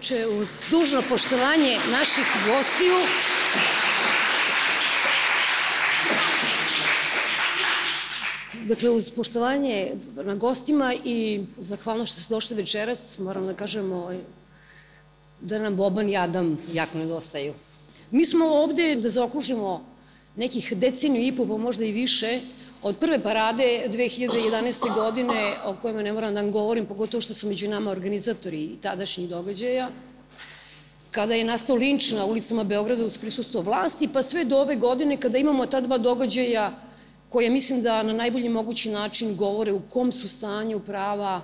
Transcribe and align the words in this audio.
Dobroveče, 0.00 0.26
uz 0.26 0.64
dužno 0.70 1.02
poštovanje 1.08 1.78
naših 1.92 2.24
gostiju. 2.46 2.94
Dakle, 8.68 8.90
uz 8.90 9.10
poštovanje 9.10 9.92
na 10.14 10.34
gostima 10.34 10.94
i 11.04 11.40
zahvalno 11.58 12.06
što 12.06 12.20
ste 12.20 12.34
došli 12.34 12.56
večeras, 12.56 13.18
moram 13.18 13.46
da 13.46 13.54
kažem 13.54 13.92
ovaj, 13.92 14.18
da 15.40 15.58
nam 15.58 15.76
Boban 15.76 16.08
i 16.08 16.16
Adam 16.16 16.58
jako 16.72 16.98
nedostaju. 16.98 17.54
Mi 18.10 18.24
smo 18.24 18.44
ovde 18.44 18.94
da 18.96 19.08
zaokružimo 19.08 19.84
nekih 20.36 20.72
deceniju 20.76 21.26
i 21.26 21.36
po, 21.36 21.46
pa 21.46 21.56
možda 21.56 21.84
i 21.84 21.92
više, 21.92 22.40
od 22.82 22.96
prve 22.96 23.22
parade 23.22 23.88
2011. 23.88 24.94
godine, 24.94 25.54
o 25.64 25.74
kojima 25.82 26.02
ne 26.02 26.12
moram 26.12 26.34
da 26.34 26.40
vam 26.40 26.50
govorim, 26.50 26.86
pogotovo 26.86 27.20
što 27.20 27.34
su 27.34 27.48
među 27.48 27.68
nama 27.68 27.90
organizatori 27.90 28.76
tadašnjih 28.82 29.28
događaja, 29.28 29.88
kada 31.10 31.34
je 31.34 31.44
nastao 31.44 31.76
linč 31.76 32.12
na 32.12 32.24
ulicama 32.24 32.64
Beograda 32.64 33.04
uz 33.04 33.18
prisustvo 33.18 33.60
vlasti, 33.60 34.08
pa 34.12 34.22
sve 34.22 34.44
do 34.44 34.58
ove 34.58 34.76
godine 34.76 35.16
kada 35.16 35.38
imamo 35.38 35.66
ta 35.66 35.80
dva 35.80 35.98
događaja 35.98 36.72
koje 37.28 37.50
mislim 37.50 37.82
da 37.82 38.02
na 38.02 38.12
najbolji 38.12 38.48
mogući 38.48 38.90
način 38.90 39.36
govore 39.36 39.72
u 39.72 39.80
kom 39.80 40.12
su 40.12 40.28
stanju 40.28 40.80
prava 40.80 41.40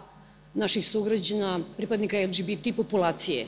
naših 0.54 0.88
sugrađana, 0.88 1.60
pripadnika 1.76 2.16
LGBT 2.16 2.76
populacije. 2.76 3.46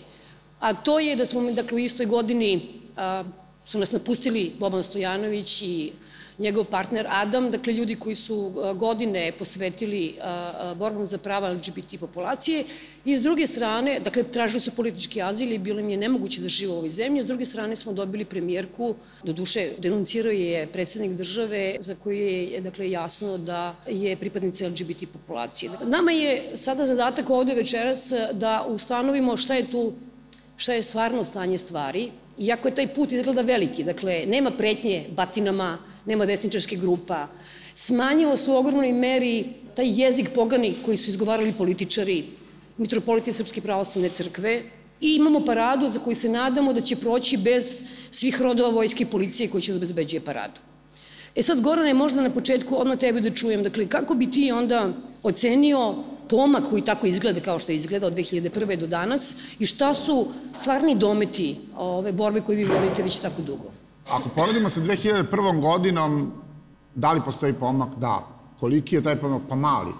A 0.60 0.74
to 0.74 0.98
je 0.98 1.16
da 1.16 1.26
smo 1.26 1.50
dakle, 1.50 1.76
u 1.76 1.78
istoj 1.78 2.06
godini 2.06 2.80
a, 2.96 3.24
su 3.66 3.78
nas 3.78 3.92
napustili 3.92 4.52
Boban 4.58 4.82
Stojanović 4.82 5.62
i 5.62 5.92
njegov 6.38 6.64
partner 6.64 7.06
Adam, 7.08 7.50
dakle 7.50 7.72
ljudi 7.72 7.94
koji 7.94 8.14
su 8.14 8.52
a, 8.62 8.72
godine 8.72 9.32
posvetili 9.38 10.16
a, 10.20 10.52
a, 10.58 10.74
borbom 10.74 11.06
za 11.06 11.18
prava 11.18 11.52
LGBT 11.52 12.00
populacije. 12.00 12.64
I 13.04 13.16
s 13.16 13.22
druge 13.22 13.46
strane, 13.46 14.00
dakle 14.00 14.22
tražili 14.22 14.60
su 14.60 14.70
politički 14.76 15.22
azil 15.22 15.52
i 15.52 15.58
bilo 15.58 15.80
im 15.80 15.88
je 15.90 15.96
nemoguće 15.96 16.40
da 16.40 16.48
žive 16.48 16.72
u 16.72 16.76
ovoj 16.76 16.88
zemlji, 16.88 17.22
s 17.22 17.26
druge 17.26 17.44
strane 17.44 17.76
smo 17.76 17.92
dobili 17.92 18.24
premijerku, 18.24 18.94
do 19.22 19.32
duše 19.32 19.70
denuncirao 19.78 20.32
je 20.32 20.66
predsednik 20.66 21.12
države 21.12 21.76
za 21.80 21.94
koju 21.94 22.16
je 22.16 22.60
dakle, 22.60 22.90
jasno 22.90 23.38
da 23.38 23.74
je 23.88 24.16
pripadnica 24.16 24.66
LGBT 24.68 25.08
populacije. 25.12 25.70
Nama 25.84 26.12
je 26.12 26.42
sada 26.54 26.84
zadatak 26.84 27.30
ovde 27.30 27.54
večeras 27.54 28.12
da 28.32 28.66
ustanovimo 28.68 29.36
šta 29.36 29.54
je 29.54 29.70
tu 29.70 29.92
šta 30.58 30.72
je 30.72 30.82
stvarno 30.82 31.24
stanje 31.24 31.58
stvari, 31.58 32.10
iako 32.38 32.68
je 32.68 32.74
taj 32.74 32.94
put 32.94 33.12
izgleda 33.12 33.42
veliki, 33.42 33.84
dakle, 33.84 34.24
nema 34.26 34.50
pretnje 34.50 35.06
batinama, 35.10 35.78
nema 36.08 36.26
desničarskih 36.26 36.80
grupa, 36.80 37.26
smanjilo 37.74 38.36
se 38.36 38.50
u 38.50 38.56
ogromnoj 38.56 38.92
meri 38.92 39.44
taj 39.76 39.92
jezik 40.00 40.30
pogani 40.34 40.74
koji 40.84 40.96
su 40.98 41.10
izgovarali 41.10 41.52
političari, 41.52 42.24
mitropoliti 42.78 43.32
Srpske 43.32 43.60
pravoslavne 43.60 44.08
crkve, 44.08 44.62
i 45.00 45.14
imamo 45.14 45.44
paradu 45.44 45.88
za 45.88 46.00
koju 46.00 46.16
se 46.16 46.28
nadamo 46.28 46.72
da 46.72 46.80
će 46.80 46.96
proći 46.96 47.36
bez 47.36 47.82
svih 48.10 48.40
rodova 48.42 48.70
vojske 48.70 49.04
i 49.04 49.06
policije 49.06 49.48
koji 49.48 49.62
će 49.62 49.72
da 49.72 49.76
obezbeđuje 49.76 50.20
paradu. 50.20 50.60
E 51.36 51.42
sad, 51.42 51.60
Gorane, 51.60 51.94
možda 51.94 52.22
na 52.22 52.30
početku 52.30 52.80
odmah 52.80 52.98
tebe 52.98 53.20
da 53.20 53.30
čujem, 53.30 53.62
dakle, 53.62 53.86
kako 53.86 54.14
bi 54.14 54.30
ti 54.30 54.50
onda 54.52 54.92
ocenio 55.22 55.94
pomak 56.28 56.70
koji 56.70 56.82
tako 56.82 57.06
izgleda 57.06 57.40
kao 57.40 57.58
što 57.58 57.72
izgleda 57.72 58.06
od 58.06 58.14
2001. 58.14 58.76
do 58.76 58.86
danas 58.86 59.36
i 59.58 59.66
šta 59.66 59.94
su 59.94 60.26
stvarni 60.52 60.94
dometi 60.94 61.56
ove 61.76 62.12
borbe 62.12 62.40
koje 62.40 62.56
vi 62.56 62.64
vodite 62.64 63.02
već 63.02 63.20
tako 63.20 63.42
dugo? 63.42 63.77
Ako 64.08 64.28
poredimo 64.28 64.70
sa 64.70 64.80
2001. 64.80 65.60
godinom, 65.60 66.32
da 66.94 67.12
li 67.12 67.20
postoji 67.20 67.52
pomak? 67.52 67.88
Da. 67.96 68.24
Koliki 68.60 68.96
je 68.96 69.02
taj 69.02 69.16
pomak? 69.16 69.42
Pa 69.48 69.54
mali. 69.54 69.92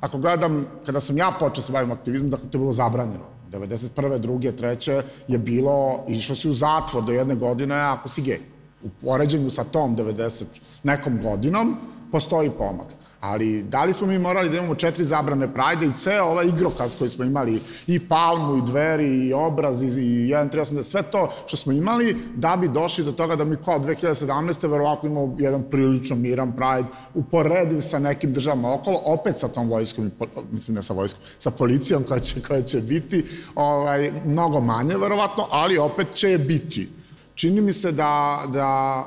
Ako 0.00 0.18
gledam, 0.18 0.66
kada 0.86 1.00
sam 1.00 1.18
ja 1.18 1.32
počeo 1.38 1.64
se 1.64 1.72
bavim 1.72 1.92
aktivizmom, 1.92 2.30
dakle, 2.30 2.50
to 2.50 2.58
je 2.58 2.60
bilo 2.60 2.72
zabranjeno. 2.72 3.24
91. 3.52 4.18
druge, 4.18 4.52
treće 4.56 5.02
je 5.28 5.38
bilo, 5.38 6.04
išlo 6.08 6.36
si 6.36 6.48
u 6.48 6.52
zatvor 6.52 7.04
do 7.04 7.12
jedne 7.12 7.34
godine 7.34 7.74
ako 7.74 8.08
si 8.08 8.22
gej. 8.22 8.40
U 8.82 8.88
poređenju 9.02 9.50
sa 9.50 9.64
tom 9.64 9.96
90 9.96 10.44
nekom 10.82 11.18
godinom 11.22 11.76
postoji 12.12 12.50
pomak. 12.50 12.86
Ali 13.20 13.62
da 13.62 13.84
li 13.84 13.92
smo 13.92 14.06
mi 14.06 14.18
morali 14.18 14.48
da 14.48 14.56
imamo 14.56 14.74
četiri 14.74 15.04
zabrane 15.04 15.54
Prajda 15.54 15.86
i 15.86 15.92
ceo 15.92 16.24
ovaj 16.24 16.46
igrokaz 16.46 16.96
koji 16.98 17.10
smo 17.10 17.24
imali, 17.24 17.60
i 17.86 18.08
Palmu, 18.08 18.56
i 18.56 18.62
Dveri, 18.66 19.26
i 19.26 19.32
Obraz, 19.32 19.82
i 19.82 19.86
1.380, 19.86 20.82
sve 20.82 21.02
to 21.02 21.32
što 21.46 21.56
smo 21.56 21.72
imali, 21.72 22.16
da 22.34 22.56
bi 22.56 22.68
došli 22.68 23.04
do 23.04 23.12
toga 23.12 23.36
da 23.36 23.44
mi 23.44 23.56
kao 23.64 23.78
2017. 23.78 24.70
verovatno 24.70 25.08
imamo 25.08 25.36
jedan 25.38 25.62
prilično 25.70 26.16
miran 26.16 26.52
Pride, 26.52 26.88
uporediv 27.14 27.80
sa 27.80 27.98
nekim 27.98 28.32
državama 28.32 28.74
okolo, 28.74 29.00
opet 29.04 29.38
sa 29.38 29.48
tom 29.48 29.68
vojskom, 29.68 30.10
mislim 30.50 30.74
ne 30.74 30.82
sa 30.82 30.92
vojskom, 30.92 31.20
sa 31.38 31.50
policijom 31.50 32.04
koja 32.04 32.20
će, 32.20 32.40
koja 32.40 32.62
će 32.62 32.80
biti, 32.80 33.24
ovaj, 33.54 34.12
mnogo 34.26 34.60
manje 34.60 34.96
verovatno, 34.96 35.46
ali 35.50 35.78
opet 35.78 36.06
će 36.14 36.30
je 36.30 36.38
biti. 36.38 36.88
čini 37.34 37.60
mi 37.60 37.72
se 37.72 37.92
da, 37.92 38.42
da 38.52 39.02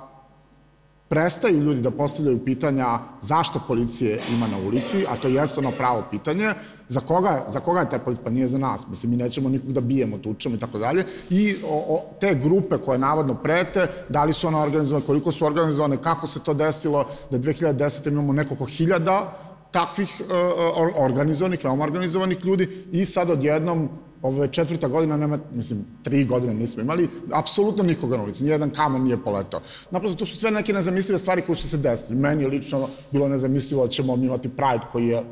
prestaju 1.09 1.61
ljudi 1.63 1.81
da 1.81 1.91
postavljaju 1.91 2.45
pitanja 2.45 2.99
zašto 3.21 3.61
policije 3.67 4.19
ima 4.31 4.47
na 4.47 4.57
ulici, 4.57 5.05
a 5.09 5.15
to 5.21 5.27
jeste 5.27 5.59
ono 5.59 5.71
pravo 5.71 6.03
pitanje, 6.11 6.49
za 6.87 6.99
koga, 6.99 7.45
za 7.49 7.59
koga 7.59 7.79
je 7.79 7.89
taj 7.89 7.99
policija, 7.99 8.23
pa 8.23 8.29
nije 8.29 8.47
za 8.47 8.57
nas, 8.57 8.87
mislim, 8.89 9.11
mi 9.11 9.17
nećemo 9.17 9.49
nikog 9.49 9.73
da 9.73 9.81
bijemo, 9.81 10.17
tučemo 10.17 10.55
i 10.55 10.59
tako 10.59 10.79
dalje, 10.79 11.05
i 11.29 11.55
o, 11.65 11.95
o, 11.95 11.99
te 12.19 12.35
grupe 12.35 12.77
koje 12.77 12.99
navodno 12.99 13.35
prete, 13.35 13.87
da 14.09 14.23
li 14.23 14.33
su 14.33 14.47
one 14.47 14.57
organizovane, 14.57 15.05
koliko 15.05 15.31
su 15.31 15.45
organizovane, 15.45 15.97
kako 15.97 16.27
se 16.27 16.43
to 16.43 16.53
desilo, 16.53 17.05
da 17.31 17.37
2010. 17.37 18.07
imamo 18.07 18.33
nekoliko 18.33 18.65
hiljada 18.65 19.33
takvih 19.71 20.21
uh, 20.21 21.05
organizovanih, 21.05 21.63
veoma 21.63 21.83
organizovanih 21.83 22.45
ljudi 22.45 22.85
i 22.91 23.05
sad 23.05 23.29
odjednom 23.29 23.89
ovo 24.21 24.43
je 24.43 24.51
četvrta 24.51 24.87
godina, 24.87 25.17
nema, 25.17 25.39
mislim, 25.53 25.85
tri 26.03 26.25
godine 26.25 26.53
nismo 26.53 26.81
imali, 26.81 27.09
apsolutno 27.33 27.83
nikoga 27.83 28.17
na 28.17 28.23
ulici, 28.23 28.43
nijedan 28.43 28.69
kamen 28.69 29.03
nije 29.03 29.23
poletao. 29.23 29.59
Naprosto, 29.91 30.17
to 30.17 30.25
su 30.25 30.37
sve 30.37 30.51
neke 30.51 30.73
nezamislive 30.73 31.19
stvari 31.19 31.41
koje 31.41 31.55
su 31.55 31.69
se 31.69 31.77
desili. 31.77 32.19
Meni 32.19 32.43
je 32.43 32.49
lično 32.49 32.87
bilo 33.11 33.27
nezamislivo 33.27 33.85
da 33.85 33.91
ćemo 33.91 34.15
imati 34.15 34.49
Pride 34.49 34.85
koji 34.91 35.07
je 35.07 35.23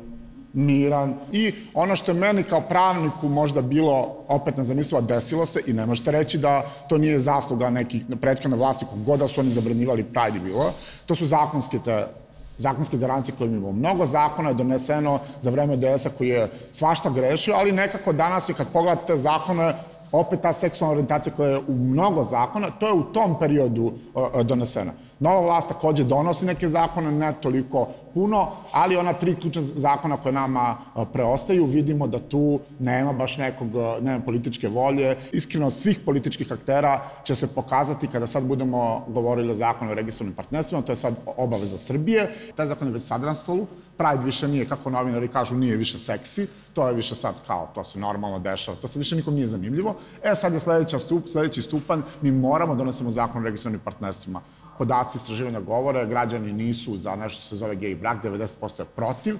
miran 0.52 1.14
i 1.32 1.52
ono 1.74 1.96
što 1.96 2.12
je 2.12 2.18
meni 2.18 2.42
kao 2.42 2.60
pravniku 2.60 3.28
možda 3.28 3.62
bilo 3.62 4.16
opet 4.28 4.56
nezamislivo, 4.56 5.00
desilo 5.00 5.46
se 5.46 5.62
i 5.66 5.72
ne 5.72 5.86
možete 5.86 6.10
reći 6.10 6.38
da 6.38 6.62
to 6.88 6.98
nije 6.98 7.20
zasluga 7.20 7.70
nekih 7.70 8.02
prethodne 8.20 8.56
vlasti, 8.56 8.86
kogoda 8.90 9.16
da 9.24 9.28
su 9.28 9.40
oni 9.40 9.50
zabranjivali 9.50 10.04
Pride 10.04 10.38
i 10.38 10.40
bilo, 10.40 10.72
to 11.06 11.14
su 11.14 11.26
zakonske 11.26 11.78
te 11.84 12.06
zakonske 12.58 12.96
garancije 12.96 13.34
koje 13.38 13.48
imamo. 13.48 13.72
Mnogo 13.72 14.06
zakona 14.06 14.48
je 14.48 14.54
doneseno 14.54 15.18
za 15.42 15.50
vreme 15.50 15.76
DS-a 15.76 16.10
koji 16.18 16.28
je 16.28 16.50
svašta 16.72 17.10
grešio, 17.10 17.54
ali 17.54 17.72
nekako 17.72 18.12
danas 18.12 18.48
je 18.48 18.54
kad 18.54 18.72
pogledate 18.72 19.16
zakone 19.16 19.74
opet 20.12 20.40
ta 20.40 20.52
seksualna 20.52 20.92
orientacija 20.92 21.32
koja 21.36 21.50
je 21.50 21.58
u 21.58 21.74
mnogo 21.74 22.24
zakona, 22.24 22.70
to 22.70 22.86
je 22.86 22.92
u 22.92 23.02
tom 23.02 23.38
periodu 23.38 23.92
donesena. 24.44 24.92
Nova 25.20 25.40
vlast 25.40 25.68
takođe 25.68 26.04
donosi 26.04 26.46
neke 26.46 26.68
zakone, 26.68 27.12
ne 27.12 27.32
toliko 27.40 27.88
puno, 28.14 28.48
ali 28.72 28.96
ona 28.96 29.12
tri 29.12 29.34
ključna 29.40 29.62
zakona 29.62 30.16
koje 30.16 30.32
nama 30.32 30.76
preostaju, 31.12 31.64
vidimo 31.64 32.06
da 32.06 32.18
tu 32.18 32.60
nema 32.78 33.12
baš 33.12 33.36
nekog, 33.36 33.68
nema 34.00 34.20
političke 34.20 34.68
volje. 34.68 35.16
Iskreno, 35.32 35.70
svih 35.70 36.00
političkih 36.04 36.52
aktera 36.52 37.00
će 37.24 37.34
se 37.34 37.54
pokazati 37.54 38.06
kada 38.06 38.26
sad 38.26 38.44
budemo 38.44 39.04
govorili 39.08 39.50
o 39.50 39.54
zakonu 39.54 39.90
o 39.90 39.94
registrovanim 39.94 40.36
partnerstvima, 40.36 40.82
to 40.82 40.92
je 40.92 40.96
sad 40.96 41.14
obaveza 41.36 41.78
Srbije. 41.78 42.30
Taj 42.54 42.66
zakon 42.66 42.88
je 42.88 42.94
već 42.94 43.04
sad 43.04 43.22
na 43.22 43.34
stolu, 43.34 43.66
Pride 43.98 44.24
više 44.24 44.48
nije, 44.48 44.68
kako 44.68 44.90
novinari 44.90 45.28
kažu, 45.28 45.54
nije 45.54 45.76
više 45.76 45.98
seksi, 45.98 46.46
to 46.72 46.88
je 46.88 46.94
više 46.94 47.14
sad 47.14 47.34
kao, 47.46 47.68
to 47.74 47.84
se 47.84 47.98
normalno 47.98 48.38
dešava, 48.38 48.76
to 48.76 48.88
se 48.88 48.98
više 48.98 49.16
nikom 49.16 49.34
nije 49.34 49.48
zanimljivo. 49.48 49.94
E, 50.24 50.34
sad 50.34 50.52
je 50.52 50.60
sledeća 50.60 50.98
stup, 50.98 51.28
sledeći 51.28 51.62
stupan, 51.62 52.02
mi 52.22 52.30
moramo 52.32 52.74
da 52.74 52.78
donesemo 52.78 53.10
zakon 53.10 53.42
o 53.42 53.44
registrovanim 53.44 53.80
partnerstvima 53.84 54.40
podaci 54.78 55.18
istraživanja 55.18 55.60
govore, 55.60 56.06
građani 56.06 56.52
nisu 56.52 56.96
za 56.96 57.16
nešto 57.16 57.40
što 57.40 57.48
se 57.48 57.56
zove 57.56 57.76
gej 57.76 57.94
brak, 57.94 58.24
90% 58.24 58.80
je 58.80 58.86
protiv, 58.96 59.36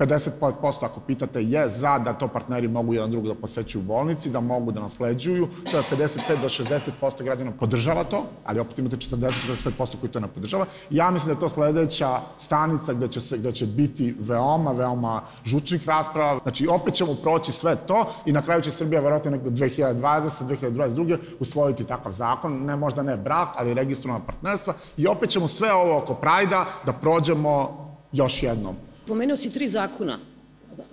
50% 0.00 0.84
ako 0.84 1.00
pitate 1.00 1.42
je 1.42 1.68
za 1.68 1.98
da 1.98 2.12
to 2.12 2.28
partneri 2.28 2.68
mogu 2.68 2.94
jedan 2.94 3.10
drugog 3.10 3.28
da 3.28 3.40
posećuju 3.40 3.82
u 3.82 3.84
bolnici, 3.84 4.30
da 4.30 4.40
mogu 4.40 4.72
da 4.72 4.80
nasleđuju, 4.80 5.48
to 5.70 5.76
je 5.76 5.82
55 5.82 6.40
do 6.42 6.48
60% 6.48 7.22
građana 7.22 7.52
podržava 7.60 8.04
to, 8.04 8.24
ali 8.44 8.60
opet 8.60 8.78
imate 8.78 8.96
40-45% 8.96 9.70
koji 10.00 10.12
to 10.12 10.20
ne 10.20 10.28
podržava. 10.28 10.66
Ja 10.90 11.10
mislim 11.10 11.26
da 11.26 11.32
je 11.36 11.40
to 11.40 11.48
sledeća 11.48 12.20
stanica 12.38 12.92
gde 12.92 13.08
će, 13.08 13.20
se, 13.20 13.38
gde 13.38 13.52
će 13.52 13.66
biti 13.66 14.14
veoma, 14.20 14.72
veoma 14.72 15.22
žučnih 15.44 15.88
rasprava. 15.88 16.40
Znači, 16.42 16.66
opet 16.66 16.94
ćemo 16.94 17.14
proći 17.22 17.52
sve 17.52 17.76
to 17.76 18.12
i 18.26 18.32
na 18.32 18.42
kraju 18.42 18.62
će 18.62 18.70
Srbija 18.70 19.00
verovatno 19.00 19.30
nekdo 19.30 19.50
2020, 19.50 20.30
2022. 20.40 21.18
usvojiti 21.40 21.84
takav 21.84 22.12
zakon, 22.12 22.64
ne 22.64 22.76
možda 22.76 23.02
ne 23.02 23.16
brak, 23.16 23.48
ali 23.56 23.74
registrovana 23.74 24.24
partnerstva 24.24 24.74
i 24.96 25.06
opet 25.06 25.30
ćemo 25.30 25.48
sve 25.48 25.72
ovo 25.72 25.98
oko 25.98 26.14
Prajda 26.14 26.64
da 26.86 26.92
prođemo 26.92 27.70
još 28.12 28.42
jednom. 28.42 28.89
Pomenuo 29.06 29.36
si 29.36 29.50
tri 29.50 29.68
zakona. 29.68 30.18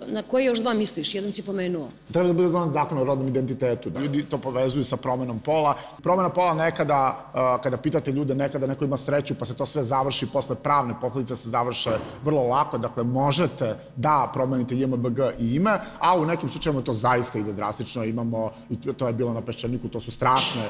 Na 0.06 0.22
koje 0.22 0.44
još 0.44 0.58
dva 0.58 0.74
misliš? 0.74 1.14
Jedan 1.14 1.32
si 1.32 1.42
pomenuo. 1.42 1.88
Treba 2.12 2.28
da 2.28 2.32
bude 2.32 2.48
donan 2.48 2.72
zakon 2.72 2.98
o 2.98 3.04
rodnom 3.04 3.28
identitetu. 3.28 3.90
Da 3.90 4.00
ljudi 4.00 4.22
to 4.22 4.38
povezuju 4.38 4.84
sa 4.84 4.96
promenom 4.96 5.38
pola. 5.38 5.74
Promena 6.02 6.28
pola 6.28 6.54
nekada, 6.54 7.30
kada 7.62 7.76
pitate 7.76 8.12
ljude, 8.12 8.34
nekada 8.34 8.66
neko 8.66 8.84
ima 8.84 8.96
sreću 8.96 9.34
pa 9.34 9.44
se 9.44 9.54
to 9.54 9.66
sve 9.66 9.84
završi, 9.84 10.26
posle 10.26 10.56
pravne 10.56 10.94
posledice 11.00 11.36
se 11.36 11.50
završe 11.50 11.90
vrlo 12.24 12.42
lako. 12.42 12.78
Dakle, 12.78 13.04
možete 13.04 13.76
da 13.96 14.30
promenite 14.34 14.76
JMBG 14.76 15.18
i 15.38 15.54
ime, 15.54 15.78
a 15.98 16.18
u 16.18 16.26
nekim 16.26 16.50
slučajima 16.50 16.82
to 16.82 16.92
zaista 16.92 17.38
ide 17.38 17.52
drastično. 17.52 18.04
Imamo, 18.04 18.50
i 18.70 18.76
to 18.76 19.06
je 19.06 19.12
bilo 19.12 19.32
na 19.32 19.40
Peščaniku, 19.40 19.88
to 19.88 20.00
su 20.00 20.10
strašne, 20.10 20.62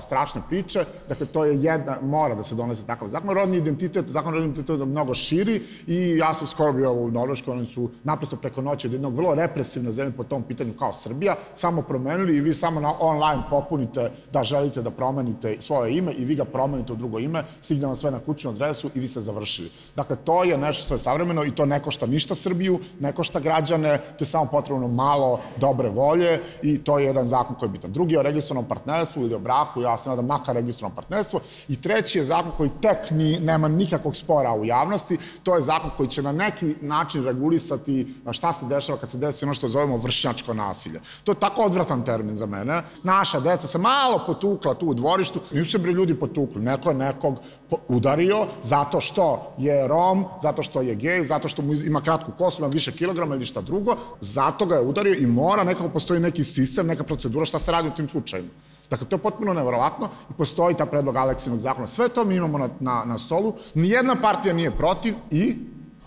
strašne 0.00 0.40
priče. 0.48 0.84
Dakle, 1.08 1.26
to 1.26 1.44
je 1.44 1.62
jedna, 1.62 1.96
mora 2.02 2.34
da 2.34 2.42
se 2.42 2.54
donese 2.54 2.86
takav 2.86 3.08
zakon. 3.08 3.30
Rodni 3.30 3.56
identitet, 3.56 4.06
zakon 4.08 4.32
rodni 4.32 4.48
identitet 4.48 4.80
je 4.80 4.86
mnogo 4.86 5.14
širi 5.14 5.62
i 5.86 6.16
ja 6.16 6.34
sam 6.34 6.46
skoro 6.46 6.72
bio 6.72 6.92
u 6.92 7.10
Norveškoj, 7.10 7.52
oni 7.52 7.66
su 7.66 7.90
naprosto 8.04 8.36
noći 8.56 8.86
od 8.86 8.92
jednog 8.92 9.16
vrlo 9.16 9.34
represivne 9.34 9.92
zemlje 9.92 10.12
po 10.16 10.24
tom 10.24 10.42
pitanju 10.42 10.72
kao 10.78 10.92
Srbija, 10.92 11.34
samo 11.54 11.82
promenili 11.82 12.36
i 12.36 12.40
vi 12.40 12.54
samo 12.54 12.80
na 12.80 12.92
online 13.00 13.42
popunite 13.50 14.10
da 14.32 14.44
želite 14.44 14.82
da 14.82 14.90
promenite 14.90 15.56
svoje 15.60 15.96
ime 15.96 16.12
i 16.12 16.24
vi 16.24 16.34
ga 16.34 16.44
promenite 16.44 16.92
u 16.92 16.96
drugo 16.96 17.18
ime, 17.18 17.44
stigne 17.62 17.86
vam 17.86 17.96
sve 17.96 18.10
na 18.10 18.18
kućnu 18.18 18.50
adresu 18.50 18.90
i 18.94 19.00
vi 19.00 19.08
ste 19.08 19.20
završili. 19.20 19.70
Dakle, 19.96 20.16
to 20.24 20.44
je 20.44 20.58
nešto 20.58 20.84
što 20.84 20.94
je 20.94 20.98
savremeno 20.98 21.44
i 21.44 21.50
to 21.50 21.66
ne 21.66 21.82
košta 21.82 22.06
ništa 22.06 22.34
Srbiju, 22.34 22.80
ne 23.00 23.12
košta 23.12 23.40
građane, 23.40 23.98
to 23.98 24.24
je 24.24 24.26
samo 24.26 24.48
potrebno 24.50 24.88
malo 24.88 25.40
dobre 25.56 25.88
volje 25.88 26.40
i 26.62 26.78
to 26.78 26.98
je 26.98 27.06
jedan 27.06 27.24
zakon 27.24 27.56
koji 27.56 27.68
je 27.68 27.72
bitan. 27.72 27.92
Drugi 27.92 28.14
je 28.14 28.18
o 28.18 28.22
registrovanom 28.22 28.68
partnerstvu 28.68 29.22
ili 29.22 29.34
o 29.34 29.38
braku, 29.38 29.82
ja 29.82 29.98
se 29.98 30.08
nadam 30.08 30.26
makar 30.26 30.54
registrovano 30.54 30.94
partnerstvo. 30.94 31.40
I 31.68 31.82
treći 31.82 32.18
je 32.18 32.24
zakon 32.24 32.52
koji 32.56 32.70
tek 32.82 33.10
ni, 33.10 33.40
nema 33.40 33.68
nikakvog 33.68 34.16
spora 34.16 34.54
u 34.54 34.64
javnosti, 34.64 35.18
to 35.42 35.56
je 35.56 35.62
zakon 35.62 35.90
koji 35.96 36.08
će 36.08 36.22
na 36.22 36.32
neki 36.32 36.74
način 36.80 37.24
regulisati 37.24 38.14
se 38.52 38.66
dešava 38.66 38.98
kad 38.98 39.10
se 39.10 39.18
desi 39.18 39.44
ono 39.44 39.54
što 39.54 39.68
zovemo 39.68 39.96
vršnjačko 39.96 40.54
nasilje. 40.54 41.00
To 41.24 41.32
je 41.32 41.36
tako 41.40 41.62
odvratan 41.62 42.04
termin 42.04 42.36
za 42.36 42.46
mene. 42.46 42.82
Naša 43.02 43.40
deca 43.40 43.66
se 43.66 43.78
malo 43.78 44.22
potukla 44.26 44.74
tu 44.74 44.86
u 44.86 44.94
dvorištu, 44.94 45.40
nisu 45.52 45.70
se 45.70 45.78
bre 45.78 45.92
ljudi 45.92 46.14
potukli, 46.14 46.62
neko 46.62 46.90
je 46.90 46.94
nekog 46.94 47.38
udario 47.88 48.46
zato 48.62 49.00
što 49.00 49.54
je 49.58 49.88
Rom, 49.88 50.24
zato 50.42 50.62
što 50.62 50.82
je 50.82 50.94
gej, 50.94 51.24
zato 51.24 51.48
što 51.48 51.62
mu 51.62 51.74
ima 51.74 52.00
kratku 52.00 52.32
kosu, 52.38 52.62
ima 52.62 52.68
više 52.68 52.92
kilograma 52.92 53.34
ili 53.34 53.46
šta 53.46 53.60
drugo, 53.60 53.96
zato 54.20 54.66
ga 54.66 54.74
je 54.74 54.86
udario 54.86 55.14
i 55.14 55.26
mora 55.26 55.64
nekako 55.64 55.88
postoji 55.88 56.20
neki 56.20 56.44
sistem, 56.44 56.86
neka 56.86 57.04
procedura 57.04 57.44
šta 57.44 57.58
se 57.58 57.72
radi 57.72 57.88
u 57.88 57.96
tim 57.96 58.08
slučajima. 58.08 58.48
Dakle, 58.90 59.06
to 59.08 59.16
je 59.16 59.22
potpuno 59.22 59.54
neverovatno 59.54 60.08
i 60.30 60.32
postoji 60.32 60.74
ta 60.74 60.86
predlog 60.86 61.16
Aleksinog 61.16 61.60
zakona. 61.60 61.86
Sve 61.86 62.08
to 62.08 62.24
mi 62.24 62.36
imamo 62.36 62.58
na, 62.58 62.68
na, 62.80 63.04
na 63.04 63.18
stolu. 63.18 63.54
Nijedna 63.74 64.16
partija 64.16 64.54
nije 64.54 64.70
protiv 64.70 65.14
i 65.30 65.56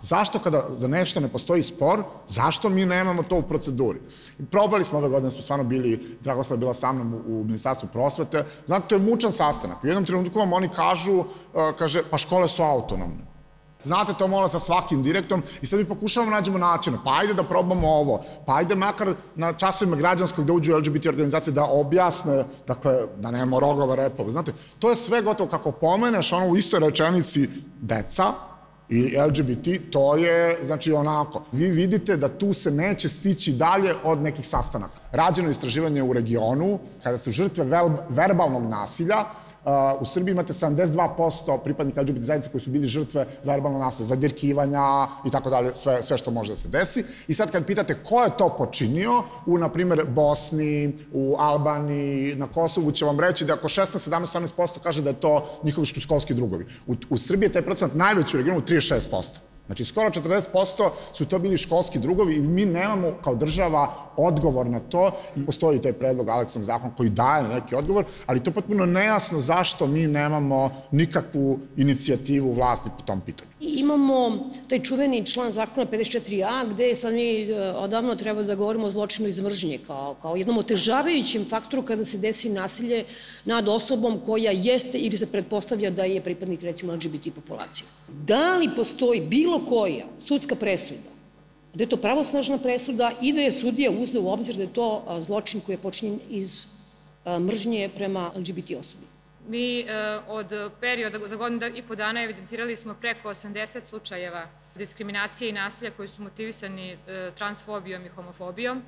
Zašto 0.03 0.39
kada 0.39 0.63
za 0.69 0.88
nešto 0.88 1.19
ne 1.19 1.27
postoji 1.27 1.63
spor, 1.63 2.03
zašto 2.27 2.69
mi 2.69 2.86
nemamo 2.86 3.24
to 3.24 3.36
u 3.36 3.41
proceduri? 3.41 4.00
Probali 4.51 4.83
smo 4.83 4.98
ove 5.00 5.10
godine, 5.10 5.31
smo 5.31 5.41
stvarno 5.41 5.63
bili, 5.63 6.17
Dragoslava 6.22 6.60
bila 6.60 6.74
sa 6.74 6.91
mnom 6.91 7.13
u, 7.13 7.39
u 7.39 7.43
Ministarstvu 7.43 7.89
prosvete, 7.93 8.45
znate, 8.65 8.88
to 8.88 8.95
je 8.95 9.01
mučan 9.01 9.31
sastanak. 9.31 9.83
U 9.83 9.88
jednom 9.88 10.05
trenutku 10.05 10.39
vam 10.39 10.53
oni 10.53 10.69
kažu, 10.69 11.13
uh, 11.13 11.25
kaže, 11.79 12.03
pa 12.12 12.17
škole 12.17 12.48
su 12.48 12.63
autonomne. 12.63 13.33
Znate, 13.83 14.13
to 14.13 14.27
mola 14.27 14.48
sa 14.48 14.60
svakim 14.60 15.03
direktom 15.03 15.43
i 15.62 15.65
sad 15.65 15.79
mi 15.79 15.86
pokušavamo 15.86 16.31
da 16.31 16.36
nađemo 16.36 16.57
načine. 16.57 16.98
Pa 17.05 17.17
ajde 17.19 17.33
da 17.33 17.43
probamo 17.43 17.88
ovo. 17.88 18.24
Pa 18.45 18.55
ajde 18.55 18.75
makar 18.75 19.13
na 19.36 19.53
časovima 19.53 19.95
građanskog 19.95 20.45
da 20.45 20.53
uđu 20.53 20.77
LGBT 20.77 21.05
organizacije 21.05 21.53
da 21.53 21.63
objasne, 21.63 22.43
dakle, 22.67 23.05
da 23.17 23.31
nemamo 23.31 23.60
rogova 23.60 23.95
repova. 23.95 24.31
Znate, 24.31 24.53
to 24.79 24.89
je 24.89 24.95
sve 24.95 25.22
gotovo 25.22 25.50
kako 25.50 25.72
pomeneš 25.72 26.33
ono 26.33 26.48
u 26.48 26.57
istoj 26.57 26.79
rečenici 26.79 27.50
deca, 27.81 28.33
i 28.93 29.17
LGBT, 29.17 29.91
to 29.91 30.15
je, 30.15 30.57
znači, 30.65 30.91
onako, 30.91 31.43
vi 31.51 31.71
vidite 31.71 32.17
da 32.17 32.27
tu 32.27 32.53
se 32.53 32.71
neće 32.71 33.09
stići 33.09 33.51
dalje 33.51 33.93
od 34.03 34.21
nekih 34.21 34.47
sastanaka. 34.47 34.93
Rađeno 35.12 35.50
istraživanje 35.50 36.03
u 36.03 36.13
regionu, 36.13 36.79
kada 37.03 37.17
su 37.17 37.31
žrtve 37.31 37.65
verbalnog 38.09 38.63
nasilja, 38.63 39.25
u 40.00 40.05
Srbiji 40.05 40.32
imate 40.32 40.53
72% 40.53 41.63
pripadnika 41.63 42.01
LGBT 42.01 42.24
zajednice 42.24 42.51
koji 42.51 42.62
su 42.62 42.70
bili 42.70 42.88
žrtve 42.88 43.27
verbalno 43.43 43.79
nasilja, 43.79 44.08
zadirkivanja 44.08 45.08
i 45.25 45.32
tako 45.32 45.50
dalje, 45.50 45.72
sve, 45.75 46.03
sve 46.03 46.17
što 46.17 46.32
može 46.32 46.51
da 46.51 46.55
se 46.55 46.67
desi. 46.67 47.03
I 47.27 47.34
sad 47.34 47.51
kad 47.51 47.65
pitate 47.65 47.96
ko 48.03 48.24
je 48.24 48.38
to 48.38 48.55
počinio, 48.58 49.24
u, 49.46 49.58
na 49.58 49.70
primjer, 49.70 50.05
Bosni, 50.08 50.98
u 51.13 51.36
Albaniji, 51.39 52.36
na 52.36 52.48
Kosovu, 52.48 52.91
će 52.91 53.05
vam 53.05 53.20
reći 53.20 53.46
da 53.46 53.53
ako 53.53 53.67
16, 53.67 54.10
17, 54.10 54.51
18% 54.58 54.79
kaže 54.84 55.01
da 55.01 55.10
je 55.10 55.20
to 55.20 55.46
njihovi 55.63 55.86
školski 55.86 56.34
drugovi. 56.34 56.65
U, 56.88 56.96
u 57.10 57.17
Srbiji 57.17 57.48
je 57.48 57.53
taj 57.53 57.62
procenat 57.62 57.96
najveći 57.96 58.38
u 58.38 58.39
regionu 58.39 58.62
36%. 58.62 59.52
Znači, 59.65 59.86
skoro 59.86 60.10
40% 60.10 60.89
su 61.13 61.25
to 61.25 61.39
bili 61.39 61.58
školski 61.58 62.00
drugovi 62.00 62.36
i 62.36 62.39
mi 62.39 62.65
nemamo 62.65 63.12
kao 63.24 63.36
država 63.36 63.93
odgovor 64.17 64.70
na 64.70 64.79
to. 64.79 65.12
Postoji 65.46 65.82
taj 65.82 65.93
predlog 65.93 66.29
Aleksnog 66.29 66.63
zakona 66.63 66.93
koji 66.98 67.10
daje 67.10 67.48
neki 67.48 67.75
odgovor, 67.75 68.05
ali 68.25 68.43
to 68.43 68.50
je 68.50 68.53
potpuno 68.53 68.86
nejasno 68.86 69.41
zašto 69.41 69.88
mi 69.88 70.08
nemamo 70.08 70.72
nikakvu 70.91 71.60
inicijativu 71.77 72.53
vlasti 72.53 72.89
po 72.98 73.03
tom 73.03 73.22
pitanju. 73.22 73.50
Imamo 73.60 74.50
taj 74.67 74.79
čuveni 74.79 75.25
član 75.25 75.51
zakona 75.51 75.86
54a 75.86 76.74
gde 76.74 76.96
sad 76.96 77.13
mi 77.13 77.41
e, 77.41 77.72
odavno 77.72 78.15
treba 78.15 78.43
da 78.43 78.55
govorimo 78.55 78.88
o 78.88 78.89
zločinu 78.89 79.27
iz 79.27 79.39
mržnje 79.39 79.79
kao, 79.88 80.15
kao 80.22 80.36
jednom 80.36 80.58
otežavajućem 80.58 81.46
faktoru 81.50 81.84
kada 81.84 82.05
se 82.05 82.17
desi 82.17 82.50
nasilje 82.50 83.03
nad 83.46 83.67
osobom 83.67 84.20
koja 84.25 84.51
jeste 84.51 84.98
ili 84.98 85.17
se 85.17 85.32
pretpostavlja 85.32 85.89
da 85.89 86.03
je 86.03 86.22
pripadnik 86.22 86.62
recimo 86.62 86.93
LGBT 86.93 87.36
populacije. 87.36 87.88
Da 88.08 88.58
li 88.58 88.70
postoji 88.75 89.22
bilo 89.22 89.52
koja 89.60 90.05
sudska 90.19 90.55
presuda 90.55 91.13
da 91.74 91.83
je 91.83 91.89
to 91.89 91.98
pravosnažna 91.98 92.57
presuda 92.57 93.12
i 93.22 93.33
da 93.33 93.41
je 93.41 93.51
sudija 93.51 93.91
uzeo 93.91 94.22
u 94.22 94.31
obzir 94.31 94.55
da 94.55 94.62
je 94.62 94.74
to 94.74 95.17
zločin 95.19 95.62
koji 95.62 95.74
je 95.74 95.81
počinjen 95.81 96.19
iz 96.29 96.65
mržnje 97.39 97.89
prema 97.95 98.31
LGBT 98.36 98.72
osobi. 98.79 99.03
Mi 99.48 99.79
e, 99.79 100.19
od 100.27 100.72
perioda 100.79 101.27
za 101.27 101.36
godinu 101.36 101.62
i 101.75 101.81
po 101.81 101.95
dana 101.95 102.24
evidentirali 102.24 102.75
smo 102.75 102.93
preko 103.01 103.29
80 103.29 103.86
slučajeva 103.86 104.48
diskriminacije 104.75 105.50
i 105.50 105.53
nasilja 105.53 105.91
koji 105.91 106.07
su 106.07 106.22
motivisani 106.22 106.91
e, 106.91 107.31
transfobijom 107.36 108.05
i 108.05 108.10
homofobijom. 108.10 108.81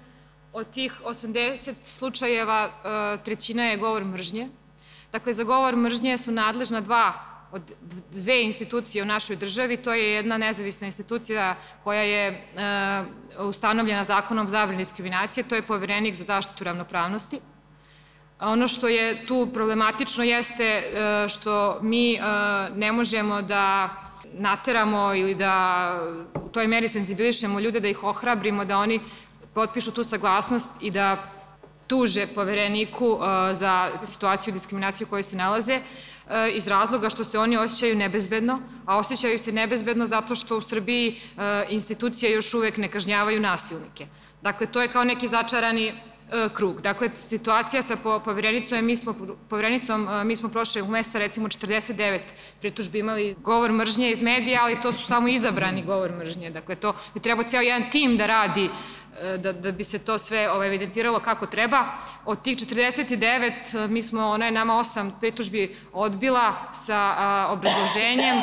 Od 0.54 0.70
tih 0.72 1.02
80 1.06 1.74
slučajeva 1.86 2.70
e, 2.70 3.24
trećina 3.24 3.64
je 3.64 3.78
govor 3.78 4.04
mržnje. 4.04 4.48
Dakle, 5.12 5.34
za 5.34 5.44
govor 5.44 5.76
mržnje 5.76 6.18
su 6.18 6.32
nadležna 6.32 6.82
dva 6.82 7.35
od 7.52 7.72
dve 8.12 8.44
institucije 8.44 9.04
u 9.04 9.06
našoj 9.06 9.36
državi. 9.36 9.78
To 9.78 9.94
je 9.94 10.12
jedna 10.12 10.38
nezavisna 10.38 10.88
institucija 10.88 11.56
koja 11.84 12.02
je 12.02 12.28
e, 12.28 12.42
ustanovljena 13.40 14.04
zakonom 14.04 14.50
zabrane 14.50 14.78
diskriminacije, 14.78 15.44
to 15.44 15.56
je 15.56 15.62
poverenik 15.62 16.16
za 16.16 16.24
zaštitu 16.24 16.64
ravnopravnosti. 16.64 17.40
Ono 18.40 18.68
što 18.68 18.88
je 18.88 19.26
tu 19.26 19.50
problematično 19.54 20.24
jeste 20.24 20.64
e, 20.64 21.30
što 21.30 21.80
mi 21.82 22.14
e, 22.14 22.20
ne 22.76 22.92
možemo 22.92 23.42
da 23.42 23.90
nateramo 24.34 25.14
ili 25.14 25.36
da 25.36 25.56
u 26.42 26.50
toj 26.50 26.68
meri 26.68 26.88
senzibilišemo 26.88 27.60
ljude, 27.60 27.80
da 27.80 27.88
ih 27.88 28.04
ohrabrimo, 28.04 28.66
da 28.66 28.78
oni 28.78 29.00
potpišu 29.54 29.92
tu 29.92 30.04
saglasnost 30.04 30.70
i 30.82 30.92
da 30.92 31.32
tuže 31.88 32.28
povereniku 32.36 33.20
za 33.52 33.92
situaciju 34.06 34.54
diskriminacije 34.54 35.06
u 35.06 35.10
kojoj 35.10 35.24
se 35.24 35.36
nalaze, 35.36 35.80
E, 35.80 36.15
iz 36.54 36.68
razloga 36.68 37.10
što 37.10 37.24
se 37.24 37.40
oni 37.40 37.58
osjećaju 37.58 37.96
nebezbedno, 37.96 38.60
a 38.86 38.98
osjećaju 38.98 39.40
se 39.40 39.52
nebezbedno 39.52 40.06
zato 40.06 40.36
što 40.36 40.58
u 40.58 40.62
Srbiji 40.62 41.16
e, 41.38 41.66
institucije 41.70 42.32
još 42.32 42.54
uvek 42.54 42.78
ne 42.78 42.88
kažnjavaju 42.88 43.42
nasilnike. 43.42 44.08
Dakle, 44.42 44.68
to 44.68 44.82
je 44.82 44.88
kao 44.88 45.04
neki 45.04 45.28
začarani 45.28 45.88
e, 45.88 45.94
krug. 46.54 46.82
Dakle, 46.82 47.10
situacija 47.16 47.82
sa 47.82 47.98
povjerenicom, 48.26 48.86
mi 48.86 48.96
smo, 48.96 49.16
povjerenicom, 49.50 50.08
mi 50.26 50.36
smo 50.36 50.50
prošle 50.50 50.82
u 50.82 50.88
mesta 50.88 51.20
recimo 51.20 51.48
49 51.48 52.20
pritužbi 52.62 53.00
imali 53.00 53.36
govor 53.40 53.72
mržnje 53.72 54.12
iz 54.12 54.22
medija, 54.22 54.64
ali 54.64 54.82
to 54.82 54.92
su 54.92 55.06
samo 55.06 55.28
izabrani 55.28 55.84
govor 55.84 56.12
mržnje. 56.12 56.50
Dakle, 56.50 56.76
to 56.76 56.94
bi 57.14 57.20
trebao 57.20 57.46
ceo 57.46 57.62
jedan 57.62 57.92
tim 57.92 58.18
da 58.18 58.26
radi 58.26 58.70
E, 59.05 59.05
da, 59.38 59.54
da 59.54 59.72
bi 59.72 59.84
se 59.84 60.06
to 60.06 60.18
sve 60.18 60.52
ovaj, 60.52 60.68
evidentiralo 60.68 61.20
kako 61.20 61.46
treba. 61.46 61.86
Od 62.26 62.42
tih 62.42 62.58
49, 62.58 63.84
e, 63.84 63.88
mi 63.88 64.02
smo, 64.02 64.28
ona 64.28 64.46
je 64.46 64.52
nama 64.52 64.78
osam 64.78 65.18
pritužbi 65.20 65.76
odbila 65.94 66.54
sa 66.72 67.14
a, 67.18 67.48
obrazloženjem 67.52 68.42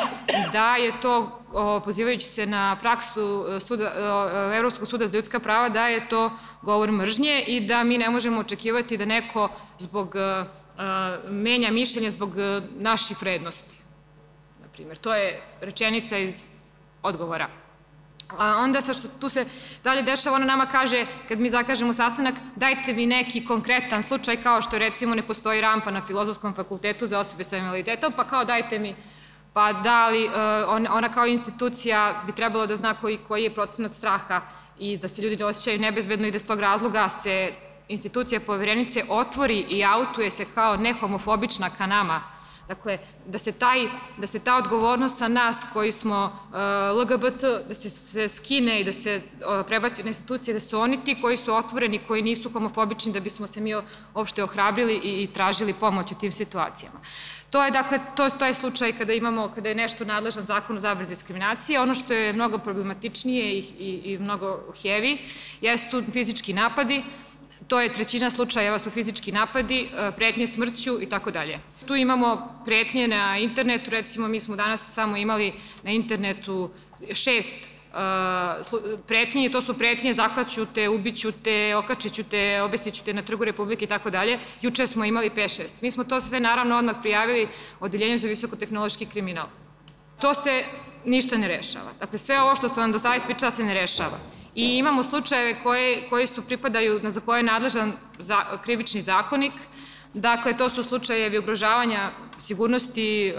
da 0.51 0.75
je 0.75 1.01
to, 1.01 1.41
o, 1.51 1.79
pozivajući 1.79 2.25
se 2.25 2.45
na 2.45 2.77
praksu 2.81 3.45
e, 3.49 3.59
suda, 3.59 3.91
o, 3.97 4.55
Evropskog 4.55 4.87
suda 4.87 5.07
za 5.07 5.15
ljudska 5.17 5.39
prava, 5.39 5.69
da 5.69 5.87
je 5.87 6.09
to 6.09 6.31
govor 6.61 6.91
mržnje 6.91 7.43
i 7.47 7.59
da 7.59 7.83
mi 7.83 7.97
ne 7.97 8.09
možemo 8.09 8.39
očekivati 8.39 8.97
da 8.97 9.05
neko 9.05 9.49
zbog 9.79 10.15
a, 10.15 11.17
menja 11.29 11.71
mišljenje 11.71 12.11
zbog 12.11 12.33
naših 12.77 13.21
vrednosti. 13.21 13.77
Na 14.61 14.67
primjer, 14.73 14.97
to 14.97 15.15
je 15.15 15.41
rečenica 15.61 16.17
iz 16.17 16.45
odgovora. 17.03 17.62
A 18.37 18.57
onda 18.57 18.81
sa 18.81 18.93
što 18.93 19.07
tu 19.19 19.29
se 19.29 19.45
dalje 19.83 20.01
dešava, 20.01 20.35
ona 20.35 20.45
nama 20.45 20.65
kaže, 20.65 21.05
kad 21.27 21.39
mi 21.39 21.49
zakažemo 21.49 21.93
sastanak, 21.93 22.35
dajte 22.55 22.93
mi 22.93 23.05
neki 23.05 23.45
konkretan 23.45 24.03
slučaj, 24.03 24.37
kao 24.43 24.61
što 24.61 24.77
recimo 24.77 25.15
ne 25.15 25.21
postoji 25.21 25.61
rampa 25.61 25.91
na 25.91 26.01
filozofskom 26.01 26.53
fakultetu 26.53 27.07
za 27.07 27.19
osobe 27.19 27.43
sa 27.43 27.57
invaliditetom, 27.57 28.13
pa 28.15 28.23
kao 28.23 28.45
dajte 28.45 28.79
mi, 28.79 28.95
pa 29.53 29.73
da 29.73 30.09
li 30.09 30.25
uh, 30.25 30.31
ona 30.91 31.13
kao 31.13 31.25
institucija 31.25 32.23
bi 32.25 32.31
trebalo 32.31 32.67
da 32.67 32.75
zna 32.75 32.93
koji, 32.93 33.17
koji 33.27 33.43
je 33.43 33.53
procenat 33.53 33.93
straha 33.93 34.41
i 34.79 34.97
da 34.97 35.07
se 35.07 35.21
ljudi 35.21 35.35
ne 35.35 35.45
osjećaju 35.45 35.79
nebezbedno 35.79 36.27
i 36.27 36.31
da 36.31 36.39
s 36.39 36.43
tog 36.43 36.59
razloga 36.59 37.09
se 37.09 37.51
institucija 37.87 38.39
poverenice 38.39 39.03
otvori 39.09 39.59
i 39.69 39.83
autuje 39.83 40.31
se 40.31 40.45
kao 40.55 40.77
nehomofobična 40.77 41.69
ka 41.69 41.87
nama 41.87 42.32
Dakle, 42.67 42.97
da 43.25 43.39
se, 43.39 43.51
taj, 43.51 43.87
da 44.17 44.27
se 44.27 44.39
ta 44.39 44.55
odgovornost 44.55 45.17
sa 45.17 45.27
nas 45.27 45.65
koji 45.73 45.91
smo 45.91 46.25
uh, 46.25 47.01
LGBT, 47.01 47.41
da 47.67 47.75
se, 47.75 47.89
se 47.89 48.27
skine 48.27 48.81
i 48.81 48.83
da 48.83 48.93
se 48.93 49.21
uh, 49.21 49.65
prebaci 49.67 50.03
na 50.03 50.07
institucije, 50.07 50.53
da 50.53 50.59
su 50.59 50.79
oni 50.79 51.03
ti 51.03 51.17
koji 51.21 51.37
su 51.37 51.53
otvoreni, 51.55 51.99
koji 52.07 52.21
nisu 52.21 52.49
homofobični, 52.49 53.13
da 53.13 53.19
bismo 53.19 53.47
se 53.47 53.61
mi 53.61 53.75
opšte 54.13 54.43
ohrabrili 54.43 54.93
i, 54.93 55.23
i 55.23 55.27
tražili 55.27 55.73
pomoć 55.73 56.11
u 56.11 56.19
tim 56.19 56.31
situacijama. 56.31 56.99
To 57.53 57.63
je, 57.63 57.71
dakle, 57.71 57.99
to, 58.15 58.29
to 58.29 58.45
je 58.45 58.53
slučaj 58.53 58.93
kada 58.97 59.13
imamo, 59.13 59.51
kada 59.55 59.69
je 59.69 59.75
nešto 59.75 60.05
nadležan 60.05 60.43
zakon 60.43 60.75
o 60.75 60.79
zabrani 60.79 61.09
diskriminacije. 61.09 61.81
Ono 61.81 61.95
što 61.95 62.13
je 62.13 62.33
mnogo 62.33 62.57
problematičnije 62.57 63.51
i, 63.53 63.59
i, 63.59 64.13
i 64.13 64.17
mnogo 64.17 64.73
heavy, 64.83 65.17
jesu 65.61 66.03
fizički 66.13 66.53
napadi, 66.53 67.03
To 67.67 67.81
je 67.81 67.93
trećina 67.93 68.29
slučajeva 68.29 68.79
su 68.79 68.89
fizički 68.89 69.31
napadi, 69.31 69.81
e, 69.81 70.11
pretnje 70.11 70.47
smrću 70.47 71.01
i 71.01 71.05
tako 71.05 71.31
dalje. 71.31 71.59
Tu 71.87 71.95
imamo 71.95 72.61
pretnje 72.65 73.07
na 73.07 73.37
internetu, 73.37 73.89
recimo 73.89 74.27
mi 74.27 74.39
smo 74.39 74.55
danas 74.55 74.93
samo 74.93 75.17
imali 75.17 75.53
na 75.83 75.91
internetu 75.91 76.69
šest 77.13 77.57
e, 77.63 77.97
pretnje, 79.07 79.49
to 79.49 79.61
su 79.61 79.77
pretnje 79.77 80.13
zaklaću 80.13 80.65
te, 80.65 80.89
ubiću 80.89 81.31
te, 81.31 81.75
okačiću 81.75 82.23
te, 82.23 82.61
obesiću 82.61 83.03
te 83.03 83.13
na 83.13 83.21
trgu 83.21 83.45
Republike 83.45 83.85
i 83.85 83.87
tako 83.87 84.09
dalje. 84.09 84.39
Juče 84.61 84.87
smo 84.87 85.05
imali 85.05 85.29
5-6. 85.29 85.61
Mi 85.81 85.91
smo 85.91 86.03
to 86.03 86.21
sve 86.21 86.39
naravno 86.39 86.77
odmah 86.77 86.95
prijavili 87.01 87.47
Odeljenju 87.79 88.17
za 88.17 88.27
visokotehnološki 88.27 89.05
kriminal. 89.05 89.47
To 90.21 90.33
se 90.33 90.63
ništa 91.05 91.37
ne 91.37 91.47
rešava. 91.47 91.91
Dakle, 91.99 92.19
sve 92.19 92.41
ovo 92.41 92.55
što 92.55 92.69
sam 92.69 92.83
vam 92.83 92.91
do 92.91 92.99
sada 92.99 93.15
ispričala 93.15 93.51
se 93.51 93.63
ne 93.63 93.73
rešava. 93.73 94.17
I 94.55 94.77
imamo 94.77 95.03
slučajeve 95.03 95.55
koje, 95.63 96.09
koji 96.09 96.27
su 96.27 96.45
pripadaju, 96.45 97.01
za 97.03 97.19
koje 97.19 97.39
je 97.39 97.43
nadležan 97.43 97.93
za, 98.19 98.43
krivični 98.63 99.01
zakonik, 99.01 99.53
Dakle, 100.13 100.57
to 100.57 100.69
su 100.69 100.83
slučajevi 100.83 101.37
ugrožavanja 101.37 102.11
sigurnosti, 102.37 103.27
e, 103.27 103.33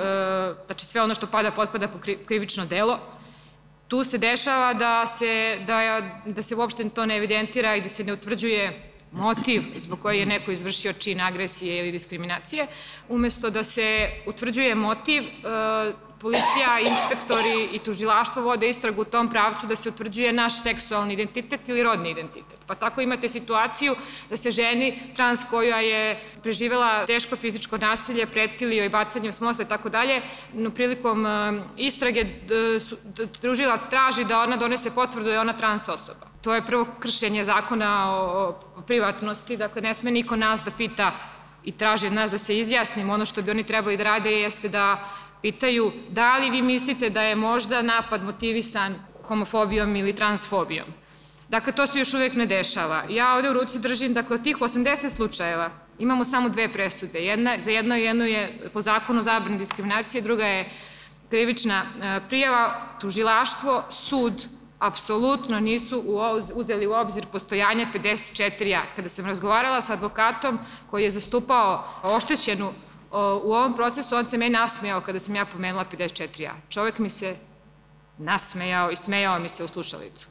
znači 0.67 0.87
sve 0.87 1.03
ono 1.03 1.15
što 1.15 1.27
pada, 1.27 1.51
potpada 1.51 1.89
po 1.89 1.99
krivično 2.27 2.67
delo. 2.67 2.99
Tu 3.89 4.05
se 4.05 4.19
dešava 4.19 4.75
da 4.75 5.07
se, 5.07 5.59
da, 5.67 6.01
da 6.27 6.43
se 6.43 6.55
uopšte 6.55 6.89
to 6.89 7.07
ne 7.07 7.17
evidentira 7.17 7.77
i 7.77 7.81
da 7.81 7.89
se 7.89 8.05
ne 8.05 8.13
utvrđuje 8.13 8.91
motiv 9.13 9.63
zbog 9.77 10.01
koji 10.03 10.19
je 10.19 10.27
neko 10.27 10.51
izvršio 10.51 10.93
čin 10.93 11.21
agresije 11.21 11.79
ili 11.79 11.93
diskriminacije, 11.93 12.67
umesto 13.09 13.51
da 13.51 13.65
se 13.65 14.11
utvrđuje 14.27 14.75
motiv, 14.75 15.23
e, 15.23 15.93
policija, 16.25 16.79
inspektori 16.81 17.69
i 17.73 17.79
tužilaštvo 17.79 18.43
vode 18.43 18.69
istragu 18.69 19.03
u 19.03 19.05
tom 19.05 19.29
pravcu 19.29 19.67
da 19.67 19.77
se 19.77 19.89
utvrđuje 19.89 20.33
naš 20.33 20.63
seksualni 20.63 21.13
identitet 21.15 21.69
ili 21.69 21.83
rodni 21.83 22.11
identitet. 22.11 22.59
Pa 22.67 22.75
tako 22.75 23.01
imate 23.01 23.29
situaciju 23.29 23.97
da 24.31 24.37
se 24.37 24.51
ženi 24.51 24.99
trans 25.15 25.43
koja 25.51 25.81
je 25.81 26.23
preživela 26.43 27.07
teško 27.07 27.37
fizičko 27.37 27.77
nasilje, 27.79 28.27
pretili 28.27 28.77
joj 28.77 28.89
bacanjem 28.89 29.33
smosla 29.33 29.65
i 29.65 29.69
tako 29.69 29.89
dalje, 29.89 30.23
no 30.53 30.71
prilikom 30.71 31.27
um, 31.27 31.61
istrage 31.77 32.25
družilac 33.43 33.85
traži 33.91 34.25
da 34.25 34.41
ona 34.41 34.57
donese 34.57 34.95
potvrdu 34.95 35.29
da 35.29 35.33
je 35.33 35.41
ona 35.41 35.53
trans 35.53 35.89
osoba. 35.89 36.33
To 36.43 36.55
je 36.55 36.65
prvo 36.67 36.87
kršenje 37.01 37.45
zakona 37.45 38.17
o 38.17 38.83
privatnosti, 38.87 39.57
dakle 39.57 39.83
ne 39.83 39.95
sme 39.95 40.11
niko 40.11 40.37
nas 40.37 40.65
da 40.65 40.71
pita 40.71 41.13
i 41.65 41.73
traži 41.73 42.07
od 42.07 42.13
nas 42.13 42.31
da 42.31 42.39
se 42.39 42.59
izjasnimo. 42.59 43.13
Ono 43.13 43.25
što 43.25 43.43
bi 43.43 43.51
oni 43.51 43.65
trebali 43.65 43.97
da 43.97 44.05
rade 44.05 44.33
jeste 44.33 44.69
da 44.69 44.99
pitaju 45.45 45.93
da 46.09 46.39
li 46.39 46.51
vi 46.51 46.63
mislite 46.63 47.11
da 47.11 47.23
je 47.23 47.35
možda 47.35 47.83
napad 47.83 48.23
motivisan 48.25 48.95
homofobijom 49.23 49.97
ili 49.97 50.17
transfobijom. 50.17 50.87
Dakle, 51.49 51.73
to 51.73 51.87
se 51.87 51.99
još 51.99 52.15
uvek 52.15 52.35
ne 52.35 52.47
dešava. 52.47 53.03
Ja 53.11 53.35
ovde 53.35 53.51
u 53.51 53.53
ruci 53.53 53.79
držim, 53.79 54.15
dakle, 54.15 54.37
od 54.37 54.43
tih 54.43 54.57
80 54.57 55.09
slučajeva 55.17 55.71
imamo 55.99 56.25
samo 56.25 56.49
dve 56.49 56.69
presude. 56.73 57.21
Jedna, 57.25 57.57
za 57.63 57.71
jedno 57.71 57.97
jedno 57.97 58.25
je 58.25 58.71
po 58.73 58.81
zakonu 58.81 59.23
zabrane 59.23 59.59
diskriminacije, 59.59 60.23
druga 60.23 60.47
je 60.47 60.69
krivična 61.31 61.83
e, 61.83 62.21
prijava, 62.29 62.81
tužilaštvo, 63.01 63.83
sud, 63.91 64.47
apsolutno 64.79 65.61
nisu 65.61 66.03
uzeli 66.55 66.87
u 66.87 66.93
obzir 66.93 67.27
postojanje 67.33 67.87
54a. 67.95 68.81
Kada 68.97 69.09
sam 69.09 69.27
razgovarala 69.27 69.81
sa 69.81 69.93
advokatom 69.93 70.59
koji 70.91 71.05
je 71.05 71.11
zastupao 71.11 71.85
oštećenu 72.03 72.73
u 73.45 73.53
ovom 73.53 73.77
procesu 73.77 74.17
on 74.17 74.29
se 74.29 74.39
meni 74.39 74.51
nasmijao 74.51 75.01
kada 75.01 75.19
sam 75.19 75.37
ja 75.37 75.45
pomenula 75.45 75.85
54a. 75.93 76.51
Čovek 76.69 76.99
mi 76.99 77.11
se 77.11 77.37
nasmejao 78.19 78.91
i 78.91 78.97
smejao 78.97 79.39
mi 79.39 79.49
se 79.49 79.65
u 79.65 79.69
slušalicu. 79.69 80.27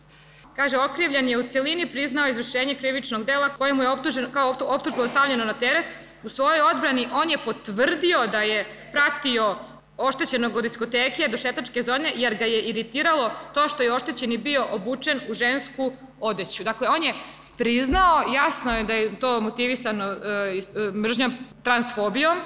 Kaže, 0.55 0.77
okrivljen 0.77 1.29
je 1.29 1.37
u 1.37 1.49
celini 1.49 1.91
priznao 1.91 2.27
izvršenje 2.27 2.75
krivičnog 2.75 3.25
dela 3.25 3.49
koje 3.49 3.73
mu 3.73 3.83
je 3.83 3.89
optužen, 3.89 4.27
kao 4.33 4.55
optužba 4.61 5.03
ostavljeno 5.03 5.45
na 5.45 5.53
teret. 5.53 5.97
U 6.23 6.29
svojoj 6.29 6.61
odbrani 6.61 7.07
on 7.13 7.29
je 7.29 7.37
potvrdio 7.45 8.27
da 8.27 8.41
je 8.41 8.65
pratio 8.91 9.55
oštećenog 9.97 10.55
od 10.55 10.63
diskoteke 10.63 11.27
do 11.27 11.37
šetačke 11.37 11.83
zone, 11.83 12.11
jer 12.15 12.35
ga 12.35 12.45
je 12.45 12.61
iritiralo 12.61 13.31
to 13.53 13.69
što 13.69 13.83
je 13.83 13.93
oštećeni 13.93 14.37
bio 14.37 14.65
obučen 14.71 15.19
u 15.29 15.33
žensku 15.33 15.93
odeću. 16.19 16.63
Dakle, 16.63 16.87
on 16.87 17.03
je 17.03 17.13
priznao, 17.57 18.23
jasno 18.33 18.77
je 18.77 18.83
da 18.83 18.93
je 18.93 19.19
to 19.19 19.39
motivisano 19.39 20.05
e, 20.05 20.59
e, 20.75 20.91
mržnjom 20.91 21.33
transfobijom, 21.63 22.37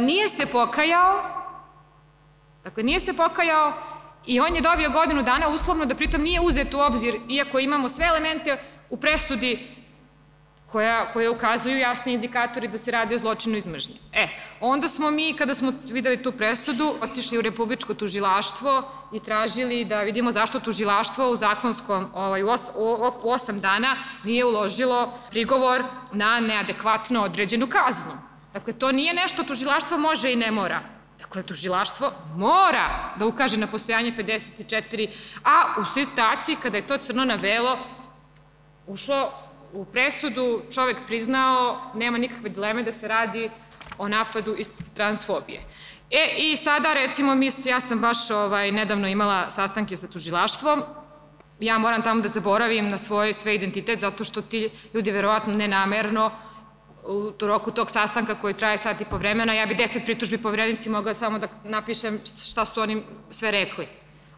nije 0.00 0.28
se 0.28 0.46
pokajao, 0.46 1.22
dakle, 2.64 2.82
nije 2.82 3.00
se 3.00 3.16
pokajao 3.16 3.72
i 4.26 4.40
on 4.40 4.54
je 4.54 4.60
dobio 4.60 4.90
godinu 4.90 5.22
dana 5.22 5.48
uslovno 5.48 5.84
da 5.84 5.94
pritom 5.94 6.22
nije 6.22 6.40
uzet 6.40 6.74
u 6.74 6.80
obzir, 6.80 7.14
iako 7.28 7.58
imamo 7.58 7.88
sve 7.88 8.06
elemente 8.06 8.58
u 8.90 8.96
presudi 8.96 9.78
koja, 10.72 11.12
koje 11.12 11.30
ukazuju 11.30 11.78
jasni 11.78 12.12
indikatori 12.12 12.68
da 12.68 12.78
se 12.78 12.90
radi 12.90 13.14
o 13.14 13.18
zločinu 13.18 13.56
iz 13.56 13.66
mržnje. 13.66 13.94
E, 14.12 14.28
onda 14.60 14.88
smo 14.88 15.10
mi, 15.10 15.32
kada 15.32 15.54
smo 15.54 15.72
videli 15.84 16.22
tu 16.22 16.32
presudu, 16.32 16.94
otišli 17.00 17.38
u 17.38 17.42
Republičko 17.42 17.94
tužilaštvo 17.94 18.82
i 19.12 19.20
tražili 19.20 19.84
da 19.84 20.02
vidimo 20.02 20.32
zašto 20.32 20.60
tužilaštvo 20.60 21.30
u 21.30 21.36
zakonskom, 21.36 22.08
ovaj, 22.14 22.42
u, 22.42 22.48
os, 22.48 22.70
u 23.22 23.30
osam 23.30 23.60
dana 23.60 23.96
nije 24.24 24.44
uložilo 24.44 25.12
prigovor 25.30 25.82
na 26.12 26.40
neadekvatno 26.40 27.22
određenu 27.22 27.66
kaznu. 27.66 28.27
Dakle, 28.52 28.72
to 28.72 28.92
nije 28.92 29.14
nešto 29.14 29.44
tužilaštvo 29.44 29.98
može 29.98 30.32
i 30.32 30.36
ne 30.36 30.50
mora. 30.50 30.80
Dakle, 31.18 31.42
tužilaštvo 31.42 32.12
mora 32.36 33.14
da 33.16 33.26
ukaže 33.26 33.56
na 33.56 33.66
postojanje 33.66 34.12
54, 34.12 35.08
a 35.44 35.80
u 35.80 35.84
situaciji 35.94 36.56
kada 36.62 36.76
je 36.76 36.86
to 36.86 36.98
crno 36.98 37.24
na 37.24 37.34
velo 37.34 37.78
ušlo 38.86 39.32
u 39.72 39.84
presudu 39.84 40.62
čovek 40.74 40.96
priznao, 41.06 41.90
nema 41.94 42.18
nikakve 42.18 42.48
dileme 42.48 42.82
da 42.82 42.92
se 42.92 43.08
radi 43.08 43.50
o 43.98 44.08
napadu 44.08 44.54
iz 44.58 44.70
transfobije. 44.94 45.60
E, 46.10 46.34
i 46.38 46.56
sada 46.56 46.94
recimo, 46.94 47.34
mi, 47.34 47.50
ja 47.64 47.80
sam 47.80 48.00
baš 48.00 48.30
ovaj, 48.30 48.72
nedavno 48.72 49.08
imala 49.08 49.50
sastanke 49.50 49.96
sa 49.96 50.08
tužilaštvom, 50.08 50.82
ja 51.60 51.78
moram 51.78 52.02
tamo 52.02 52.20
da 52.20 52.28
zaboravim 52.28 52.88
na 52.88 52.98
svoj 52.98 53.34
sve 53.34 53.54
identitet, 53.54 54.00
zato 54.00 54.24
što 54.24 54.42
ti 54.42 54.70
ljudi 54.94 55.10
verovatno 55.10 55.54
nenamerno 55.54 56.30
u 57.08 57.32
roku 57.40 57.70
tog 57.70 57.90
sastanka 57.90 58.34
koji 58.34 58.54
traje 58.54 58.78
sat 58.78 59.00
i 59.00 59.04
po 59.10 59.16
vremena, 59.16 59.54
ja 59.54 59.66
bi 59.66 59.74
deset 59.74 60.04
pritužbi 60.04 60.38
povrednici 60.38 60.90
mogla 60.90 61.14
samo 61.14 61.38
da 61.38 61.48
napišem 61.64 62.20
šta 62.50 62.64
su 62.64 62.80
oni 62.80 63.02
sve 63.30 63.50
rekli 63.50 63.88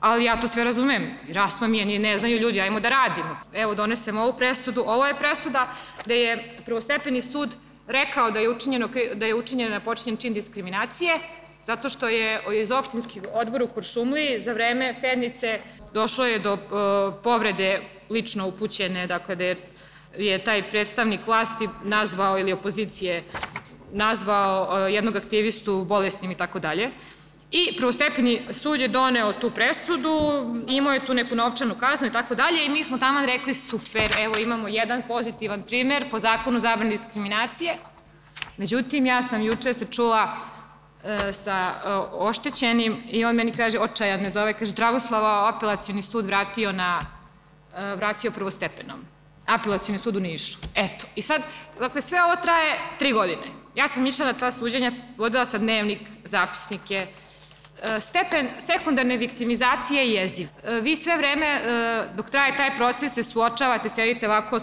ali 0.01 0.25
ja 0.25 0.41
to 0.41 0.49
sve 0.49 0.65
razumem, 0.65 1.11
rasno 1.33 1.69
mi 1.69 1.79
je, 1.79 1.99
ne 1.99 2.17
znaju 2.17 2.39
ljudi, 2.39 2.61
ajmo 2.61 2.81
da 2.81 2.89
radimo. 2.89 3.37
Evo, 3.55 3.75
donesemo 3.75 4.23
ovu 4.23 4.33
presudu, 4.33 4.85
ovo 4.87 5.07
je 5.07 5.15
presuda 5.15 5.69
gde 6.05 6.17
je 6.17 6.63
prvostepeni 6.65 7.23
sud 7.23 7.51
rekao 7.87 8.31
da 8.31 8.39
je, 8.39 8.51
učinjeno, 8.51 8.89
da 9.15 9.27
je 9.27 9.35
učinjena 9.35 9.81
počinjen 9.81 10.17
čin 10.17 10.35
diskriminacije, 10.35 11.19
zato 11.63 11.89
što 11.89 12.09
je 12.09 12.41
iz 12.63 12.71
opštinskih 12.71 13.23
odbora 13.33 13.65
u 13.65 13.69
Kuršumliji 13.69 14.39
za 14.39 14.53
vreme 14.53 14.95
sednice 14.95 15.61
došlo 15.95 16.27
je 16.27 16.39
do 16.39 16.53
uh, 16.53 16.61
povrede 17.23 17.81
lično 18.11 18.49
upućene, 18.49 19.07
dakle 19.07 19.37
da 19.37 19.45
je, 19.45 19.57
je 20.17 20.45
taj 20.45 20.71
predstavnik 20.71 21.27
vlasti 21.27 21.69
nazvao 21.85 22.39
ili 22.39 22.53
opozicije 22.53 23.23
nazvao 23.93 24.63
uh, 24.63 24.93
jednog 24.93 25.17
aktivistu 25.17 25.85
bolesnim 25.85 26.31
i 26.31 26.35
tako 26.35 26.59
dalje. 26.59 26.91
I 27.51 27.77
prvostepeni 27.77 28.41
sud 28.51 28.81
je 28.81 28.89
doneo 28.89 29.33
tu 29.33 29.51
presudu, 29.51 30.45
imao 30.69 30.93
je 30.93 31.07
tu 31.07 31.15
neku 31.15 31.35
novčanu 31.35 31.75
kaznu 31.75 32.07
i 32.07 32.13
tako 32.13 32.35
dalje 32.35 32.67
i 32.67 32.69
mi 32.69 32.85
smo 32.85 32.99
tamo 32.99 33.27
rekli 33.27 33.55
super, 33.55 34.15
evo 34.19 34.39
imamo 34.39 34.69
jedan 34.69 35.03
pozitivan 35.09 35.63
primer 35.63 36.11
po 36.11 36.19
zakonu 36.19 36.61
zabrane 36.61 36.91
diskriminacije. 36.91 37.75
Međutim, 38.57 39.07
ja 39.07 39.23
sam 39.23 39.43
juče 39.43 39.75
se 39.75 39.87
čula 39.91 40.37
e, 41.05 41.33
sa 41.33 41.73
e, 41.85 41.89
oštećenim 42.13 42.97
i 43.09 43.25
on 43.25 43.37
meni 43.37 43.53
kaže, 43.53 43.79
očajan 43.79 44.21
ne 44.21 44.31
zove, 44.31 44.53
kaže 44.53 44.75
Dragoslava, 44.75 45.53
apelacijni 45.57 46.03
sud 46.03 46.27
vratio 46.27 46.73
na, 46.73 47.01
e, 47.77 47.95
vratio 47.97 48.31
prvostepenom. 48.31 49.05
Apelacijni 49.47 49.99
sud 49.99 50.17
u 50.17 50.21
Nišu. 50.21 50.59
Eto. 50.75 51.07
I 51.15 51.23
sad, 51.23 51.43
dakle, 51.79 52.03
sve 52.03 52.25
ovo 52.25 52.37
traje 52.37 52.79
tri 52.99 53.13
godine. 53.13 53.47
Ja 53.75 53.89
sam 53.89 54.03
mišljala 54.03 54.33
ta 54.33 54.51
suđenja, 54.51 54.93
vodila 55.17 55.45
sam 55.45 55.61
dnevnik, 55.61 55.99
zapisnike, 56.25 57.07
E, 57.83 58.01
stepen 58.01 58.49
sekundarne 58.59 59.17
viktimizacije 59.17 60.09
je 60.09 60.15
jeziv. 60.15 60.49
E, 60.65 60.81
vi 60.81 60.97
sve 60.97 61.17
vreme, 61.17 61.47
e, 61.47 62.09
dok 62.17 62.31
traje 62.31 62.57
taj 62.57 62.77
proces, 62.77 63.15
se 63.15 63.23
suočavate, 63.23 63.89
sedite 63.89 64.29
ovako 64.29 64.59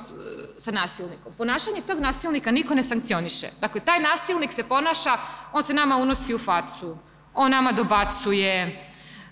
sa 0.57 0.71
nasilnikom. 0.71 1.33
Ponašanje 1.37 1.81
tog 1.81 1.99
nasilnika 1.99 2.51
niko 2.51 2.75
ne 2.75 2.83
sankcioniše. 2.83 3.47
Dakle, 3.61 3.81
taj 3.81 3.99
nasilnik 3.99 4.53
se 4.53 4.63
ponaša, 4.63 5.17
on 5.53 5.65
se 5.65 5.73
nama 5.73 5.97
unosi 5.97 6.33
u 6.33 6.39
facu, 6.39 6.97
on 7.33 7.51
nama 7.51 7.71
dobacuje, 7.71 8.85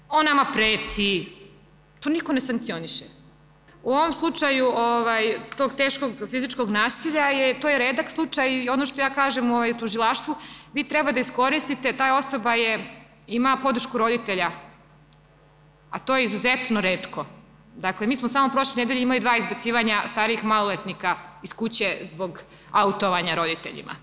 on 0.10 0.26
nama 0.26 0.46
preti. 0.54 1.36
To 2.00 2.10
niko 2.10 2.34
ne 2.34 2.42
sankcioniše. 2.42 3.15
U 3.86 3.94
ovom 3.94 4.14
slučaju 4.14 4.68
ovaj, 4.68 5.36
tog 5.58 5.74
teškog 5.78 6.12
fizičkog 6.30 6.70
nasilja 6.70 7.26
je, 7.26 7.60
to 7.60 7.70
je 7.70 7.78
redak 7.78 8.12
slučaj 8.12 8.50
i 8.50 8.70
ono 8.70 8.86
što 8.86 9.02
ja 9.02 9.10
kažem 9.10 9.52
u 9.52 9.56
ovaj, 9.56 9.78
tužilaštvu, 9.78 10.36
vi 10.74 10.84
treba 10.84 11.12
da 11.12 11.20
iskoristite, 11.20 11.94
taj 11.94 12.12
osoba 12.12 12.54
je 12.54 12.80
ima 13.28 13.58
podršku 13.64 13.98
roditelja, 13.98 14.52
a 15.92 16.00
to 16.00 16.18
je 16.18 16.24
izuzetno 16.24 16.82
redko. 16.82 17.26
Dakle, 17.76 18.08
mi 18.08 18.16
smo 18.16 18.28
samo 18.28 18.50
prošle 18.50 18.82
nedelje 18.82 19.02
imali 19.02 19.20
dva 19.20 19.38
izbacivanja 19.38 20.02
starijih 20.08 20.44
maloletnika 20.44 21.16
iz 21.44 21.54
kuće 21.54 21.98
zbog 22.02 22.40
autovanja 22.72 23.36
roditeljima. 23.36 23.96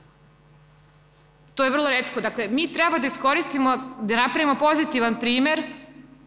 To 1.54 1.64
je 1.64 1.70
vrlo 1.70 1.90
redko. 1.90 2.20
Dakle, 2.20 2.48
mi 2.48 2.72
treba 2.72 2.98
da 2.98 3.06
iskoristimo, 3.06 3.76
da 4.00 4.16
napravimo 4.16 4.54
pozitivan 4.54 5.20
primer 5.20 5.62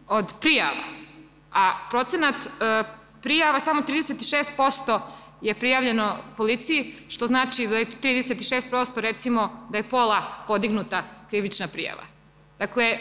od 0.08 0.34
prijava. 0.40 0.84
A 1.52 1.72
procenat 1.90 2.34
e, 2.34 2.84
prijava, 3.26 3.60
samo 3.60 3.82
36% 3.82 5.00
je 5.40 5.54
prijavljeno 5.54 6.16
policiji, 6.36 6.94
što 7.08 7.26
znači 7.26 7.66
da 7.66 7.78
je 7.78 7.86
36% 8.02 9.00
recimo 9.00 9.66
da 9.70 9.78
je 9.78 9.88
pola 9.90 10.22
podignuta 10.46 11.02
krivična 11.30 11.66
prijava. 11.66 12.02
Dakle, 12.58 12.98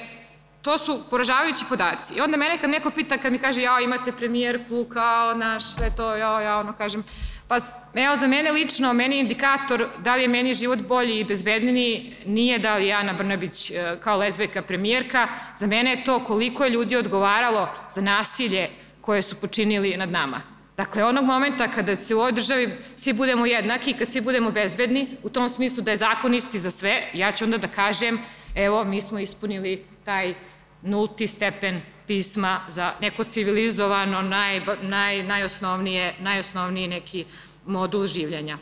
to 0.62 0.78
su 0.78 1.04
poražavajući 1.10 1.66
podaci. 1.70 2.16
I 2.16 2.22
onda 2.22 2.38
mene 2.38 2.58
kad 2.58 2.70
neko 2.70 2.90
pita, 2.90 3.18
kad 3.18 3.32
mi 3.32 3.40
kaže, 3.40 3.62
ja, 3.62 3.80
imate 3.80 4.12
premijerku, 4.12 4.86
kao 4.94 5.34
naš, 5.34 5.64
sve 5.76 5.90
to, 5.98 6.16
ja, 6.16 6.42
ja, 6.42 6.58
ono, 6.58 6.74
kažem, 6.74 7.04
pa 7.48 7.58
evo, 7.94 8.18
za 8.18 8.28
mene 8.28 8.52
lično, 8.52 8.94
meni 8.94 9.20
indikator 9.20 9.88
da 10.00 10.16
li 10.16 10.22
je 10.22 10.28
meni 10.28 10.54
život 10.54 10.80
bolji 10.88 11.20
i 11.20 11.24
bezbedniji 11.24 12.16
nije 12.26 12.60
da 12.60 12.76
li 12.76 12.88
je 12.88 12.94
Ana 12.94 13.14
Brnabić 13.14 13.72
e, 13.72 13.76
kao 14.04 14.18
lezbejka 14.18 14.62
premijerka, 14.62 15.28
za 15.56 15.68
mene 15.68 15.92
je 15.92 16.04
to 16.04 16.24
koliko 16.24 16.64
je 16.64 16.70
ljudi 16.70 16.96
odgovaralo 16.96 17.70
za 17.90 18.02
nasilje 18.02 18.70
koje 19.06 19.22
su 19.22 19.36
počinili 19.42 19.98
nad 19.98 20.12
nama. 20.12 20.42
Dakle, 20.78 21.04
onog 21.04 21.26
momenta 21.26 21.68
kada 21.68 21.96
se 21.96 22.16
u 22.16 22.20
ovoj 22.20 22.32
državi 22.32 22.70
svi 22.96 23.14
budemo 23.14 23.46
jednaki, 23.46 23.94
kad 23.94 24.12
svi 24.12 24.22
budemo 24.22 24.52
bezbedni, 24.52 25.08
u 25.24 25.30
tom 25.30 25.50
smislu 25.50 25.84
da 25.84 25.92
je 25.92 25.98
zakon 25.98 26.34
isti 26.34 26.60
za 26.60 26.72
sve, 26.72 27.02
ja 27.14 27.32
ću 27.32 27.46
onda 27.46 27.58
da 27.58 27.68
kažem 27.68 28.20
evo, 28.56 28.84
mi 28.84 29.02
smo 29.02 29.20
ispunili 29.20 29.84
taj 30.06 30.34
nulti 30.82 31.28
stepen 31.28 31.82
pisma 32.08 32.60
za 32.68 32.92
neko 33.02 33.24
civilizovano, 33.24 34.22
naj, 34.22 34.62
naj, 34.82 35.24
najosnovnije, 35.24 36.16
najosnovniji 36.20 36.88
neki 36.88 37.26
modul 37.66 38.06
življenja. 38.08 38.58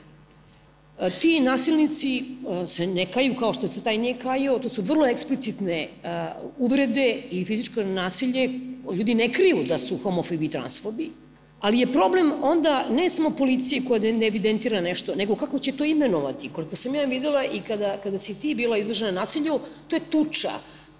E, 0.99 1.09
ti 1.19 1.39
nasilnici 1.39 2.17
e, 2.17 2.67
se 2.67 2.87
ne 2.87 3.05
kaju 3.05 3.35
kao 3.39 3.53
što 3.53 3.67
se 3.67 3.83
taj 3.83 3.97
nije 3.97 4.19
kajao, 4.19 4.59
to 4.59 4.69
su 4.69 4.81
vrlo 4.81 5.07
eksplicitne 5.07 5.81
e, 5.81 5.89
uvrede 6.57 7.23
i 7.31 7.45
fizičko 7.45 7.83
nasilje. 7.83 8.72
Ljudi 8.91 9.15
ne 9.15 9.33
kriju 9.33 9.63
da 9.67 9.79
su 9.79 9.97
homofobi 9.97 10.45
i 10.45 10.49
transfobi, 10.49 11.11
Ali 11.63 11.79
je 11.79 11.91
problem 11.91 12.31
onda 12.41 12.89
ne 12.89 13.09
samo 13.09 13.29
policije 13.29 13.81
koja 13.87 14.11
ne 14.11 14.27
evidentira 14.27 14.81
nešto, 14.81 15.15
nego 15.15 15.35
kako 15.35 15.59
će 15.59 15.71
to 15.71 15.85
imenovati. 15.85 16.49
Koliko 16.49 16.75
sam 16.75 16.95
ja 16.95 17.05
videla 17.05 17.43
i 17.45 17.61
kada, 17.67 17.97
kada 18.03 18.19
si 18.19 18.35
ti 18.41 18.55
bila 18.55 18.77
izložena 18.77 19.11
nasilju, 19.11 19.59
to 19.87 19.95
je 19.95 20.01
tuča, 20.09 20.51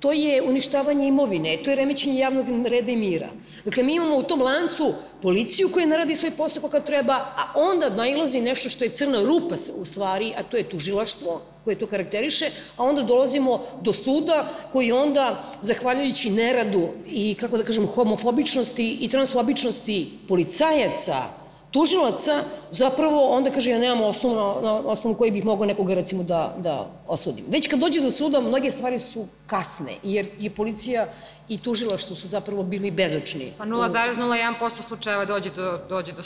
to 0.04 0.12
je 0.12 0.42
uništavanje 0.42 1.08
imovine, 1.08 1.58
to 1.64 1.70
je 1.70 1.76
remećenje 1.76 2.20
javnog 2.20 2.68
reda 2.68 2.92
i 2.92 2.96
mira. 2.96 3.30
Dakle, 3.66 3.84
mi 3.84 3.96
imamo 3.96 4.18
u 4.18 4.24
tom 4.24 4.42
lancu 4.42 4.94
policiju 5.22 5.70
koja 5.74 5.86
ne 5.86 5.98
radi 5.98 6.16
svoj 6.16 6.32
posao 6.32 6.62
kako 6.62 6.80
treba, 6.86 7.14
a 7.14 7.54
onda 7.56 7.90
nailazi 7.90 8.42
nešto 8.42 8.70
što 8.70 8.84
je 8.84 8.90
crna 8.90 9.22
rupa 9.24 9.56
u 9.76 9.86
stvari, 9.86 10.34
a 10.38 10.44
to 10.44 10.58
je 10.58 10.70
tužilaštvo 10.70 11.42
koje 11.64 11.80
to 11.80 11.88
karakteriše, 11.88 12.50
a 12.78 12.84
onda 12.84 13.02
dolazimo 13.02 13.62
do 13.82 13.94
suda 13.94 14.50
koji 14.72 14.92
onda, 14.92 15.44
zahvaljujući 15.62 16.30
neradu 16.30 16.88
i, 17.08 17.36
kako 17.40 17.58
da 17.58 17.64
kažem, 17.64 17.88
homofobičnosti 17.88 18.98
i 19.02 19.08
transfobičnosti 19.08 20.10
policajaca, 20.28 21.43
tužilaca, 21.74 22.44
zapravo 22.72 23.30
onda 23.36 23.52
kaže 23.52 23.72
ja 23.72 23.80
nemam 23.80 24.02
osnovu 24.02 24.36
na, 24.36 24.62
na 24.62 24.74
osnovu 24.74 25.16
koji 25.16 25.32
bih 25.32 25.46
mogao 25.46 25.66
nekoga 25.66 25.94
recimo 25.94 26.24
da, 26.24 26.56
da 26.58 26.88
osudim. 27.08 27.46
Već 27.50 27.68
kad 27.68 27.80
dođe 27.80 28.02
do 28.02 28.12
suda, 28.12 28.42
mnoge 28.42 28.72
stvari 28.72 29.00
su 29.00 29.28
kasne, 29.48 29.96
jer 30.04 30.28
je 30.40 30.50
policija 30.50 31.06
i 31.50 31.58
tužilaštvo 31.58 32.16
su 32.16 32.28
zapravo 32.28 32.64
bili 32.64 32.92
bezočni. 32.92 33.52
Pa 33.58 33.66
0,01% 33.66 34.88
slučajeva 34.88 35.26
dođe 35.26 35.50
do, 35.50 35.80
dođe 35.90 36.12
do 36.12 36.24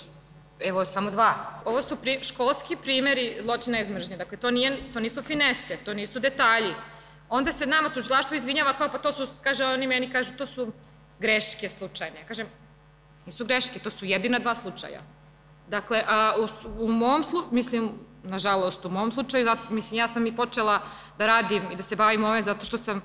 Evo, 0.59 0.85
samo 0.85 1.11
dva. 1.11 1.35
Ovo 1.65 1.81
su 1.81 1.95
pri, 1.95 2.19
školski 2.23 2.75
primeri 2.75 3.37
zločina 3.41 3.79
iz 3.79 3.89
mržnje. 3.89 4.17
Dakle, 4.17 4.37
to, 4.37 4.51
nije, 4.51 4.77
to 4.93 4.99
nisu 4.99 5.21
finese, 5.23 5.77
to 5.85 5.93
nisu 5.93 6.19
detalji. 6.19 6.73
Onda 7.29 7.51
se 7.51 7.65
nama 7.65 7.89
tužilaštvo 7.89 8.35
izvinjava 8.35 8.73
kao, 8.73 8.89
pa 8.91 8.97
to 8.97 9.11
su, 9.11 9.27
kaže, 9.41 9.65
oni 9.65 9.87
meni 9.87 10.09
kažu, 10.09 10.33
to 10.37 10.45
su 10.45 10.71
greške 11.19 11.69
slučajne. 11.69 12.25
Kažem, 12.27 12.47
nisu 13.25 13.45
greške, 13.45 13.79
to 13.79 13.89
su 13.89 14.05
jedina 14.05 14.39
dva 14.39 14.55
slučaja. 14.55 14.99
Dakle, 15.69 16.03
a, 16.07 16.33
u, 16.39 16.47
u 16.83 16.87
mom 16.87 17.23
slučaju, 17.23 17.53
mislim, 17.53 17.89
nažalost, 18.23 18.85
u 18.85 18.89
mom 18.89 19.11
slučaju, 19.11 19.45
zato, 19.45 19.61
mislim, 19.69 19.97
ja 19.97 20.07
sam 20.07 20.27
i 20.27 20.35
počela 20.35 20.79
da 21.17 21.25
radim 21.25 21.71
i 21.71 21.75
da 21.75 21.83
se 21.83 21.95
bavim 21.95 22.23
ove, 22.23 22.41
zato 22.41 22.65
što 22.65 22.77
sam, 22.77 23.01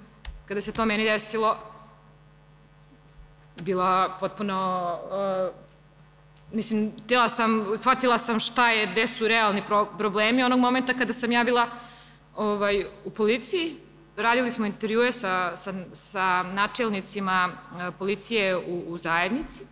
kada 0.46 0.60
se 0.60 0.72
to 0.72 0.84
meni 0.84 1.04
desilo, 1.04 1.56
bila 3.60 4.16
potpuno 4.20 4.98
uh, 5.04 5.62
mislim, 6.52 6.92
tela 7.08 7.28
sam, 7.28 7.66
shvatila 7.78 8.18
sam 8.18 8.40
šta 8.40 8.70
je, 8.70 8.86
gde 8.86 9.08
su 9.08 9.28
realni 9.28 9.62
pro 9.66 9.86
problemi. 9.98 10.42
Onog 10.42 10.60
momenta 10.60 10.94
kada 10.94 11.12
sam 11.12 11.32
ja 11.32 11.44
bila 11.44 11.66
ovaj, 12.36 12.84
u 13.04 13.10
policiji, 13.10 13.76
radili 14.16 14.50
smo 14.50 14.66
intervjue 14.66 15.12
sa, 15.12 15.56
sa, 15.56 15.72
sa 15.92 16.42
načelnicima 16.42 17.48
e, 17.48 17.90
policije 17.98 18.56
u, 18.56 18.84
u 18.86 18.98
zajednici 18.98 19.71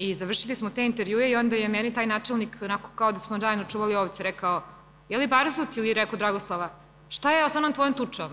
i 0.00 0.14
završili 0.14 0.56
smo 0.56 0.70
te 0.70 0.84
intervjue 0.86 1.30
i 1.30 1.36
onda 1.36 1.56
je 1.56 1.68
meni 1.68 1.92
taj 1.94 2.06
načelnik, 2.06 2.56
onako 2.62 2.90
kao 2.94 3.12
da 3.12 3.20
smo 3.20 3.38
zajedno 3.38 3.64
čuvali 3.64 3.94
ovce, 3.94 4.22
rekao, 4.22 4.62
je 5.08 5.18
li 5.18 5.26
Barzut 5.26 5.76
ili 5.76 5.94
rekao 5.94 6.18
Dragoslava, 6.18 6.70
šta 7.08 7.30
je 7.30 7.50
sa 7.50 7.58
onom 7.58 7.72
tvojom 7.72 7.94
tučom? 7.94 8.30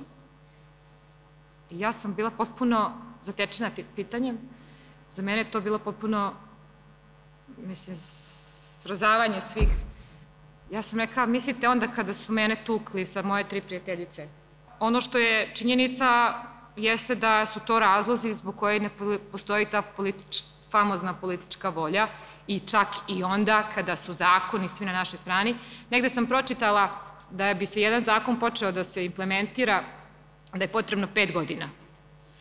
I 1.69 1.79
ja 1.79 1.91
sam 1.91 2.15
bila 2.15 2.31
potpuno 2.31 2.91
zatečena 3.23 3.69
pitanjem. 3.95 4.37
Za 5.11 5.21
mene 5.21 5.37
je 5.37 5.51
to 5.51 5.61
bilo 5.61 5.79
potpuno 5.79 6.33
mislim, 7.57 7.95
srozavanje 8.81 9.41
svih. 9.41 9.69
Ja 10.71 10.81
sam 10.81 10.99
rekla, 10.99 11.25
mislite 11.25 11.69
onda 11.69 11.87
kada 11.87 12.13
su 12.13 12.33
mene 12.33 12.55
tukli 12.65 13.05
sa 13.05 13.21
moje 13.21 13.43
tri 13.43 13.61
prijateljice. 13.61 14.27
Ono 14.79 15.01
što 15.01 15.17
je 15.17 15.51
činjenica 15.55 16.33
jeste 16.75 17.15
da 17.15 17.45
su 17.45 17.59
to 17.59 17.79
razlozi 17.79 18.33
zbog 18.33 18.55
koje 18.55 18.79
ne 18.79 18.89
postoji 19.31 19.65
ta 19.65 19.81
politič, 19.81 20.43
famozna 20.71 21.13
politička 21.13 21.69
volja 21.69 22.07
i 22.47 22.59
čak 22.59 22.87
i 23.07 23.23
onda 23.23 23.63
kada 23.75 23.95
su 23.95 24.13
zakoni 24.13 24.67
svi 24.69 24.85
na 24.85 24.93
našoj 24.93 25.17
strani. 25.17 25.55
Negde 25.89 26.09
sam 26.09 26.25
pročitala 26.25 26.89
da 27.31 27.53
bi 27.53 27.65
se 27.65 27.81
jedan 27.81 28.01
zakon 28.01 28.39
počeo 28.39 28.71
da 28.71 28.83
se 28.83 29.05
implementira 29.05 29.83
da 30.53 30.63
je 30.63 30.67
potrebno 30.67 31.07
pet 31.13 31.33
godina. 31.33 31.69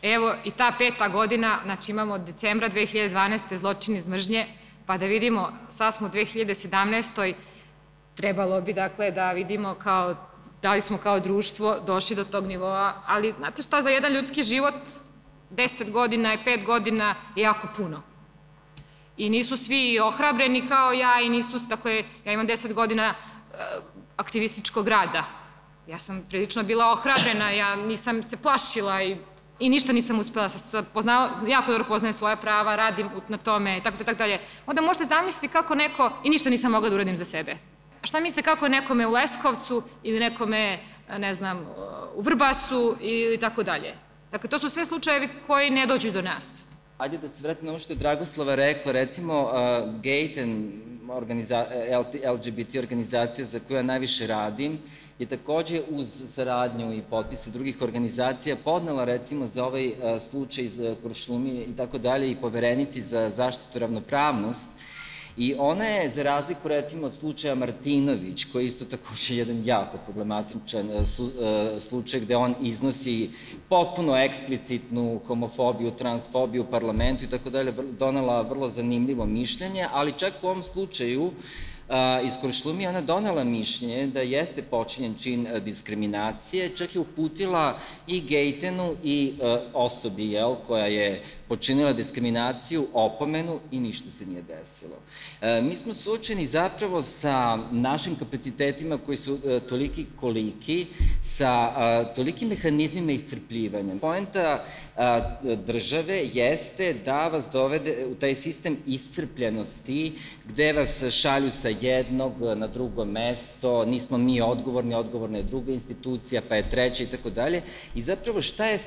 Evo 0.01 0.35
i 0.43 0.51
ta 0.51 0.71
peta 0.77 1.07
godina, 1.07 1.59
znači 1.63 1.91
imamo 1.91 2.13
od 2.13 2.21
decembra 2.21 2.69
2012. 2.69 3.55
zločin 3.55 3.95
iz 3.95 4.07
mržnje, 4.07 4.45
pa 4.85 4.97
da 4.97 5.05
vidimo, 5.05 5.51
sad 5.69 5.93
smo 5.93 6.07
u 6.07 6.09
2017. 6.09 7.33
Trebalo 8.15 8.61
bi, 8.61 8.73
dakle, 8.73 9.11
da 9.11 9.31
vidimo 9.31 9.73
kao, 9.73 10.15
da 10.61 10.73
li 10.73 10.81
smo 10.81 10.97
kao 10.97 11.19
društvo 11.19 11.77
došli 11.85 12.15
do 12.15 12.23
tog 12.23 12.45
nivoa, 12.45 12.93
ali 13.05 13.33
znate 13.37 13.61
šta, 13.61 13.81
za 13.81 13.89
jedan 13.89 14.13
ljudski 14.13 14.43
život 14.43 14.75
10 15.51 15.91
godina 15.91 16.33
i 16.33 16.37
5 16.45 16.65
godina 16.65 17.15
je 17.35 17.43
jako 17.43 17.67
puno. 17.77 18.01
I 19.17 19.29
nisu 19.29 19.57
svi 19.57 19.99
ohrabreni 19.99 20.67
kao 20.67 20.93
ja 20.93 21.21
i 21.21 21.29
nisu, 21.29 21.59
dakle, 21.59 22.03
ja 22.25 22.33
imam 22.33 22.47
10 22.47 22.73
godina 22.73 23.13
uh, 23.13 23.55
aktivističkog 24.17 24.87
rada. 24.87 25.23
Ja 25.87 25.99
sam 25.99 26.25
prilično 26.29 26.63
bila 26.63 26.91
ohrabrena, 26.91 27.51
ja 27.51 27.75
nisam 27.75 28.23
se 28.23 28.37
plašila 28.37 29.03
i 29.03 29.17
i 29.59 29.69
ništa 29.69 29.93
nisam 29.93 30.19
uspela, 30.19 30.49
sa, 30.49 30.83
poznao, 30.83 31.29
jako 31.47 31.71
dobro 31.71 31.87
poznajem 31.87 32.13
svoja 32.13 32.35
prava, 32.35 32.75
radim 32.75 33.09
na 33.27 33.37
tome 33.37 33.77
i 33.77 33.83
tako 33.83 34.03
tako 34.03 34.17
dalje. 34.17 34.39
Onda 34.65 34.81
možete 34.81 35.05
zamisliti 35.05 35.53
kako 35.53 35.75
neko, 35.75 36.11
i 36.23 36.29
ništa 36.29 36.49
nisam 36.49 36.71
mogla 36.71 36.89
da 36.89 36.95
uradim 36.95 37.17
za 37.17 37.25
sebe. 37.25 37.55
Šta 38.03 38.19
mislite 38.19 38.41
kako 38.41 38.67
nekome 38.67 39.07
u 39.07 39.11
Leskovcu 39.11 39.83
ili 40.03 40.19
nekome, 40.19 40.79
ne 41.17 41.33
znam, 41.33 41.65
u 42.15 42.21
Vrbasu 42.21 42.95
ili 42.99 43.37
tako 43.37 43.63
dalje. 43.63 43.93
Dakle, 44.31 44.49
to 44.49 44.59
su 44.59 44.69
sve 44.69 44.85
slučajevi 44.85 45.29
koji 45.47 45.69
ne 45.69 45.85
dođu 45.85 46.11
do 46.11 46.21
nas. 46.21 46.63
Ajde 46.97 47.17
da 47.17 47.29
se 47.29 47.43
vratim 47.43 47.65
na 47.65 47.71
ovo 47.71 47.79
što 47.79 47.93
je 47.93 47.97
Dragoslava 47.97 48.55
rekla, 48.55 48.91
recimo 48.91 49.41
uh, 49.41 49.51
Gaten, 49.95 50.71
organiza, 51.09 51.65
LGBT 52.33 52.75
organizacija 52.75 53.45
za 53.45 53.59
koju 53.59 53.77
ja 53.77 53.83
najviše 53.83 54.27
radim, 54.27 54.79
je 55.19 55.25
takođe 55.25 55.81
uz 55.89 56.23
saradnju 56.27 56.93
i 56.93 57.01
potpise 57.09 57.49
drugih 57.49 57.81
organizacija 57.81 58.55
podnela 58.63 59.05
recimo 59.05 59.45
za 59.45 59.65
ovaj 59.65 59.91
slučaj 60.29 60.65
iz 60.65 60.79
Kuršlumije 61.01 61.65
i 61.65 61.75
tako 61.75 61.97
dalje 61.97 62.31
i 62.31 62.35
poverenici 62.35 63.01
za 63.01 63.29
zaštitu 63.29 63.79
ravnopravnost 63.79 64.69
I 65.37 65.55
ona 65.57 65.85
je, 65.85 66.09
za 66.09 66.23
razliku 66.23 66.67
recimo 66.67 67.05
od 67.05 67.13
slučaja 67.13 67.55
Martinović, 67.55 68.43
koji 68.43 68.63
je 68.63 68.67
isto 68.67 68.85
takođe 68.85 69.35
jedan 69.35 69.61
jako 69.65 69.97
problematičan 70.05 70.89
slučaj 71.79 72.19
gde 72.19 72.35
on 72.35 72.55
iznosi 72.61 73.29
potpuno 73.69 74.17
eksplicitnu 74.17 75.21
homofobiju, 75.27 75.91
transfobiju 75.91 76.63
u 76.63 76.71
parlamentu 76.71 77.23
i 77.23 77.29
tako 77.29 77.49
dalje, 77.49 77.71
donela 77.99 78.41
vrlo 78.41 78.67
zanimljivo 78.67 79.25
mišljenje, 79.25 79.87
ali 79.91 80.11
čak 80.11 80.33
u 80.41 80.47
ovom 80.47 80.63
slučaju 80.63 81.31
iz 82.23 82.33
Kuršlumi 82.41 82.87
ona 82.87 83.01
donala 83.01 83.43
mišljenje 83.43 84.07
da 84.07 84.21
jeste 84.21 84.61
počinjen 84.61 85.15
čin 85.21 85.47
diskriminacije, 85.65 86.69
čak 86.75 86.95
je 86.95 87.01
uputila 87.01 87.79
i 88.07 88.21
Gejtenu 88.21 88.95
i 89.03 89.33
osobi 89.73 90.31
jel, 90.31 90.55
koja 90.67 90.85
je 90.85 91.23
počinila 91.47 91.93
diskriminaciju, 91.93 92.87
opomenu 92.93 93.59
i 93.71 93.79
ništa 93.79 94.09
se 94.09 94.25
nije 94.25 94.41
desilo. 94.41 94.95
Mi 95.61 95.75
smo 95.75 95.93
suočeni 95.93 96.45
zapravo 96.45 97.01
sa 97.01 97.59
našim 97.71 98.15
kapacitetima 98.15 98.97
koji 98.97 99.17
su 99.17 99.39
toliki 99.69 100.05
koliki, 100.19 100.85
sa 101.21 101.71
tolikim 102.15 102.49
mehanizmima 102.49 103.11
iscrpljivanja. 103.11 103.95
Poenta 104.01 104.63
države 105.65 106.29
jeste 106.33 106.93
da 107.05 107.27
vas 107.27 107.47
dovede 107.53 108.05
u 108.11 108.15
taj 108.15 108.35
sistem 108.35 108.77
iscrpljenosti, 108.85 110.13
gde 110.47 110.73
vas 110.73 111.03
šalju 111.09 111.51
sa 111.51 111.69
jednog 111.81 112.33
na 112.55 112.67
drugo 112.67 113.05
mesto, 113.05 113.85
nismo 113.85 114.17
mi 114.17 114.41
odgovorni, 114.41 114.95
odgovorna 114.95 115.37
je 115.37 115.43
druga 115.43 115.71
institucija, 115.71 116.41
pa 116.49 116.55
je 116.55 116.69
treća 116.69 117.03
i 117.03 117.07
tako 117.07 117.29
dalje. 117.29 117.61
I 117.95 118.01
zapravo 118.01 118.41
šta 118.41 118.65
je 118.65 118.79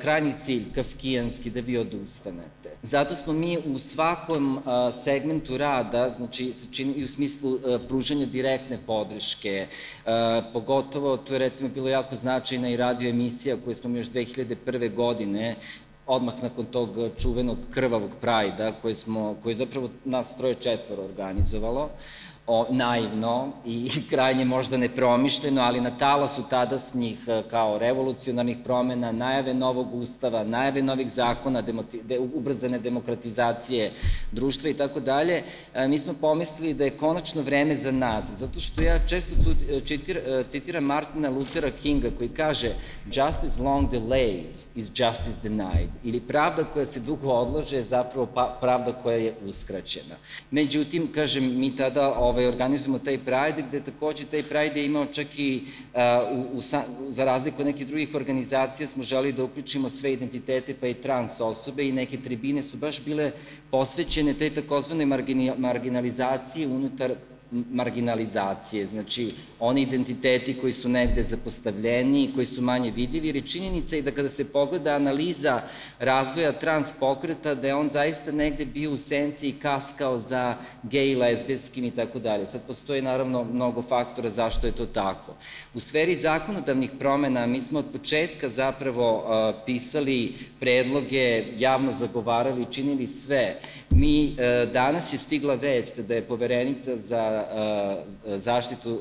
krajnji 0.00 0.32
cilj 0.44 0.64
kafkijanski 0.74 1.50
da 1.50 1.60
vi 1.60 1.75
odustanete? 1.78 2.70
Zato 2.82 3.14
smo 3.14 3.32
mi 3.32 3.58
u 3.58 3.78
svakom 3.78 4.60
segmentu 5.02 5.56
rada, 5.56 6.10
znači 6.10 6.52
i 6.96 7.04
u 7.04 7.08
smislu 7.08 7.58
pružanja 7.88 8.26
direktne 8.26 8.78
podrške, 8.86 9.66
pogotovo 10.52 11.16
tu 11.16 11.32
je 11.32 11.38
recimo 11.38 11.68
bilo 11.68 11.88
jako 11.88 12.14
značajna 12.14 12.68
i 12.68 12.76
radio 12.76 13.10
emisija 13.10 13.56
koju 13.64 13.74
smo 13.74 13.96
još 13.96 14.06
2001. 14.06 14.94
godine 14.94 15.56
odmah 16.06 16.42
nakon 16.42 16.66
tog 16.66 16.90
čuvenog 17.18 17.58
krvavog 17.70 18.10
prajda 18.20 18.72
koje, 18.82 18.94
smo, 18.94 19.36
koje 19.42 19.50
je 19.50 19.56
zapravo 19.56 19.90
nas 20.04 20.36
troje 20.36 20.54
četvoro 20.54 21.02
organizovalo 21.02 21.90
o, 22.46 22.66
naivno 22.70 23.52
i 23.64 23.90
krajnje 24.10 24.44
možda 24.44 24.76
nepromišljeno, 24.76 25.62
ali 25.62 25.80
na 25.80 25.90
talasu 25.90 26.42
tadasnjih 26.50 27.18
e, 27.28 27.42
kao 27.50 27.78
revolucionarnih 27.78 28.56
promena, 28.64 29.12
najave 29.12 29.54
novog 29.54 29.94
ustava, 29.94 30.44
najave 30.44 30.82
novih 30.82 31.10
zakona, 31.10 31.62
demoti, 31.62 32.02
de, 32.02 32.18
ubrzane 32.18 32.78
demokratizacije 32.78 33.92
društva 34.32 34.70
i 34.70 34.74
tako 34.74 35.00
dalje, 35.00 35.42
e, 35.74 35.88
mi 35.88 35.98
smo 35.98 36.14
pomislili 36.20 36.74
da 36.74 36.84
je 36.84 36.90
konačno 36.90 37.42
vreme 37.42 37.74
za 37.74 37.92
nas, 37.92 38.30
zato 38.30 38.60
što 38.60 38.82
ja 38.82 38.98
često 39.08 39.34
citir, 39.86 40.16
e, 40.16 40.44
citiram 40.48 40.84
Martina 40.84 41.30
Luthera 41.30 41.70
Kinga 41.82 42.10
koji 42.18 42.28
kaže 42.28 42.70
justice 43.06 43.62
long 43.62 43.90
delayed 43.90 44.54
is 44.74 44.86
justice 44.88 45.38
denied, 45.42 45.90
ili 46.04 46.20
pravda 46.20 46.64
koja 46.64 46.86
se 46.86 47.00
dugo 47.00 47.28
odlože 47.28 47.76
je 47.76 47.84
zapravo 47.84 48.26
pa, 48.34 48.58
pravda 48.60 48.92
koja 48.92 49.16
je 49.16 49.34
uskraćena. 49.46 50.14
Međutim, 50.50 51.12
kažem, 51.12 51.58
mi 51.60 51.76
tada 51.76 52.14
ovaj, 52.14 52.35
organizujemo 52.44 52.98
taj 52.98 53.18
Pride, 53.18 53.64
gde 53.68 53.80
takođe 53.80 54.24
taj 54.24 54.42
Pride 54.42 54.80
je 54.80 54.86
imao 54.86 55.06
čak 55.06 55.26
i, 55.38 55.62
uh, 55.94 56.00
u, 56.52 56.58
u, 56.58 56.60
za 57.08 57.24
razliku 57.24 57.60
od 57.60 57.66
nekih 57.66 57.86
drugih 57.86 58.14
organizacija, 58.14 58.86
smo 58.86 59.02
želi 59.02 59.32
da 59.32 59.44
uključimo 59.44 59.88
sve 59.88 60.12
identitete, 60.12 60.74
pa 60.80 60.86
i 60.86 60.94
trans 60.94 61.40
osobe 61.40 61.88
i 61.88 61.92
neke 61.92 62.16
tribine 62.16 62.62
su 62.62 62.76
baš 62.76 63.04
bile 63.04 63.32
posvećene 63.70 64.34
tej 64.34 64.50
takozvanoj 64.50 65.06
marginalizaciji 65.58 66.66
unutar 66.66 67.14
marginalizacije, 67.50 68.86
znači 68.86 69.34
oni 69.60 69.82
identiteti 69.82 70.58
koji 70.60 70.72
su 70.72 70.88
negde 70.88 71.22
zapostavljeni, 71.22 72.30
koji 72.34 72.46
su 72.46 72.62
manje 72.62 72.90
vidljivi, 72.90 73.28
jer 73.28 73.36
je 73.36 73.42
činjenica 73.42 73.96
i 73.96 74.02
da 74.02 74.10
kada 74.10 74.28
se 74.28 74.52
pogleda 74.52 74.94
analiza 74.94 75.62
razvoja 75.98 76.52
trans 76.52 76.92
pokreta, 77.00 77.54
da 77.54 77.66
je 77.66 77.74
on 77.74 77.88
zaista 77.88 78.32
negde 78.32 78.64
bio 78.64 78.92
u 78.92 78.96
senci 78.96 79.48
i 79.48 79.52
kaskao 79.52 80.18
za 80.18 80.56
gej, 80.82 81.14
lesbijskim 81.14 81.84
i 81.84 81.90
tako 81.90 82.18
dalje. 82.18 82.46
Sad 82.46 82.60
postoji 82.66 83.02
naravno 83.02 83.44
mnogo 83.44 83.82
faktora 83.82 84.30
zašto 84.30 84.66
je 84.66 84.72
to 84.72 84.86
tako. 84.86 85.34
U 85.74 85.80
sferi 85.80 86.14
zakonodavnih 86.14 86.90
promena 86.98 87.46
mi 87.46 87.60
smo 87.60 87.78
od 87.78 87.86
početka 87.92 88.48
zapravo 88.48 89.16
uh, 89.16 89.54
pisali 89.66 90.34
predloge, 90.60 91.44
javno 91.58 91.92
zagovarali, 91.92 92.66
činili 92.70 93.06
sve. 93.06 93.56
Mi, 93.90 94.32
uh, 94.32 94.72
danas 94.72 95.12
je 95.12 95.18
stigla 95.18 95.54
vest 95.54 95.98
da 95.98 96.14
je 96.14 96.22
poverenica 96.22 96.96
za 96.96 97.35
zaštitu, 98.36 99.00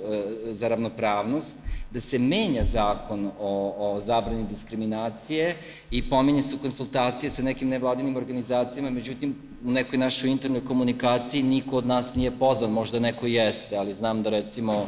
za 0.51 0.67
ravnopravnost, 0.67 1.55
da 1.91 2.01
se 2.01 2.19
menja 2.19 2.63
zakon 2.63 3.31
o, 3.39 3.75
o 3.77 3.99
zabrani 3.99 4.45
diskriminacije 4.49 5.55
i 5.91 6.09
pominje 6.09 6.41
su 6.41 6.57
konsultacije 6.57 7.29
sa 7.29 7.43
nekim 7.43 7.69
nevladinim 7.69 8.15
organizacijama, 8.15 8.89
međutim, 8.89 9.35
u 9.65 9.71
nekoj 9.71 9.99
našoj 9.99 10.29
internoj 10.29 10.65
komunikaciji 10.65 11.43
niko 11.43 11.77
od 11.77 11.87
nas 11.87 12.15
nije 12.15 12.31
pozvan, 12.31 12.71
možda 12.71 12.99
neko 12.99 13.27
jeste, 13.27 13.77
ali 13.77 13.93
znam 13.93 14.23
da 14.23 14.29
recimo 14.29 14.87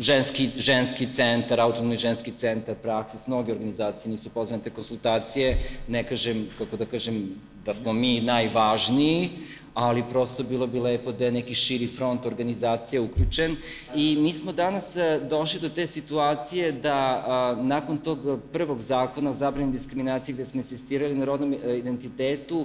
ženski, 0.00 0.50
ženski 0.56 1.06
centar, 1.12 1.60
autonomni 1.60 1.96
ženski 1.96 2.32
centar, 2.32 2.74
praksis, 2.74 3.26
mnoge 3.26 3.52
organizacije 3.52 4.10
nisu 4.10 4.30
pozvane 4.30 4.62
te 4.62 4.70
konsultacije, 4.70 5.56
ne 5.88 6.02
kažem, 6.04 6.46
kako 6.58 6.76
da 6.76 6.86
kažem, 6.86 7.28
da 7.64 7.72
smo 7.74 7.92
mi 7.92 8.20
najvažniji, 8.20 9.30
ali 9.78 10.02
prosto 10.10 10.42
bilo 10.42 10.66
bi 10.66 10.80
lepo 10.80 11.12
da 11.12 11.24
je 11.24 11.32
neki 11.32 11.54
širi 11.54 11.86
front 11.86 12.26
organizacija 12.26 13.02
uključen. 13.02 13.56
I 13.94 14.16
mi 14.16 14.32
smo 14.32 14.52
danas 14.52 14.96
e, 14.96 15.20
došli 15.30 15.60
do 15.60 15.68
te 15.68 15.86
situacije 15.86 16.72
da 16.72 17.24
a, 17.26 17.56
nakon 17.62 17.98
tog 17.98 18.18
prvog 18.52 18.80
zakona 18.80 19.30
o 19.30 19.34
zabrani 19.34 19.72
diskriminacije 19.72 20.34
gde 20.34 20.44
smo 20.44 20.58
insistirali 20.58 21.14
na 21.14 21.24
rodnom 21.24 21.54
e, 21.54 21.78
identitetu, 21.78 22.64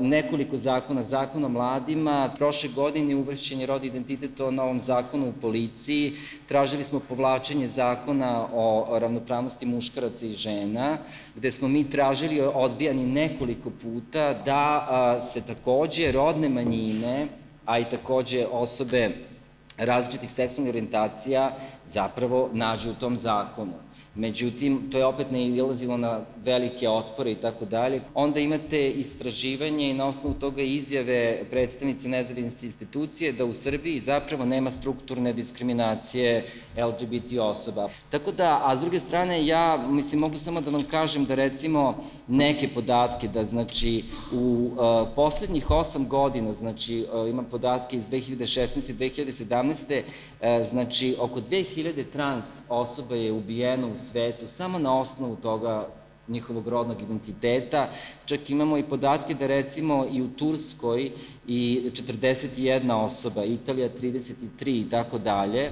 nekoliko 0.00 0.56
zakona, 0.56 1.02
zakon 1.02 1.44
o 1.44 1.48
mladima, 1.48 2.30
prošle 2.36 2.68
godine 2.74 3.16
uvršćen 3.16 3.60
je 3.60 3.66
rod 3.66 3.84
identitet 3.84 4.40
o 4.40 4.50
novom 4.50 4.80
zakonu 4.80 5.28
u 5.28 5.32
policiji, 5.40 6.12
tražili 6.48 6.84
smo 6.84 7.00
povlačenje 7.08 7.68
zakona 7.68 8.46
o 8.52 8.98
ravnopravnosti 8.98 9.66
muškaraca 9.66 10.26
i 10.26 10.32
žena, 10.32 10.98
gde 11.36 11.50
smo 11.50 11.68
mi 11.68 11.90
tražili 11.90 12.40
odbijani 12.40 13.06
nekoliko 13.06 13.70
puta 13.82 14.34
da 14.44 15.20
se 15.20 15.46
takođe 15.46 16.12
rodne 16.12 16.48
manjine, 16.48 17.28
a 17.64 17.78
i 17.78 17.84
takođe 17.90 18.46
osobe 18.52 19.10
različitih 19.78 20.30
seksualnih 20.30 20.70
orientacija 20.70 21.52
zapravo 21.86 22.50
nađu 22.52 22.90
u 22.90 22.94
tom 22.94 23.16
zakonu. 23.16 23.72
Međutim, 24.14 24.90
to 24.90 24.98
je 24.98 25.06
opet 25.06 25.30
ne 25.30 25.46
ilazilo 25.46 25.96
na 25.96 26.20
velike 26.44 26.88
otpore 26.88 27.32
i 27.32 27.34
tako 27.34 27.64
dalje. 27.64 28.00
Onda 28.14 28.40
imate 28.40 28.90
istraživanje 28.90 29.90
i 29.90 29.94
na 29.94 30.06
osnovu 30.06 30.34
toga 30.34 30.62
izjave 30.62 31.44
predstavnice 31.50 32.08
nezavisne 32.08 32.66
institucije 32.66 33.32
da 33.32 33.44
u 33.44 33.52
Srbiji 33.52 34.00
zapravo 34.00 34.44
nema 34.44 34.70
strukturne 34.70 35.32
diskriminacije 35.32 36.44
LGBT 36.76 37.38
osoba. 37.40 37.88
Tako 38.10 38.32
da, 38.32 38.60
a 38.64 38.76
s 38.76 38.80
druge 38.80 38.98
strane, 38.98 39.46
ja, 39.46 39.86
mislim, 39.88 40.20
mogu 40.20 40.38
samo 40.38 40.60
da 40.60 40.70
vam 40.70 40.82
kažem 40.82 41.24
da 41.24 41.34
recimo 41.34 41.96
neke 42.28 42.68
podatke, 42.68 43.28
da 43.28 43.44
znači 43.44 44.04
u 44.32 44.70
uh, 44.72 45.08
poslednjih 45.16 45.70
osam 45.70 46.08
godina, 46.08 46.52
znači 46.52 47.06
uh, 47.12 47.28
imam 47.28 47.44
podatke 47.44 47.96
iz 47.96 48.04
2016. 48.10 48.90
i 48.90 48.94
2017. 48.94 50.02
Uh, 50.02 50.66
znači 50.70 51.16
oko 51.20 51.40
2000 51.40 52.04
trans 52.12 52.44
osoba 52.68 53.14
je 53.14 53.32
ubijeno 53.32 53.88
u 53.88 53.96
svetu 53.96 54.46
samo 54.46 54.78
na 54.78 55.00
osnovu 55.00 55.36
toga 55.36 55.88
njihovog 56.28 56.68
rodnog 56.68 57.02
identiteta. 57.02 57.88
Čak 58.26 58.50
imamo 58.50 58.78
i 58.78 58.82
podatke 58.82 59.34
da 59.34 59.46
recimo 59.46 60.06
i 60.12 60.22
u 60.22 60.28
Turskoj 60.28 61.10
i 61.46 61.90
41 61.92 62.92
osoba, 62.92 63.44
Italija 63.44 63.88
33 64.02 64.34
i 64.86 64.90
tako 64.90 65.18
dalje, 65.18 65.70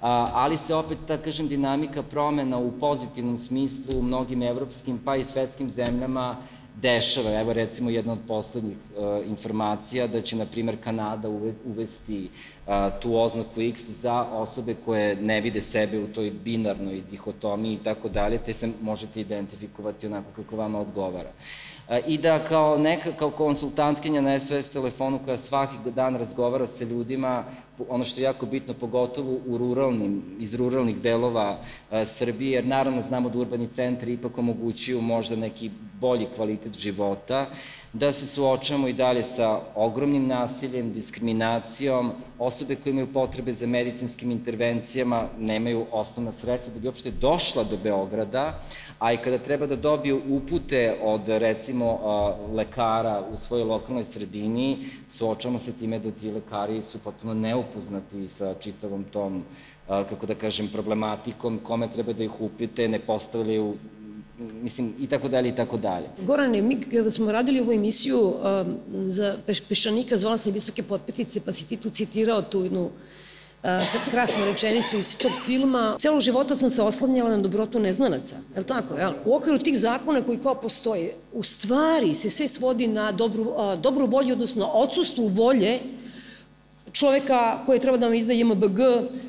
ali 0.00 0.56
se 0.58 0.74
opet, 0.74 0.98
da 1.08 1.16
kažem, 1.18 1.48
dinamika 1.48 2.02
promena 2.02 2.58
u 2.58 2.72
pozitivnom 2.80 3.36
smislu 3.36 3.98
u 3.98 4.02
mnogim 4.02 4.42
evropskim 4.42 4.98
pa 5.04 5.16
i 5.16 5.24
svetskim 5.24 5.70
zemljama 5.70 6.36
dešava. 6.74 7.40
Evo 7.40 7.52
recimo 7.52 7.90
jedna 7.90 8.12
od 8.12 8.18
poslednjih 8.28 8.76
uh, 8.76 9.26
informacija 9.26 10.06
da 10.06 10.20
će, 10.20 10.36
na 10.36 10.46
primer, 10.46 10.76
Kanada 10.84 11.28
uvesti 11.64 12.28
uh, 12.66 12.72
tu 13.02 13.16
oznaku 13.16 13.60
X 13.60 13.80
za 13.80 14.22
osobe 14.22 14.74
koje 14.84 15.16
ne 15.16 15.40
vide 15.40 15.60
sebe 15.60 15.98
u 15.98 16.06
toj 16.06 16.30
binarnoj 16.30 17.02
dihotomiji 17.10 17.74
i 17.74 17.82
tako 17.84 18.08
dalje, 18.08 18.38
te 18.38 18.52
se 18.52 18.68
možete 18.82 19.20
identifikovati 19.20 20.06
onako 20.06 20.30
kako 20.36 20.56
vama 20.56 20.80
odgovara. 20.80 21.30
Uh, 21.30 21.73
I 22.06 22.18
da 22.18 22.38
kao 22.38 22.78
neka, 22.78 23.12
kao 23.12 23.30
konsultantkinja 23.30 24.20
na 24.20 24.38
SOS 24.38 24.68
telefonu 24.68 25.20
koja 25.24 25.36
svaki 25.36 25.76
dan 25.94 26.16
razgovara 26.16 26.66
sa 26.66 26.84
ljudima, 26.84 27.44
ono 27.88 28.04
što 28.04 28.20
je 28.20 28.24
jako 28.24 28.46
bitno, 28.46 28.74
pogotovo 28.74 29.38
u 29.46 29.58
ruralnim, 29.58 30.22
iz 30.38 30.54
ruralnih 30.54 30.96
delova 30.96 31.58
Srbije, 32.06 32.52
jer 32.52 32.66
naravno 32.66 33.00
znamo 33.00 33.28
da 33.28 33.38
urbani 33.38 33.68
centri 33.68 34.12
ipak 34.12 34.38
omogućuju 34.38 35.00
možda 35.00 35.36
neki 35.36 35.70
bolji 36.00 36.26
kvalitet 36.36 36.78
života, 36.78 37.46
da 37.94 38.12
se 38.12 38.26
suočamo 38.26 38.88
i 38.88 38.92
dalje 38.92 39.22
sa 39.22 39.60
ogromnim 39.74 40.26
nasiljem, 40.26 40.92
diskriminacijom, 40.92 42.12
osobe 42.38 42.74
koje 42.74 42.90
imaju 42.90 43.12
potrebe 43.12 43.52
za 43.52 43.66
medicinskim 43.66 44.30
intervencijama 44.30 45.28
nemaju 45.38 45.86
osnovna 45.92 46.32
sredstva 46.32 46.74
da 46.74 46.80
bi 46.80 46.86
uopšte 46.86 47.10
došla 47.10 47.64
do 47.64 47.76
Beograda, 47.82 48.60
a 48.98 49.12
i 49.12 49.16
kada 49.16 49.38
treba 49.38 49.66
da 49.66 49.76
dobiju 49.76 50.22
upute 50.28 50.98
od, 51.02 51.28
recimo, 51.28 51.98
lekara 52.54 53.22
u 53.32 53.36
svojoj 53.36 53.64
lokalnoj 53.64 54.04
sredini, 54.04 54.78
suočamo 55.08 55.58
se 55.58 55.78
time 55.78 55.98
da 55.98 56.10
ti 56.10 56.30
lekari 56.30 56.82
su 56.82 56.98
potpuno 56.98 57.34
neupoznati 57.34 58.26
sa 58.26 58.54
čitavom 58.60 59.04
tom, 59.04 59.44
kako 59.86 60.26
da 60.26 60.34
kažem, 60.34 60.68
problematikom, 60.72 61.60
kome 61.62 61.88
treba 61.92 62.12
da 62.12 62.24
ih 62.24 62.40
upite, 62.40 62.88
ne 62.88 62.98
postavljaju 62.98 63.74
mislim, 64.62 64.94
i 65.00 65.06
tako 65.06 65.28
dalje, 65.28 65.48
i 65.48 65.54
tako 65.54 65.76
dalje. 65.76 66.08
Gorane, 66.26 66.62
mi 66.62 66.80
kada 66.80 67.10
smo 67.10 67.32
radili 67.32 67.60
ovu 67.60 67.72
emisiju 67.72 68.18
um, 68.20 68.76
za 69.02 69.36
Peščanika, 69.68 70.16
zvala 70.16 70.38
sam 70.38 70.52
visoke 70.52 70.82
potpetice, 70.82 71.40
pa 71.40 71.52
si 71.52 71.68
ti 71.68 71.76
tu 71.76 71.90
citirao 71.90 72.42
tu 72.42 72.62
jednu 72.62 72.90
krasnu 74.10 74.44
rečenicu 74.44 74.96
iz 74.96 75.18
tog 75.18 75.32
filma. 75.46 75.96
Celo 75.98 76.20
života 76.20 76.56
sam 76.56 76.70
se 76.70 76.82
oslanjala 76.82 77.30
na 77.30 77.38
dobrotu 77.38 77.78
neznanaca, 77.78 78.36
je 78.54 78.60
li 78.60 78.66
tako? 78.66 78.94
Jel? 78.94 79.12
U 79.24 79.34
okviru 79.36 79.58
tih 79.58 79.78
zakona 79.78 80.22
koji 80.22 80.38
kao 80.38 80.54
postoje, 80.54 81.14
u 81.32 81.42
stvari 81.42 82.14
se 82.14 82.30
sve 82.30 82.48
svodi 82.48 82.86
na 82.86 83.12
dobru, 83.12 83.54
dobru 83.82 84.06
volju, 84.06 84.32
odnosno 84.32 84.66
odsustvu 84.66 85.28
volje 85.28 85.78
čoveka 86.94 87.58
koji 87.66 87.80
treba 87.80 87.98
da 87.98 88.06
vam 88.06 88.14
izda 88.14 88.32
JMBG, 88.32 88.78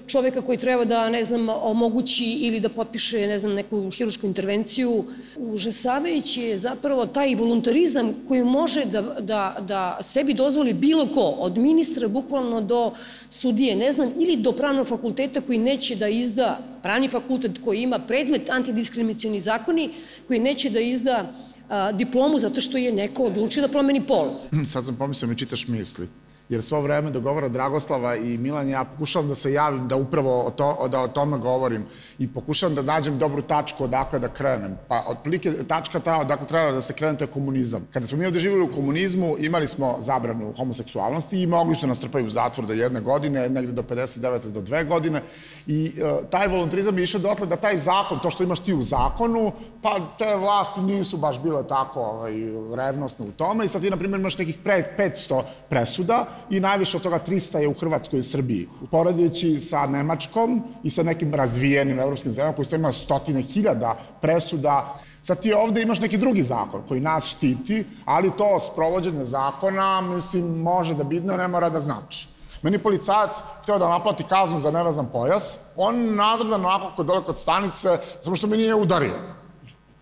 čoveka 0.08 0.42
koji 0.42 0.58
treba 0.58 0.86
da, 0.86 1.10
ne 1.10 1.24
znam, 1.24 1.50
omogući 1.50 2.26
ili 2.26 2.60
da 2.60 2.70
potpiše, 2.70 3.28
ne 3.28 3.38
znam, 3.38 3.54
neku 3.54 3.90
hirušku 3.92 4.28
intervenciju. 4.28 5.04
Užasavajući 5.38 6.42
je 6.42 6.58
zapravo 6.58 7.06
taj 7.06 7.36
voluntarizam 7.36 8.12
koji 8.28 8.44
može 8.44 8.86
da, 8.86 9.02
da, 9.02 9.58
da 9.68 9.98
sebi 10.02 10.34
dozvoli 10.34 10.74
bilo 10.74 11.08
ko, 11.14 11.22
od 11.22 11.58
ministra 11.58 12.08
bukvalno 12.08 12.62
do 12.62 12.92
sudije, 13.30 13.76
ne 13.76 13.92
znam, 13.92 14.12
ili 14.20 14.38
do 14.38 14.52
pravnog 14.52 14.88
fakulteta 14.88 15.42
koji 15.42 15.58
neće 15.58 15.96
da 15.96 16.08
izda, 16.08 16.60
pravni 16.84 17.10
fakultet 17.10 17.58
koji 17.64 17.82
ima 17.82 18.00
predmet 18.00 18.50
antidiskriminacioni 18.50 19.42
zakoni, 19.42 19.90
koji 20.28 20.40
neće 20.40 20.70
da 20.70 20.80
izda 20.80 21.34
a, 21.70 21.92
diplomu 21.92 22.40
zato 22.40 22.62
što 22.62 22.78
je 22.78 22.94
neko 22.94 23.24
odlučio 23.24 23.62
da 23.62 23.68
promeni 23.74 24.02
pol. 24.02 24.30
Sad 24.74 24.86
sam 24.86 24.96
pomislio, 24.96 25.30
mi 25.30 25.38
čitaš 25.38 25.68
misli 25.68 26.08
jer 26.50 26.64
svo 26.64 26.82
vreme 26.82 27.12
da 27.12 27.20
govora 27.20 27.50
Dragoslava 27.50 28.16
i 28.16 28.38
Milan, 28.38 28.70
ja 28.70 28.84
pokušavam 28.84 29.30
da 29.30 29.36
se 29.36 29.54
javim 29.54 29.88
da 29.88 29.96
upravo 29.96 30.42
o, 30.46 30.52
to, 30.52 30.88
da 30.92 31.00
o 31.02 31.08
tome 31.08 31.38
govorim 31.38 31.86
i 32.20 32.28
pokušavam 32.28 32.76
da 32.76 32.82
nađem 32.82 33.18
dobru 33.18 33.42
tačku 33.42 33.84
odakle 33.84 34.20
da 34.20 34.28
krenem. 34.28 34.78
Pa 34.88 35.04
otprilike 35.08 35.54
tačka 35.68 36.00
ta 36.00 36.20
odakle 36.20 36.48
treba 36.48 36.72
da 36.72 36.82
se 36.82 36.94
krene 36.94 37.18
to 37.18 37.24
je 37.24 37.28
komunizam. 37.28 37.88
Kada 37.94 38.08
smo 38.08 38.18
mi 38.18 38.26
ovde 38.26 38.40
živjeli 38.40 38.64
u 38.64 38.76
komunizmu, 38.76 39.36
imali 39.40 39.68
smo 39.68 39.98
zabranu 40.00 40.54
homoseksualnosti 40.58 41.42
i 41.42 41.48
mogli 41.48 41.76
su 41.76 41.88
nas 41.88 42.00
trpaju 42.00 42.26
u 42.26 42.30
zatvor 42.30 42.68
do 42.68 42.74
jedne 42.74 43.02
godine, 43.02 43.50
negde 43.50 43.72
do 43.72 43.82
59. 43.82 44.52
do 44.52 44.62
dve 44.62 44.84
godine 44.84 45.22
i 45.68 45.92
uh, 45.98 46.30
taj 46.30 46.48
voluntarizam 46.48 46.98
je 46.98 47.04
išao 47.04 47.22
dotle 47.22 47.48
da 47.48 47.56
taj 47.56 47.78
zakon, 47.78 48.20
to 48.20 48.30
što 48.30 48.44
imaš 48.44 48.60
ti 48.60 48.74
u 48.74 48.84
zakonu, 48.84 49.52
pa 49.82 50.00
te 50.18 50.36
vlasti 50.36 50.82
nisu 50.82 51.18
baš 51.18 51.40
bile 51.40 51.68
tako 51.68 52.02
ovaj, 52.02 52.34
revnosne 52.76 53.26
u 53.26 53.32
tome 53.32 53.66
i 53.66 53.68
sad 53.68 53.82
ti, 53.82 53.90
na 53.90 53.98
primjer, 53.98 54.20
imaš 54.20 54.38
nekih 54.38 54.58
500 54.64 55.42
presuda 55.70 56.26
i 56.50 56.60
najviše 56.60 56.98
od 56.98 57.04
toga 57.04 57.20
300 57.28 57.58
je 57.58 57.68
u 57.68 57.74
Hrvatskoj 57.74 58.20
i 58.20 58.24
Srbiji. 58.24 58.68
Poradijeći 58.92 59.60
sa 59.60 59.86
Nemačkom 59.88 60.64
i 60.84 60.90
sa 60.90 61.04
nekim 61.04 61.34
razvijenim 61.34 62.00
evropskim 62.00 62.32
zemljama 62.32 62.56
koji 62.56 62.68
imali 62.72 62.94
stotine 62.94 63.42
hiljada 63.42 63.98
presuda 64.22 64.96
Sad 65.26 65.42
ti 65.42 65.54
ovde 65.54 65.82
imaš 65.82 66.00
neki 66.00 66.18
drugi 66.18 66.44
zakon 66.44 66.82
koji 66.88 67.02
nas 67.02 67.26
štiti, 67.26 67.86
ali 68.06 68.32
to 68.38 68.60
sprovođenje 68.60 69.26
zakona, 69.26 70.02
mislim, 70.02 70.62
može 70.62 70.94
da 70.94 71.04
bitno, 71.04 71.38
ne 71.38 71.48
mora 71.48 71.70
da 71.70 71.80
znači. 71.80 72.28
Meni 72.62 72.78
policajac 72.78 73.40
hteo 73.64 73.80
da 73.80 73.90
naplati 73.90 74.24
kaznu 74.24 74.60
za 74.60 74.72
nevezan 74.72 75.08
pojas, 75.14 75.58
on 75.76 76.16
nadrdan 76.16 76.66
onako 76.66 76.92
kod 76.96 77.06
dole 77.06 77.24
kod 77.24 77.38
stanice, 77.38 77.98
samo 78.24 78.36
što 78.36 78.48
me 78.48 78.58
nije 78.58 78.76
udario. 78.76 79.18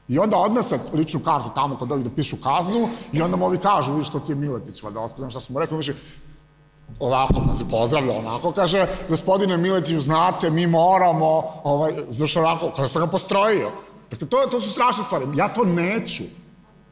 I 0.08 0.20
onda 0.20 0.38
odnese 0.38 0.80
ličnu 0.94 1.20
kartu 1.20 1.50
tamo 1.56 1.76
kod 1.76 1.92
ovih 1.92 2.04
da 2.04 2.10
pišu 2.10 2.36
kaznu 2.44 2.90
i 3.12 3.22
onda 3.22 3.38
mu 3.38 3.46
ovi 3.46 3.58
kažu, 3.58 3.94
vidi 3.94 4.06
što 4.06 4.20
ti 4.20 4.32
je 4.32 4.36
Miletić, 4.36 4.84
valjda 4.84 5.00
otkudan 5.00 5.30
šta 5.30 5.40
sam 5.40 5.54
mu 5.54 5.60
rekao, 5.60 5.78
više, 5.78 5.94
ovako, 7.00 7.34
pa 7.48 7.56
se 7.56 7.66
pozdravlja 7.72 8.14
onako, 8.14 8.52
kaže, 8.52 8.88
gospodine 9.10 9.58
Miletiću, 9.58 10.00
znate, 10.00 10.50
mi 10.50 10.68
moramo, 10.68 11.44
ovaj, 11.64 11.94
znaš 12.10 12.36
onako, 12.36 12.72
kada 12.76 12.88
sam 12.88 13.02
ga 13.02 13.08
postrojio. 13.08 13.72
Dakle, 14.12 14.28
to, 14.28 14.38
to 14.52 14.62
su 14.62 14.72
strašne 14.72 15.04
stvari. 15.04 15.26
Ja 15.36 15.48
to 15.48 15.64
neću. 15.64 16.24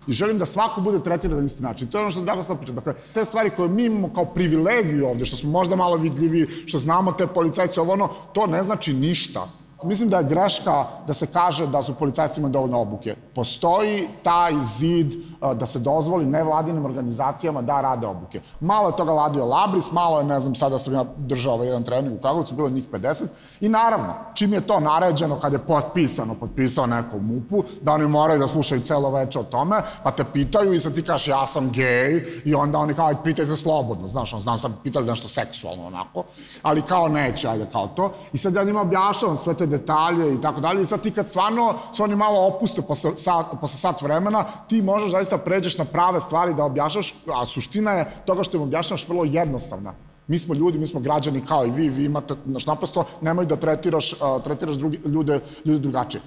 I 0.08 0.14
želim 0.14 0.40
da 0.40 0.46
svako 0.46 0.82
bude 0.82 1.04
tretiran 1.04 1.38
na 1.38 1.46
isti 1.46 1.64
način. 1.64 1.88
To 1.88 1.98
je 1.98 2.02
ono 2.02 2.12
što 2.12 2.22
Dragoslav 2.22 2.58
priča. 2.58 2.74
Dakle, 2.74 2.94
te 3.14 3.26
stvari 3.26 3.50
koje 3.50 3.70
mi 3.70 3.86
imamo 3.86 4.14
kao 4.14 4.26
privilegiju 4.26 5.08
ovde, 5.08 5.26
što 5.26 5.38
smo 5.38 5.50
možda 5.52 5.76
malo 5.76 5.98
vidljivi, 5.98 6.48
što 6.66 6.80
znamo 6.80 7.12
te 7.12 7.28
policajce, 7.28 7.82
ovo 7.82 7.94
ono, 7.94 8.08
to 8.34 8.48
ne 8.48 8.64
znači 8.64 8.94
ništa. 8.94 9.48
Mislim 9.84 10.10
da 10.10 10.18
je 10.18 10.24
greška 10.24 10.86
da 11.08 11.14
se 11.14 11.28
kaže 11.28 11.68
da 11.68 11.82
su 11.84 11.96
policajcima 11.96 12.50
dovoljno 12.50 12.82
obuke. 12.82 13.16
Postoji 13.36 14.08
taj 14.24 14.54
zid 14.78 15.14
da 15.42 15.66
se 15.66 15.80
dozvoli 15.80 16.26
nevladinim 16.26 16.86
organizacijama 16.86 17.62
da 17.62 17.82
rade 17.82 18.08
obuke. 18.08 18.42
Malo 18.60 18.90
je 18.90 18.96
toga 18.96 19.14
radio 19.14 19.46
Labris, 19.46 19.92
malo 19.92 20.20
je, 20.20 20.24
ne 20.24 20.40
znam, 20.40 20.56
sada 20.56 20.80
sam 20.80 20.94
ja 20.94 21.06
držao 21.18 21.54
ovaj 21.54 21.68
jedan 21.68 21.84
trening 21.84 22.16
u 22.16 22.22
Kragujevcu, 22.22 22.56
bilo 22.56 22.70
njih 22.70 22.84
50. 22.92 23.26
I 23.62 23.70
naravno, 23.70 24.14
čim 24.34 24.54
je 24.54 24.62
to 24.62 24.80
naređeno, 24.80 25.40
kad 25.40 25.54
je 25.54 25.60
potpisano, 25.60 26.36
potpisao 26.36 26.86
neko 26.86 27.18
u 27.18 27.22
MUP-u, 27.22 27.64
da 27.82 27.92
oni 27.92 28.08
moraju 28.08 28.40
da 28.40 28.48
slušaju 28.48 28.82
celo 28.82 29.12
veče 29.12 29.40
o 29.40 29.44
tome, 29.44 29.82
pa 30.04 30.12
te 30.12 30.24
pitaju 30.34 30.74
i 30.74 30.80
sad 30.80 30.96
ti 30.96 31.04
kažeš 31.04 31.28
ja 31.28 31.48
sam 31.48 31.70
gej 31.72 32.42
i 32.46 32.56
onda 32.56 32.78
oni 32.78 32.94
kao, 32.94 33.14
pitajte 33.24 33.56
slobodno, 33.56 34.08
znaš, 34.08 34.34
on 34.34 34.42
znam 34.42 34.60
sad 34.60 34.72
pitali 34.84 35.08
nešto 35.08 35.28
seksualno 35.28 35.88
onako, 35.88 36.24
ali 36.62 36.82
kao 36.82 37.08
neće, 37.08 37.48
ajde, 37.48 37.66
kao 37.72 37.88
to. 37.88 38.12
I 38.34 38.38
sad 38.38 38.56
ja 38.56 38.64
njima 38.64 38.82
objašavam 38.82 39.38
sve 39.38 39.54
te 39.54 39.66
detalje 39.66 40.34
i 40.34 40.42
tako 40.42 40.62
dalje 40.62 40.82
i 40.82 40.86
sad 40.86 41.02
ti 41.02 41.12
kad 41.12 41.28
stvarno 41.28 41.74
se 41.94 42.04
oni 42.04 42.16
malo 42.16 42.48
opuste 42.48 42.82
posle 42.82 43.18
sat, 43.18 43.46
posle 43.62 43.78
sat 43.80 44.02
vremena, 44.02 44.46
ti 44.68 44.82
možeš 44.82 45.12
zaista 45.12 45.31
pređeš 45.38 45.78
na 45.78 45.86
prave 45.86 46.20
stvari 46.20 46.54
da 46.54 46.64
objašnjaš, 46.64 47.14
a 47.34 47.46
suština 47.46 47.92
je 47.92 48.06
toga 48.26 48.44
što 48.44 48.58
im 48.58 48.64
objašnjaš 48.64 49.08
vrlo 49.08 49.24
jednostavna. 49.24 49.94
Mi 50.28 50.40
smo 50.40 50.54
ljudi, 50.54 50.78
mi 50.78 50.88
smo 50.88 51.00
građani 51.00 51.46
kao 51.48 51.66
i 51.66 51.72
vi, 51.72 51.90
vi 51.90 52.06
imate, 52.06 52.36
znaš, 52.46 52.66
naprosto 52.66 53.06
nemoj 53.22 53.46
da 53.46 53.56
tretiraš, 53.56 54.14
uh, 54.14 54.44
tretiraš 54.44 54.76
drugi, 54.76 55.00
ljude, 55.06 55.40
ljude 55.66 55.80
drugačije. 55.80 56.22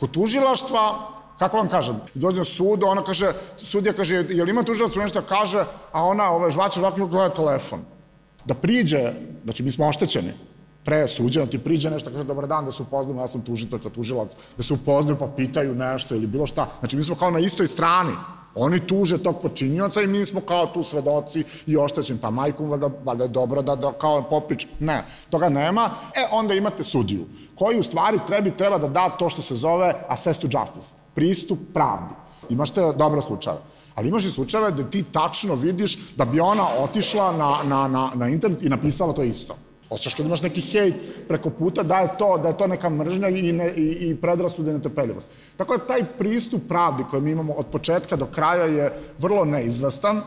Kod 0.00 0.10
tužilaštva, 0.10 1.08
kako 1.38 1.56
vam 1.56 1.68
kažem, 1.68 2.00
dođe 2.14 2.38
na 2.38 2.44
sud, 2.44 2.82
ona 2.84 3.02
kaže, 3.02 3.32
sudija 3.58 3.92
kaže, 3.92 4.14
je 4.14 4.44
li 4.44 4.50
ima 4.50 4.62
tužilaštvo 4.62 5.02
nešto 5.02 5.22
kaže, 5.28 5.64
a 5.92 6.04
ona, 6.04 6.30
ove, 6.30 6.50
žvače, 6.50 6.80
žvače, 6.80 7.06
gleda 7.10 7.34
telefon. 7.34 7.80
Da 8.44 8.54
priđe, 8.54 9.12
znači 9.44 9.62
mi 9.62 9.70
smo 9.70 9.88
oštećeni, 9.88 10.32
pre 10.86 11.08
suđena 11.08 11.46
ti 11.46 11.58
priđe 11.58 11.90
nešto, 11.90 12.10
kaže 12.10 12.24
dobar 12.24 12.46
dan, 12.46 12.64
da 12.64 12.72
se 12.72 12.82
upoznamo, 12.82 13.20
ja 13.20 13.28
sam 13.28 13.40
tužitelj 13.42 13.90
tužilac, 13.94 14.36
da 14.56 14.62
se 14.62 14.74
upoznaju 14.74 15.18
pa 15.18 15.26
pitaju 15.26 15.74
nešto 15.74 16.14
ili 16.14 16.26
bilo 16.26 16.46
šta. 16.46 16.68
Znači 16.78 16.96
mi 16.96 17.04
smo 17.04 17.14
kao 17.14 17.30
na 17.30 17.38
istoj 17.38 17.66
strani. 17.66 18.12
Oni 18.56 18.80
tuže 18.80 19.18
tog 19.22 19.40
počinioca 19.42 20.02
i 20.02 20.06
mi 20.06 20.24
smo 20.24 20.40
kao 20.40 20.66
tu 20.66 20.82
svedoci 20.82 21.44
i 21.66 21.76
oštećeni. 21.76 22.18
Pa 22.18 22.30
majkom 22.30 22.70
valjda, 22.70 22.90
valjda 23.04 23.24
je 23.24 23.28
dobro 23.28 23.62
da, 23.62 23.76
da 23.76 23.92
kao 23.92 24.22
poprič. 24.22 24.66
Ne, 24.80 25.04
toga 25.30 25.48
nema. 25.48 25.90
E, 26.14 26.26
onda 26.32 26.54
imate 26.54 26.84
sudiju, 26.84 27.26
koji 27.54 27.80
u 27.80 27.82
stvari 27.82 28.18
trebi 28.26 28.50
treba 28.50 28.78
da 28.78 28.88
da 28.88 29.08
to 29.08 29.30
što 29.30 29.42
se 29.42 29.54
zove 29.54 29.94
assess 30.08 30.40
to 30.40 30.48
justice, 30.50 30.94
pristup 31.14 31.58
pravdi. 31.74 32.14
Imaš 32.48 32.70
te 32.70 32.92
dobre 32.96 33.22
slučaje. 33.22 33.58
Ali 33.94 34.08
imaš 34.08 34.24
i 34.24 34.30
slučajeve 34.30 34.70
da 34.70 34.90
ti 34.90 35.02
tačno 35.12 35.54
vidiš 35.54 35.98
da 36.16 36.24
bi 36.24 36.40
ona 36.40 36.66
otišla 36.78 37.32
na, 37.32 37.58
na, 37.64 37.88
na, 37.88 38.10
na 38.14 38.28
internet 38.28 38.62
i 38.62 38.68
napisala 38.68 39.12
to 39.12 39.22
isto. 39.22 39.56
Osjećaš 39.90 40.14
kad 40.14 40.26
imaš 40.26 40.42
neki 40.42 40.60
hejt 40.60 40.94
preko 41.28 41.50
puta 41.50 41.82
da 41.82 41.98
je 41.98 42.08
to, 42.18 42.38
da 42.38 42.48
je 42.48 42.58
to 42.58 42.66
neka 42.66 42.88
mržnja 42.88 43.28
i, 43.28 43.52
ne, 43.52 43.70
i, 43.70 43.82
i 44.10 44.16
predrasuda 44.16 44.70
i 44.70 44.74
netrpeljivost. 44.74 45.26
Tako 45.56 45.76
da 45.76 45.86
taj 45.86 46.04
pristup 46.18 46.62
pravdi 46.68 47.04
koji 47.10 47.22
mi 47.22 47.30
imamo 47.30 47.52
od 47.52 47.66
početka 47.66 48.16
do 48.16 48.26
kraja 48.26 48.64
je 48.64 48.92
vrlo 49.18 49.44
neizvestan, 49.44 50.22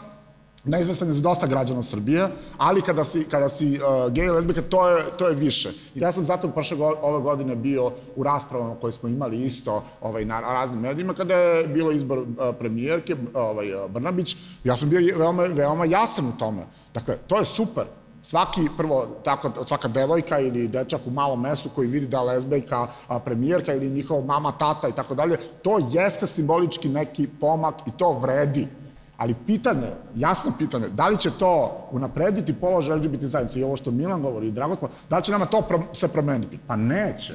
neizvestan 0.64 1.08
je 1.08 1.14
za 1.14 1.22
dosta 1.22 1.48
građana 1.48 1.82
Srbije, 1.82 2.28
ali 2.58 2.82
kada 2.82 3.04
si, 3.04 3.24
kada 3.24 3.50
si 3.50 3.80
uh, 3.80 4.14
gej 4.14 4.30
lesbika, 4.30 4.62
to 4.62 4.90
je, 4.90 5.04
to 5.18 5.28
je 5.28 5.36
više. 5.36 5.70
Ja 5.96 6.12
sam 6.12 6.26
zato 6.26 6.48
prošle 6.48 6.78
go, 6.78 6.96
ove 7.02 7.22
godine 7.22 7.56
bio 7.56 7.92
u 8.16 8.24
raspravama 8.24 8.76
koje 8.76 8.94
smo 8.94 9.10
imali 9.10 9.46
isto 9.46 9.84
ovaj, 10.02 10.26
na 10.26 10.40
raznim 10.40 10.80
medijima, 10.80 11.14
kada 11.14 11.36
je 11.36 11.68
bilo 11.68 11.92
izbor 11.92 12.20
uh, 12.20 12.26
premijerke 12.60 13.16
ovaj, 13.34 13.74
uh, 13.74 13.92
Brnabić, 13.92 14.36
ja 14.64 14.78
sam 14.78 14.90
bio 14.90 15.18
veoma, 15.18 15.44
veoma 15.44 15.86
jasan 15.86 16.26
u 16.26 16.38
tome. 16.40 16.66
Dakle, 16.94 17.18
to 17.28 17.40
je 17.40 17.46
super 17.46 17.84
svaki, 18.22 18.68
prvo, 18.78 19.08
tako, 19.24 19.66
svaka 19.66 19.88
devojka 19.88 20.40
ili 20.40 20.68
dečak 20.68 21.02
u 21.06 21.12
malom 21.12 21.42
mesu 21.42 21.70
koji 21.76 21.88
vidi 21.88 22.08
da 22.08 22.22
lezbejka 22.22 22.88
premijerka 23.26 23.74
ili 23.74 23.90
njihova 23.90 24.26
mama, 24.26 24.52
tata 24.52 24.88
i 24.88 24.92
tako 24.92 25.16
dalje, 25.16 25.38
to 25.64 25.80
jeste 25.92 26.28
simbolički 26.28 26.90
neki 26.90 27.28
pomak 27.28 27.76
i 27.88 27.92
to 27.98 28.12
vredi. 28.14 28.68
Ali 29.18 29.36
pitanje, 29.46 29.88
jasno 30.16 30.52
pitanje, 30.58 30.90
da 30.90 31.08
li 31.08 31.18
će 31.18 31.32
to 31.32 31.88
unaprediti 31.92 32.54
položaj 32.54 32.98
LGBT 32.98 33.24
zajednice 33.24 33.60
i 33.60 33.64
ovo 33.64 33.76
što 33.76 33.92
Milan 33.92 34.22
govori 34.22 34.48
i 34.48 34.52
Dragoslav, 34.52 34.92
da 35.10 35.18
li 35.18 35.24
će 35.24 35.32
nama 35.32 35.46
to 35.46 35.64
se 35.94 36.08
promeniti? 36.08 36.60
Pa 36.68 36.76
neće. 36.76 37.34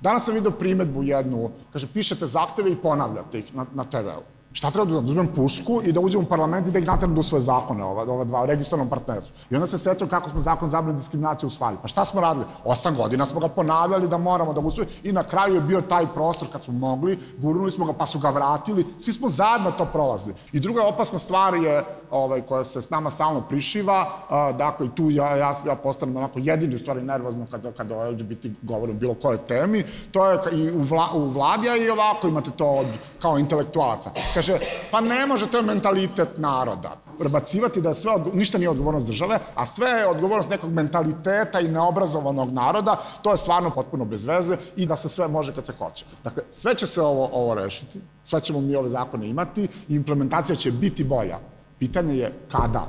Danas 0.00 0.24
sam 0.24 0.34
vidio 0.34 0.50
primetbu 0.50 1.02
jednu, 1.02 1.50
kaže, 1.72 1.86
pišete 1.86 2.26
zahteve 2.26 2.72
i 2.72 2.76
ponavljate 2.76 3.38
ih 3.38 3.54
na, 3.54 3.66
na 3.74 3.84
TV-u. 3.84 4.22
Šta 4.54 4.70
treba 4.70 4.86
da 4.86 4.98
uzmem 4.98 5.26
pušku 5.26 5.80
i 5.84 5.92
da 5.92 6.00
uđem 6.00 6.20
u 6.20 6.24
parlament 6.24 6.68
i 6.68 6.70
da 6.70 6.78
ih 6.78 6.86
natrem 6.86 7.14
da 7.14 7.20
usvoje 7.20 7.40
zakone, 7.42 7.84
ova, 7.84 8.02
ova 8.02 8.24
dva, 8.24 8.42
o 8.42 8.46
registrarnom 8.46 8.88
partnerstvu. 8.88 9.32
I 9.50 9.54
onda 9.54 9.66
se 9.66 9.78
sećam 9.78 10.08
kako 10.08 10.30
smo 10.30 10.40
zakon 10.40 10.70
zabrane 10.70 10.98
diskriminacije 10.98 11.46
usvali. 11.46 11.76
Pa 11.82 11.88
šta 11.88 12.04
smo 12.04 12.20
radili? 12.20 12.46
Osam 12.64 12.94
godina 12.96 13.26
smo 13.26 13.40
ga 13.40 13.48
ponavljali 13.48 14.08
da 14.08 14.18
moramo 14.18 14.52
da 14.52 14.60
usvoje 14.60 14.88
i 15.02 15.12
na 15.12 15.24
kraju 15.24 15.54
je 15.54 15.60
bio 15.60 15.80
taj 15.80 16.06
prostor 16.06 16.48
kad 16.52 16.62
smo 16.62 16.74
mogli, 16.74 17.18
gurnuli 17.38 17.70
smo 17.70 17.86
ga 17.86 17.92
pa 17.92 18.06
su 18.06 18.18
ga 18.18 18.30
vratili, 18.30 18.86
svi 18.98 19.12
smo 19.12 19.28
zajedno 19.28 19.70
to 19.70 19.84
prolazili. 19.84 20.34
I 20.52 20.60
druga 20.60 20.86
opasna 20.86 21.18
stvar 21.18 21.54
je, 21.54 21.84
ovaj, 22.10 22.40
koja 22.40 22.64
se 22.64 22.82
s 22.82 22.90
nama 22.90 23.10
stalno 23.10 23.40
prišiva, 23.40 24.06
a, 24.30 24.52
dakle, 24.52 24.88
tu 24.94 25.10
ja, 25.10 25.36
ja, 25.36 25.54
ja 25.66 25.74
postanem 25.74 26.16
onako 26.16 26.38
jedini 26.38 26.74
u 26.74 26.78
stvari 26.78 27.02
nervozno 27.02 27.46
kada, 27.50 27.72
kada 27.72 27.96
o 27.96 28.10
LGBT 28.10 28.46
govorim 28.62 28.98
bilo 28.98 29.14
kojoj 29.14 29.38
temi, 29.38 29.84
to 30.12 30.30
je 30.30 30.38
i 30.52 30.70
u, 30.70 30.82
vla, 30.82 31.08
u 31.14 31.28
vladi, 31.28 31.68
a 31.68 31.76
i 31.76 31.90
ovako 31.90 32.28
imate 32.28 32.50
to 32.50 32.66
od, 32.66 32.86
kao 33.22 33.38
intelektualaca. 33.38 34.10
Kaže, 34.34 34.43
kaže, 34.44 34.58
pa 34.90 35.00
ne 35.00 35.26
može, 35.26 35.46
to 35.46 35.56
je 35.56 35.62
mentalitet 35.62 36.38
naroda. 36.38 36.96
Prebacivati 37.18 37.80
da 37.80 37.88
je 37.88 37.94
sve, 37.94 38.12
ništa 38.32 38.58
nije 38.58 38.70
odgovornost 38.70 39.06
države, 39.06 39.38
a 39.54 39.66
sve 39.66 39.88
je 39.88 40.08
odgovornost 40.08 40.50
nekog 40.50 40.72
mentaliteta 40.72 41.60
i 41.60 41.68
neobrazovanog 41.68 42.52
naroda, 42.52 42.96
to 43.22 43.30
je 43.30 43.36
stvarno 43.36 43.70
potpuno 43.70 44.04
bez 44.04 44.24
veze 44.24 44.56
i 44.76 44.86
da 44.86 44.96
se 44.96 45.08
sve 45.08 45.28
može 45.28 45.54
kad 45.54 45.66
se 45.66 45.72
hoće. 45.78 46.04
Dakle, 46.24 46.42
sve 46.50 46.74
će 46.74 46.86
se 46.86 47.00
ovo, 47.00 47.28
ovo 47.32 47.54
rešiti, 47.54 48.00
sve 48.24 48.40
ćemo 48.40 48.60
mi 48.60 48.76
ove 48.76 48.88
zakone 48.88 49.28
imati 49.28 49.68
i 49.88 49.94
implementacija 49.94 50.56
će 50.56 50.70
biti 50.70 51.04
bolja. 51.04 51.38
Pitanje 51.78 52.16
je 52.16 52.32
kada. 52.52 52.86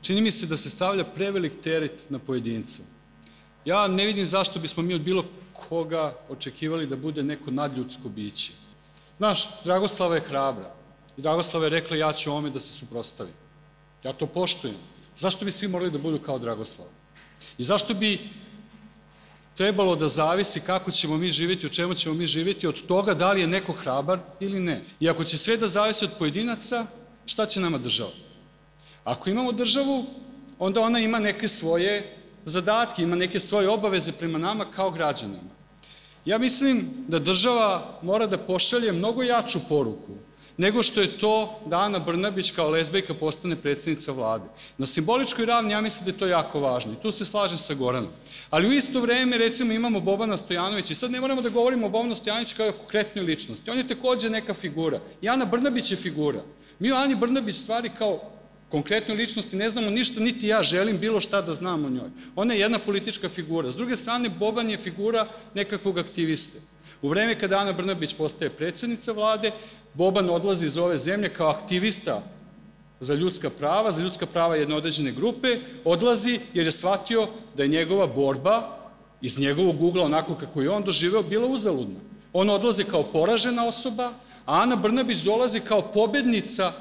Čini 0.00 0.20
mi 0.20 0.30
se 0.30 0.46
da 0.46 0.56
se 0.56 0.70
stavlja 0.70 1.04
prevelik 1.04 1.60
teret 1.62 2.10
na 2.10 2.18
pojedinca. 2.18 2.82
Ja 3.64 3.88
ne 3.88 4.06
vidim 4.06 4.24
zašto 4.24 4.60
bismo 4.60 4.82
mi 4.82 4.94
od 4.94 5.00
bilo 5.00 5.24
koga 5.68 6.12
očekivali 6.28 6.86
da 6.86 6.96
bude 6.96 7.22
neko 7.22 7.50
nadljudsko 7.50 8.08
biće. 8.08 8.52
Znaš, 9.18 9.48
Dragoslava 9.64 10.14
je 10.14 10.20
hrabra. 10.20 10.74
I 11.16 11.22
Dragoslava 11.22 11.66
je 11.66 11.70
rekla 11.70 11.96
ja 11.96 12.12
ću 12.12 12.32
ome 12.32 12.50
da 12.50 12.60
se 12.60 12.72
suprostavim. 12.72 13.34
Ja 14.04 14.12
to 14.12 14.26
poštujem. 14.26 14.76
Zašto 15.16 15.44
bi 15.44 15.52
svi 15.52 15.68
morali 15.68 15.90
da 15.90 15.98
budu 15.98 16.18
kao 16.18 16.38
Dragoslava? 16.38 16.90
I 17.58 17.64
zašto 17.64 17.94
bi 17.94 18.30
trebalo 19.54 19.96
da 19.96 20.08
zavisi 20.08 20.60
kako 20.60 20.90
ćemo 20.90 21.16
mi 21.16 21.30
živjeti, 21.30 21.66
o 21.66 21.68
čemu 21.68 21.94
ćemo 21.94 22.14
mi 22.14 22.26
živjeti, 22.26 22.66
od 22.66 22.86
toga 22.86 23.14
da 23.14 23.32
li 23.32 23.40
je 23.40 23.46
neko 23.46 23.72
hrabar 23.72 24.18
ili 24.40 24.60
ne. 24.60 24.84
I 25.00 25.08
ako 25.08 25.24
će 25.24 25.38
sve 25.38 25.56
da 25.56 25.68
zavisi 25.68 26.04
od 26.04 26.12
pojedinaca, 26.18 26.86
šta 27.26 27.46
će 27.46 27.60
nama 27.60 27.78
država? 27.78 28.10
Ako 29.04 29.30
imamo 29.30 29.52
državu, 29.52 30.04
onda 30.58 30.80
ona 30.80 30.98
ima 30.98 31.18
neke 31.18 31.48
svoje 31.48 32.16
zadatke, 32.44 33.02
ima 33.02 33.16
neke 33.16 33.40
svoje 33.40 33.68
obaveze 33.68 34.12
prema 34.12 34.38
nama 34.38 34.70
kao 34.70 34.90
građanima. 34.90 35.57
Ja 36.24 36.38
mislim 36.38 36.88
da 37.08 37.18
država 37.18 37.98
mora 38.02 38.26
da 38.26 38.38
pošalje 38.38 38.92
mnogo 38.92 39.22
jaču 39.22 39.58
poruku 39.68 40.28
nego 40.58 40.82
što 40.82 41.00
je 41.00 41.18
to 41.18 41.60
da 41.66 41.80
Ana 41.80 41.98
Brnabić 41.98 42.50
kao 42.50 42.70
lezbejka 42.70 43.14
postane 43.14 43.56
predsednica 43.56 44.12
vlade. 44.12 44.44
Na 44.78 44.86
simboličkoj 44.86 45.46
ravni 45.46 45.72
ja 45.72 45.80
mislim 45.80 46.04
da 46.04 46.10
je 46.10 46.18
to 46.18 46.26
jako 46.26 46.60
važno 46.60 46.92
i 46.92 47.02
tu 47.02 47.12
se 47.12 47.24
slažem 47.24 47.58
sa 47.58 47.74
Goranom. 47.74 48.10
Ali 48.50 48.68
u 48.68 48.72
isto 48.72 49.00
vreme 49.00 49.38
recimo 49.38 49.72
imamo 49.72 50.00
Bobana 50.00 50.36
Stojanovića 50.36 50.92
i 50.92 50.96
sad 50.96 51.10
ne 51.10 51.20
moramo 51.20 51.42
da 51.42 51.48
govorimo 51.48 51.86
o 51.86 51.90
Bobanu 51.90 52.14
Stojanoviću 52.14 52.56
kao 52.56 52.72
konkretnoj 52.72 53.24
ličnosti. 53.24 53.70
On 53.70 53.78
je 53.78 53.88
takođe 53.88 54.30
neka 54.30 54.54
figura. 54.54 55.00
I 55.22 55.28
Ana 55.28 55.44
Brnabić 55.44 55.90
je 55.90 55.96
figura. 55.96 56.40
Mi 56.78 56.92
o 56.92 56.96
Ani 56.96 57.14
Brnabić 57.14 57.56
stvari 57.56 57.90
kao 57.98 58.20
konkretnoj 58.70 59.16
ličnosti 59.16 59.56
ne 59.56 59.68
znamo 59.68 59.90
ništa, 59.90 60.20
niti 60.20 60.46
ja 60.46 60.62
želim 60.62 60.98
bilo 60.98 61.20
šta 61.20 61.42
da 61.42 61.54
znam 61.54 61.84
o 61.84 61.90
njoj. 61.90 62.10
Ona 62.36 62.54
je 62.54 62.60
jedna 62.60 62.78
politička 62.78 63.28
figura. 63.28 63.70
S 63.70 63.76
druge 63.76 63.96
strane, 63.96 64.28
Boban 64.28 64.70
je 64.70 64.78
figura 64.78 65.26
nekakvog 65.54 65.98
aktiviste. 65.98 66.58
U 67.02 67.08
vreme 67.08 67.38
kada 67.38 67.58
Ana 67.58 67.72
Brnabić 67.72 68.14
postaje 68.14 68.50
predsednica 68.50 69.12
vlade, 69.12 69.52
Boban 69.94 70.30
odlazi 70.30 70.66
iz 70.66 70.76
ove 70.76 70.98
zemlje 70.98 71.28
kao 71.28 71.48
aktivista 71.48 72.22
za 73.00 73.14
ljudska 73.14 73.50
prava, 73.50 73.90
za 73.90 74.02
ljudska 74.02 74.26
prava 74.26 74.56
jedne 74.56 74.74
određene 74.74 75.12
grupe, 75.12 75.58
odlazi 75.84 76.40
jer 76.54 76.66
je 76.66 76.72
shvatio 76.72 77.28
da 77.56 77.62
je 77.62 77.68
njegova 77.68 78.06
borba 78.06 78.78
iz 79.20 79.38
njegovog 79.38 79.82
ugla, 79.82 80.04
onako 80.04 80.34
kako 80.34 80.62
je 80.62 80.70
on 80.70 80.82
doživeo, 80.82 81.22
bila 81.22 81.46
uzaludna. 81.46 82.00
On 82.32 82.50
odlazi 82.50 82.84
kao 82.84 83.02
poražena 83.02 83.66
osoba, 83.66 84.12
a 84.46 84.62
Ana 84.62 84.76
Brnabić 84.76 85.18
dolazi 85.18 85.60
kao 85.60 85.82
pobednica 85.82 86.72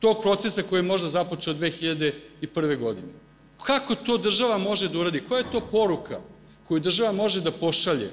tog 0.00 0.22
procesa 0.22 0.62
koji 0.62 0.78
je 0.78 0.82
možda 0.82 1.08
započeo 1.08 1.54
2001. 1.54 2.78
godine. 2.78 3.08
Kako 3.62 3.94
to 3.94 4.18
država 4.18 4.58
može 4.58 4.88
da 4.88 4.98
uradi? 4.98 5.20
Koja 5.28 5.38
je 5.38 5.52
to 5.52 5.60
poruka 5.60 6.20
koju 6.68 6.80
država 6.80 7.12
može 7.12 7.40
da 7.40 7.52
pošalje, 7.52 8.10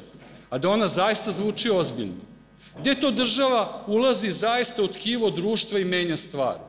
a 0.50 0.58
da 0.58 0.70
ona 0.70 0.88
zaista 0.88 1.32
zvuči 1.32 1.70
ozbiljno? 1.70 2.32
Gde 2.80 2.96
to 2.96 3.12
država 3.12 3.84
ulazi 3.88 4.32
zaista 4.32 4.84
u 4.84 4.88
tkivo 4.88 5.30
društva 5.30 5.80
i 5.80 5.86
menja 5.86 6.18
stvari? 6.18 6.60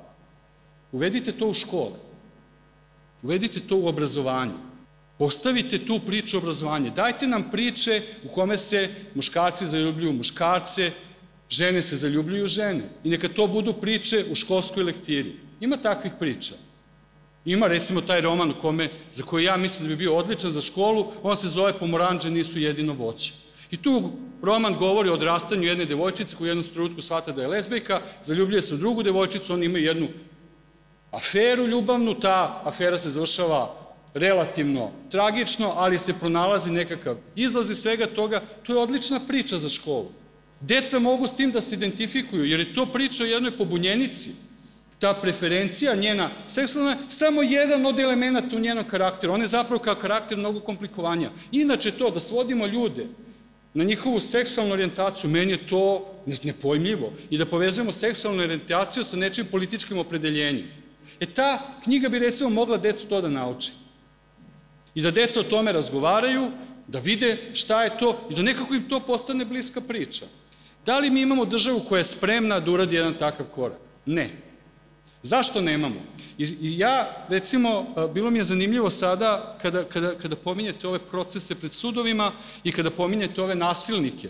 Uvedite 0.93 1.33
to 1.33 1.49
u 1.49 1.55
škole. 1.55 1.99
Uvedite 3.23 3.61
to 3.61 3.77
u 3.77 3.87
obrazovanje. 3.89 4.59
Postavite 5.19 5.79
tu 5.79 6.01
priču 6.07 6.39
obrazovanje. 6.39 6.91
Dajte 6.91 7.27
nam 7.27 7.51
priče 7.51 8.03
u 8.25 8.29
kome 8.29 8.57
se 8.57 8.89
muškarci 9.15 9.67
zaljubljuju 9.67 10.13
muškarce, 10.13 10.91
žene 11.53 11.83
se 11.83 11.97
zaljubljuju 11.97 12.47
žene. 12.47 12.85
I 13.05 13.11
neka 13.11 13.29
to 13.29 13.47
budu 13.47 13.73
priče 13.73 14.25
u 14.31 14.35
školskoj 14.35 14.85
lektiri. 14.85 15.37
Ima 15.61 15.77
takvih 15.77 16.13
priča. 16.19 16.55
Ima 17.45 17.67
recimo 17.67 18.01
taj 18.01 18.21
roman 18.21 18.55
kome, 18.61 18.89
za 19.11 19.25
koji 19.25 19.45
ja 19.45 19.57
mislim 19.57 19.89
da 19.89 19.95
bi 19.95 19.99
bio 19.99 20.15
odličan 20.17 20.51
za 20.51 20.61
školu, 20.61 21.07
on 21.23 21.37
se 21.37 21.49
zove 21.49 21.73
Pomoranđe 21.73 22.31
nisu 22.31 22.59
jedino 22.59 22.93
voće. 22.93 23.33
I 23.71 23.77
tu 23.77 24.13
roman 24.43 24.75
govori 24.75 25.09
o 25.09 25.15
odrastanju 25.15 25.69
jedne 25.69 25.85
devojčice 25.85 26.37
koja 26.37 26.45
u 26.45 26.49
jednom 26.49 26.67
trenutku 26.67 27.03
shvata 27.03 27.33
da 27.33 27.43
je 27.43 27.49
lesbejka, 27.49 28.01
zaljubljuje 28.23 28.63
se 28.63 28.75
u 28.75 28.79
drugu 28.79 29.03
devojčicu, 29.03 29.53
oni 29.53 29.67
imaju 29.67 29.85
jednu 29.85 30.09
aferu 31.11 31.67
ljubavnu, 31.67 32.15
ta 32.15 32.63
afera 32.65 32.99
se 32.99 33.11
završava 33.11 33.75
relativno 34.15 34.91
tragično, 35.11 35.73
ali 35.77 35.99
se 35.99 36.19
pronalazi 36.21 36.71
nekakav 36.71 37.17
izlaz 37.37 37.71
iz 37.71 37.79
svega 37.79 38.07
toga, 38.07 38.43
to 38.63 38.73
je 38.73 38.79
odlična 38.79 39.21
priča 39.29 39.59
za 39.59 39.69
školu. 39.69 40.22
Deca 40.63 40.99
mogu 40.99 41.27
s 41.27 41.37
tim 41.37 41.51
da 41.53 41.61
se 41.61 41.75
identifikuju, 41.75 42.45
jer 42.45 42.61
je 42.61 42.75
to 42.75 42.87
priča 42.87 43.25
o 43.25 43.27
jednoj 43.27 43.51
pobunjenici. 43.51 44.31
Ta 44.99 45.15
preferencija 45.15 45.95
njena 45.95 46.31
seksualna 46.47 46.91
je 46.91 46.97
samo 47.09 47.43
jedan 47.43 47.87
od 47.87 48.01
elemenata 48.01 48.57
u 48.57 48.61
njenom 48.61 48.85
karakteru. 48.89 49.33
Ona 49.33 49.43
je 49.43 49.47
zapravo 49.47 49.83
kao 49.83 49.95
karakter 49.95 50.39
mnogo 50.39 50.61
komplikovanija. 50.61 51.31
Inače 51.53 51.91
to, 51.91 52.11
da 52.11 52.21
svodimo 52.21 52.67
ljude 52.67 53.07
na 53.75 53.85
njihovu 53.85 54.21
seksualnu 54.21 54.73
orijentaciju, 54.73 55.31
meni 55.31 55.53
je 55.53 55.67
to 55.67 56.15
nepojmljivo. 56.43 57.13
I 57.31 57.39
da 57.39 57.47
povezujemo 57.47 57.93
seksualnu 57.93 58.43
orijentaciju 58.43 59.05
sa 59.05 59.17
nečim 59.17 59.47
političkim 59.51 59.99
opredeljenjem. 59.99 60.69
E 61.21 61.27
ta 61.27 61.79
knjiga 61.85 62.09
bi 62.09 62.19
recimo 62.19 62.51
mogla 62.51 62.77
decu 62.77 63.07
to 63.07 63.21
da 63.21 63.29
nauči. 63.29 63.73
I 64.95 65.03
da 65.03 65.11
deca 65.11 65.41
o 65.41 65.43
tome 65.51 65.73
razgovaraju, 65.73 66.51
da 66.87 66.99
vide 66.99 67.51
šta 67.53 67.85
je 67.85 67.99
to 67.99 68.29
i 68.31 68.35
da 68.35 68.43
nekako 68.43 68.75
im 68.75 68.89
to 68.89 69.01
postane 69.01 69.45
bliska 69.45 69.81
priča. 69.81 70.27
Da 70.87 70.99
li 70.99 71.11
mi 71.11 71.21
imamo 71.21 71.45
državu 71.45 71.81
koja 71.89 71.99
je 71.99 72.05
spremna 72.05 72.61
da 72.61 72.71
uradi 72.71 72.97
jedan 72.97 73.15
takav 73.15 73.47
korak? 73.55 73.79
Ne. 74.07 74.31
Zašto 75.23 75.61
nemamo? 75.61 76.01
I 76.39 76.79
ja, 76.79 77.27
recimo, 77.29 77.87
bilo 78.15 78.31
mi 78.31 78.39
je 78.39 78.43
zanimljivo 78.43 78.91
sada 78.91 79.59
kada, 79.63 79.85
kada, 79.85 80.15
kada 80.19 80.37
pominjete 80.37 80.89
ove 80.89 80.99
procese 80.99 81.55
pred 81.55 81.73
sudovima 81.73 82.33
i 82.65 82.73
kada 82.73 82.91
pominjete 82.91 83.43
ove 83.43 83.55
nasilnike. 83.55 84.29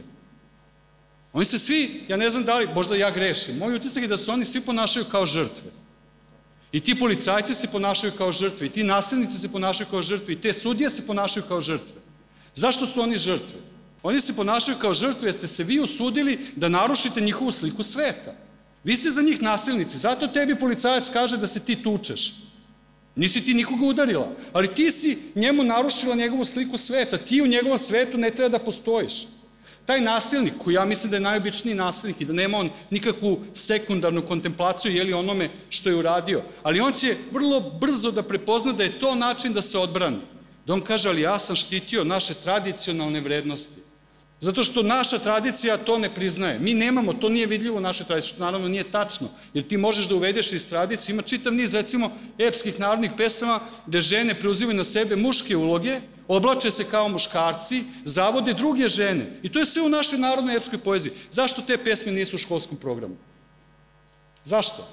Oni 1.32 1.44
se 1.44 1.58
svi, 1.58 2.04
ja 2.08 2.16
ne 2.16 2.30
znam 2.30 2.44
da 2.44 2.58
li, 2.58 2.68
možda 2.74 2.96
ja 2.96 3.10
grešim, 3.10 3.58
moj 3.58 3.74
utisak 3.74 4.02
je 4.02 4.08
da 4.08 4.16
se 4.16 4.30
oni 4.30 4.44
svi 4.44 4.60
ponašaju 4.60 5.04
kao 5.10 5.26
žrtve. 5.26 5.70
I 6.72 6.80
ti 6.80 6.98
policajci 6.98 7.54
se 7.54 7.68
ponašaju 7.72 8.12
kao 8.18 8.32
žrtve, 8.32 8.66
i 8.66 8.70
ti 8.70 8.84
nasilnici 8.84 9.38
se 9.38 9.52
ponašaju 9.52 9.88
kao 9.90 10.02
žrtve, 10.02 10.34
i 10.34 10.40
te 10.40 10.52
sudije 10.52 10.90
se 10.90 11.06
ponašaju 11.06 11.44
kao 11.48 11.60
žrtve. 11.60 12.00
Zašto 12.54 12.86
su 12.86 13.00
oni 13.00 13.18
žrtve? 13.18 13.71
Oni 14.02 14.20
se 14.20 14.36
ponašaju 14.36 14.78
kao 14.78 14.94
žrtve 14.94 15.26
jer 15.26 15.34
ste 15.34 15.48
se 15.48 15.64
vi 15.64 15.80
usudili 15.80 16.38
da 16.56 16.68
narušite 16.68 17.20
njihovu 17.20 17.52
sliku 17.52 17.82
sveta. 17.82 18.34
Vi 18.84 18.96
ste 18.96 19.10
za 19.10 19.22
njih 19.22 19.42
nasilnici, 19.42 19.98
zato 19.98 20.26
tebi 20.26 20.58
policajac 20.58 21.08
kaže 21.08 21.36
da 21.36 21.46
se 21.46 21.60
ti 21.60 21.82
tučeš. 21.82 22.34
Nisi 23.16 23.44
ti 23.44 23.54
nikoga 23.54 23.86
udarila, 23.86 24.28
ali 24.52 24.74
ti 24.74 24.90
si 24.90 25.18
njemu 25.34 25.64
narušila 25.64 26.14
njegovu 26.14 26.44
sliku 26.44 26.76
sveta, 26.76 27.18
ti 27.18 27.42
u 27.42 27.46
njegovom 27.46 27.78
svetu 27.78 28.18
ne 28.18 28.30
treba 28.30 28.58
da 28.58 28.64
postojiš. 28.64 29.26
Taj 29.86 30.00
nasilnik, 30.00 30.54
koji 30.58 30.74
ja 30.74 30.84
mislim 30.84 31.10
da 31.10 31.16
je 31.16 31.20
najobičniji 31.20 31.74
nasilnik 31.74 32.20
i 32.20 32.24
da 32.24 32.32
nema 32.32 32.58
on 32.58 32.70
nikakvu 32.90 33.40
sekundarnu 33.54 34.22
kontemplaciju 34.22 34.92
jeli 34.92 35.12
onome 35.12 35.50
što 35.68 35.88
je 35.88 35.96
uradio, 35.96 36.42
ali 36.62 36.80
on 36.80 36.92
će 36.92 37.16
vrlo 37.32 37.60
brzo 37.60 38.10
da 38.10 38.22
prepozna 38.22 38.72
da 38.72 38.82
je 38.82 38.98
to 38.98 39.14
način 39.14 39.52
da 39.52 39.62
se 39.62 39.78
odbrani. 39.78 40.20
Da 40.66 40.72
on 40.72 40.80
kaže, 40.80 41.08
ali 41.08 41.20
ja 41.20 41.38
sam 41.38 41.56
štitio 41.56 42.04
naše 42.04 42.34
tradicionalne 42.34 43.20
vrednosti. 43.20 43.81
Zato 44.42 44.64
što 44.64 44.82
naša 44.82 45.18
tradicija 45.18 45.76
to 45.76 45.98
ne 45.98 46.14
priznaje. 46.14 46.58
Mi 46.58 46.74
nemamo, 46.74 47.12
to 47.12 47.28
nije 47.28 47.46
vidljivo 47.46 47.76
u 47.76 47.80
našoj 47.80 48.06
tradiciji, 48.06 48.34
što 48.34 48.44
naravno 48.44 48.68
nije 48.68 48.90
tačno. 48.90 49.28
Jer 49.54 49.68
ti 49.68 49.76
možeš 49.76 50.08
da 50.08 50.14
uvedeš 50.14 50.52
iz 50.52 50.68
tradicije, 50.68 51.12
ima 51.12 51.22
čitav 51.22 51.54
niz, 51.54 51.74
recimo, 51.74 52.10
epskih 52.38 52.80
narodnih 52.80 53.12
pesama 53.16 53.60
gde 53.86 54.00
žene 54.00 54.34
preuzivaju 54.34 54.76
na 54.76 54.84
sebe 54.84 55.16
muške 55.16 55.56
uloge, 55.56 56.00
oblače 56.28 56.70
se 56.70 56.84
kao 56.90 57.08
muškarci, 57.08 57.84
zavode 58.04 58.52
druge 58.52 58.88
žene. 58.88 59.30
I 59.42 59.48
to 59.48 59.58
je 59.58 59.64
sve 59.64 59.82
u 59.82 59.88
našoj 59.88 60.18
narodnoj 60.18 60.56
epskoj 60.56 60.78
poeziji. 60.78 61.12
Zašto 61.30 61.62
te 61.62 61.78
pesme 61.78 62.12
nisu 62.12 62.36
u 62.36 62.42
školskom 62.42 62.76
programu? 62.76 63.16
Zašto? 64.44 64.88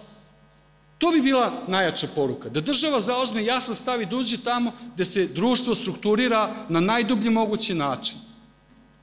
To 0.97 1.11
bi 1.11 1.21
bila 1.21 1.63
najjača 1.67 2.07
poruka. 2.15 2.49
Da 2.49 2.61
država 2.61 2.99
zaozme 2.99 3.45
jasan 3.45 3.75
stav 3.75 4.01
i 4.01 4.05
dođe 4.05 4.37
da 4.37 4.43
tamo 4.43 4.71
gde 4.93 5.05
se 5.05 5.27
društvo 5.27 5.75
strukturira 5.75 6.65
na 6.69 6.79
najdublji 6.79 7.29
mogući 7.29 7.73
način. 7.73 8.28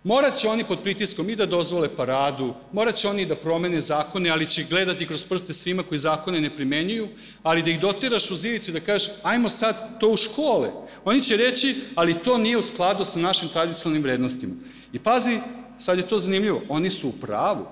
Morat 0.07 0.37
će 0.37 0.49
oni 0.49 0.65
pod 0.65 0.79
pritiskom 0.83 1.31
i 1.31 1.37
da 1.37 1.47
dozvole 1.47 1.89
paradu, 1.97 2.55
morat 2.73 2.95
će 2.95 3.09
oni 3.09 3.25
da 3.27 3.35
promene 3.35 3.81
zakone, 3.81 4.31
ali 4.31 4.47
će 4.47 4.65
gledati 4.71 5.07
kroz 5.07 5.25
prste 5.25 5.55
svima 5.55 5.83
koji 5.83 5.99
zakone 5.99 6.41
ne 6.41 6.51
primenjuju, 6.51 7.09
ali 7.43 7.63
da 7.63 7.71
ih 7.71 7.81
dotiraš 7.81 8.31
u 8.31 8.37
zivicu 8.37 8.73
da 8.73 8.81
kažeš, 8.81 9.11
ajmo 9.23 9.49
sad 9.49 9.99
to 10.01 10.09
u 10.09 10.17
škole. 10.17 10.71
Oni 11.05 11.21
će 11.21 11.37
reći, 11.37 11.75
ali 11.95 12.15
to 12.15 12.39
nije 12.39 12.57
u 12.57 12.63
skladu 12.63 13.05
sa 13.05 13.19
našim 13.19 13.49
tradicionalnim 13.49 14.03
vrednostima. 14.03 14.55
I 14.93 14.99
pazi, 14.99 15.41
sad 15.79 15.99
je 15.99 16.09
to 16.09 16.19
zanimljivo, 16.19 16.63
oni 16.69 16.91
su 16.91 17.09
u 17.09 17.19
pravu. 17.21 17.67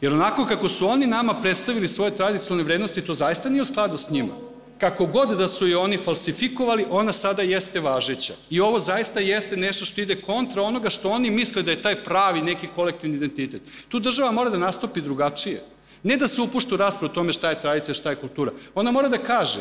Jer 0.00 0.12
onako 0.12 0.44
kako 0.44 0.68
su 0.68 0.88
oni 0.88 1.06
nama 1.06 1.40
predstavili 1.40 1.88
svoje 1.88 2.16
tradicionalne 2.16 2.64
vrednosti, 2.64 3.04
to 3.04 3.14
zaista 3.14 3.48
nije 3.48 3.62
u 3.62 3.72
skladu 3.72 3.98
s 3.98 4.10
njima 4.10 4.45
kako 4.78 5.06
god 5.06 5.28
da 5.28 5.48
su 5.48 5.66
je 5.66 5.76
oni 5.76 5.98
falsifikovali, 5.98 6.86
ona 6.90 7.12
sada 7.12 7.42
jeste 7.42 7.80
važeća. 7.80 8.34
I 8.50 8.60
ovo 8.60 8.78
zaista 8.78 9.20
jeste 9.20 9.56
nešto 9.56 9.84
što 9.84 10.00
ide 10.00 10.20
kontra 10.20 10.62
onoga 10.62 10.90
što 10.90 11.10
oni 11.10 11.30
misle 11.30 11.62
da 11.62 11.70
je 11.70 11.82
taj 11.82 12.04
pravi 12.04 12.42
neki 12.42 12.68
kolektivni 12.74 13.16
identitet. 13.16 13.62
Tu 13.88 13.98
država 13.98 14.32
mora 14.32 14.50
da 14.50 14.58
nastupi 14.58 15.00
drugačije. 15.00 15.60
Ne 16.02 16.16
da 16.16 16.28
se 16.28 16.42
upušta 16.42 16.74
u 16.74 16.78
raspravu 16.78 17.10
o 17.10 17.14
tome 17.14 17.32
šta 17.32 17.50
je 17.50 17.60
tradicija, 17.60 17.94
šta 17.94 18.10
je 18.10 18.16
kultura. 18.16 18.52
Ona 18.74 18.90
mora 18.90 19.08
da 19.08 19.18
kaže 19.18 19.60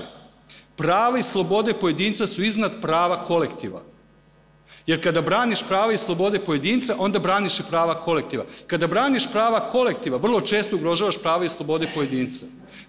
prava 0.75 1.19
i 1.19 1.23
slobode 1.23 1.73
pojedinca 1.73 2.27
su 2.27 2.43
iznad 2.43 2.81
prava 2.81 3.23
kolektiva. 3.25 3.81
Jer 4.87 5.03
kada 5.03 5.21
braniš 5.21 5.63
prava 5.67 5.93
i 5.93 5.97
slobode 5.97 6.39
pojedinca, 6.39 6.95
onda 6.99 7.19
braniš 7.19 7.59
i 7.59 7.63
prava 7.69 7.93
kolektiva. 7.93 8.45
Kada 8.67 8.87
braniš 8.87 9.31
prava 9.31 9.59
kolektiva, 9.71 10.17
vrlo 10.17 10.41
često 10.41 10.75
ugrožavaš 10.75 11.17
prava 11.21 11.45
i 11.45 11.49
slobode 11.49 11.87
pojedinca. 11.93 12.45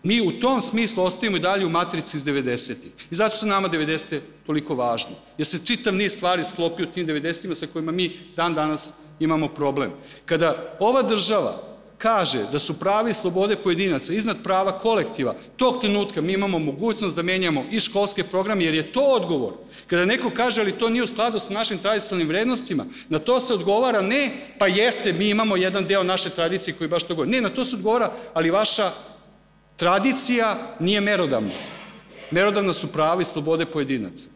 Mi 0.06 0.20
u 0.20 0.40
tom 0.40 0.60
smislu 0.60 1.04
ostajemo 1.04 1.36
i 1.36 1.40
dalje 1.40 1.66
u 1.66 1.68
matrici 1.68 2.16
iz 2.16 2.24
90-ih. 2.24 2.92
I 3.10 3.14
zato 3.14 3.36
su 3.36 3.46
nama 3.46 3.68
90. 3.68 4.18
toliko 4.46 4.74
važni. 4.74 5.14
Jer 5.38 5.46
se 5.46 5.66
čitav 5.66 5.94
niz 5.94 6.12
stvari 6.12 6.44
sklopi 6.44 6.82
u 6.82 6.86
tim 6.86 7.06
90-ima 7.06 7.54
sa 7.54 7.66
kojima 7.66 7.92
mi 7.92 8.16
dan 8.36 8.54
danas 8.54 8.92
imamo 9.20 9.48
problem. 9.48 9.90
Kada 10.24 10.76
ova 10.80 11.02
država 11.02 11.62
kaže 11.98 12.44
da 12.52 12.58
su 12.58 12.80
pravi 12.80 13.14
slobode 13.14 13.56
pojedinaca 13.56 14.12
iznad 14.12 14.36
prava 14.44 14.78
kolektiva, 14.78 15.34
tog 15.56 15.80
trenutka 15.80 16.20
mi 16.20 16.32
imamo 16.32 16.58
mogućnost 16.58 17.16
da 17.16 17.22
menjamo 17.22 17.64
i 17.70 17.80
školske 17.80 18.24
programe, 18.24 18.64
jer 18.64 18.74
je 18.74 18.92
to 18.92 19.00
odgovor. 19.00 19.52
Kada 19.86 20.04
neko 20.04 20.30
kaže, 20.30 20.60
ali 20.60 20.72
to 20.72 20.88
nije 20.88 21.02
u 21.02 21.06
skladu 21.06 21.38
sa 21.38 21.52
našim 21.52 21.78
tradicionalnim 21.78 22.28
vrednostima, 22.28 22.86
na 23.08 23.18
to 23.18 23.40
se 23.40 23.54
odgovara 23.54 24.02
ne, 24.02 24.54
pa 24.58 24.66
jeste, 24.66 25.12
mi 25.12 25.28
imamo 25.28 25.56
jedan 25.56 25.84
deo 25.84 26.02
naše 26.02 26.30
tradicije 26.30 26.74
koji 26.74 26.88
baš 26.88 27.02
to 27.02 27.14
govori. 27.14 27.30
Ne, 27.30 27.40
na 27.40 27.48
to 27.48 27.64
se 27.64 27.76
odgovara, 27.76 28.12
ali 28.34 28.50
vaša 28.50 28.90
Tradicija 29.76 30.76
nije 30.80 31.00
merodavna. 31.00 31.52
Merodavna 32.30 32.72
su 32.72 32.92
prava 32.92 33.22
i 33.22 33.24
slobode 33.24 33.66
pojedinaca. 33.66 34.28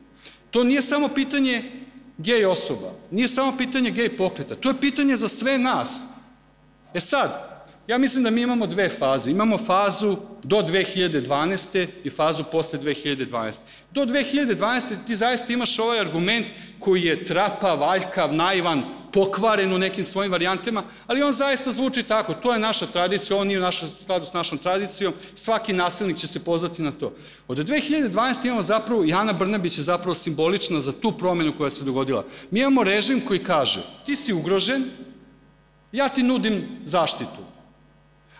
To 0.50 0.64
nije 0.64 0.82
samo 0.82 1.08
pitanje 1.08 1.72
gej 2.18 2.44
osoba, 2.44 2.92
nije 3.10 3.28
samo 3.28 3.56
pitanje 3.58 3.90
gej 3.90 4.16
pokreta, 4.16 4.54
to 4.54 4.68
je 4.68 4.80
pitanje 4.80 5.16
za 5.16 5.28
sve 5.28 5.58
nas. 5.58 6.04
E 6.94 7.00
sad, 7.00 7.50
ja 7.86 7.98
mislim 7.98 8.24
da 8.24 8.30
mi 8.30 8.42
imamo 8.42 8.66
dve 8.66 8.88
faze. 8.88 9.30
Imamo 9.30 9.58
fazu 9.58 10.16
do 10.42 10.56
2012. 10.56 11.86
i 12.04 12.10
fazu 12.10 12.44
posle 12.52 12.78
2012. 12.78 13.60
Do 13.90 14.04
2012. 14.04 14.82
ti 15.06 15.16
zaista 15.16 15.52
imaš 15.52 15.78
ovaj 15.78 16.00
argument 16.00 16.46
koji 16.78 17.02
je 17.02 17.24
trapa, 17.24 17.74
valjkav, 17.74 18.34
naivan, 18.34 18.82
pokvaren 19.12 19.72
u 19.72 19.78
nekim 19.78 20.04
svojim 20.04 20.32
varijantama, 20.32 20.82
ali 21.06 21.22
on 21.22 21.32
zaista 21.32 21.70
zvuči 21.70 22.02
tako. 22.02 22.34
To 22.34 22.52
je 22.52 22.58
naša 22.58 22.86
tradicija, 22.86 23.36
on 23.36 23.46
nije 23.46 23.58
u 23.58 23.62
našem 23.62 23.88
skladu 23.90 24.26
s 24.26 24.32
našom 24.32 24.58
tradicijom, 24.58 25.12
svaki 25.34 25.72
nasilnik 25.72 26.16
će 26.16 26.26
se 26.26 26.44
pozvati 26.44 26.82
na 26.82 26.92
to. 26.92 27.12
Od 27.48 27.58
2012. 27.58 28.46
imamo 28.46 28.62
zapravo, 28.62 29.04
i 29.04 29.12
Ana 29.12 29.32
Brnabić 29.32 29.78
je 29.78 29.82
zapravo 29.82 30.14
simbolična 30.14 30.80
za 30.80 30.92
tu 30.92 31.12
promenu 31.12 31.52
koja 31.58 31.70
se 31.70 31.84
dogodila. 31.84 32.24
Mi 32.50 32.60
imamo 32.60 32.84
režim 32.84 33.20
koji 33.20 33.44
kaže, 33.44 33.82
ti 34.06 34.16
si 34.16 34.32
ugrožen, 34.32 34.84
ja 35.92 36.08
ti 36.08 36.22
nudim 36.22 36.64
zaštitu. 36.84 37.50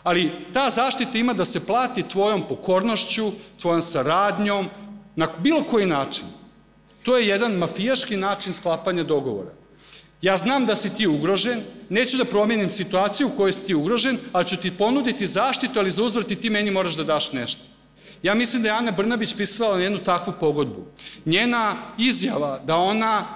Ali 0.03 0.33
ta 0.53 0.71
zaštita 0.71 1.19
ima 1.19 1.33
da 1.33 1.45
se 1.45 1.67
plati 1.67 2.09
tvojom 2.09 2.43
pokornošću, 2.49 3.33
tvojom 3.61 3.83
saradnjom, 3.83 4.69
na 5.17 5.29
bilo 5.39 5.63
koji 5.63 5.87
način. 5.87 6.25
To 7.03 7.17
je 7.17 7.29
jedan 7.29 7.53
mafijaški 7.53 8.17
način 8.17 8.53
sklapanja 8.53 9.05
dogovora. 9.05 9.60
Ja 10.23 10.37
znam 10.37 10.67
da 10.67 10.77
si 10.77 10.95
ti 10.97 11.07
ugrožen, 11.07 11.61
neću 11.89 12.17
da 12.17 12.25
promenim 12.25 12.71
situaciju 12.71 13.29
u 13.29 13.37
kojoj 13.37 13.53
si 13.53 13.67
ti 13.67 13.75
ugrožen, 13.75 14.19
ali 14.33 14.47
ću 14.47 14.57
ti 14.57 14.71
ponuditi 14.71 15.27
zaštitu, 15.27 15.79
ali 15.79 15.91
za 15.91 16.03
uzvrti 16.03 16.37
ti 16.37 16.51
meni 16.51 16.71
moraš 16.71 16.97
da 16.97 17.05
daš 17.05 17.33
nešto. 17.33 17.63
Ja 18.23 18.35
mislim 18.35 18.63
da 18.63 18.69
je 18.69 18.75
Ana 18.75 18.91
Brnabić 18.91 19.35
pisala 19.37 19.79
jednu 19.79 19.99
takvu 19.99 20.33
pogodbu. 20.41 20.87
Njena 21.25 21.77
izjava 21.99 22.61
da 22.67 22.77
ona, 22.77 23.27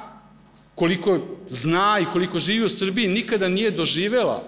koliko 0.74 1.18
zna 1.48 1.98
i 2.00 2.06
koliko 2.12 2.38
živi 2.38 2.64
u 2.64 2.68
Srbiji, 2.68 3.08
nikada 3.08 3.48
nije 3.48 3.70
doživela 3.70 4.42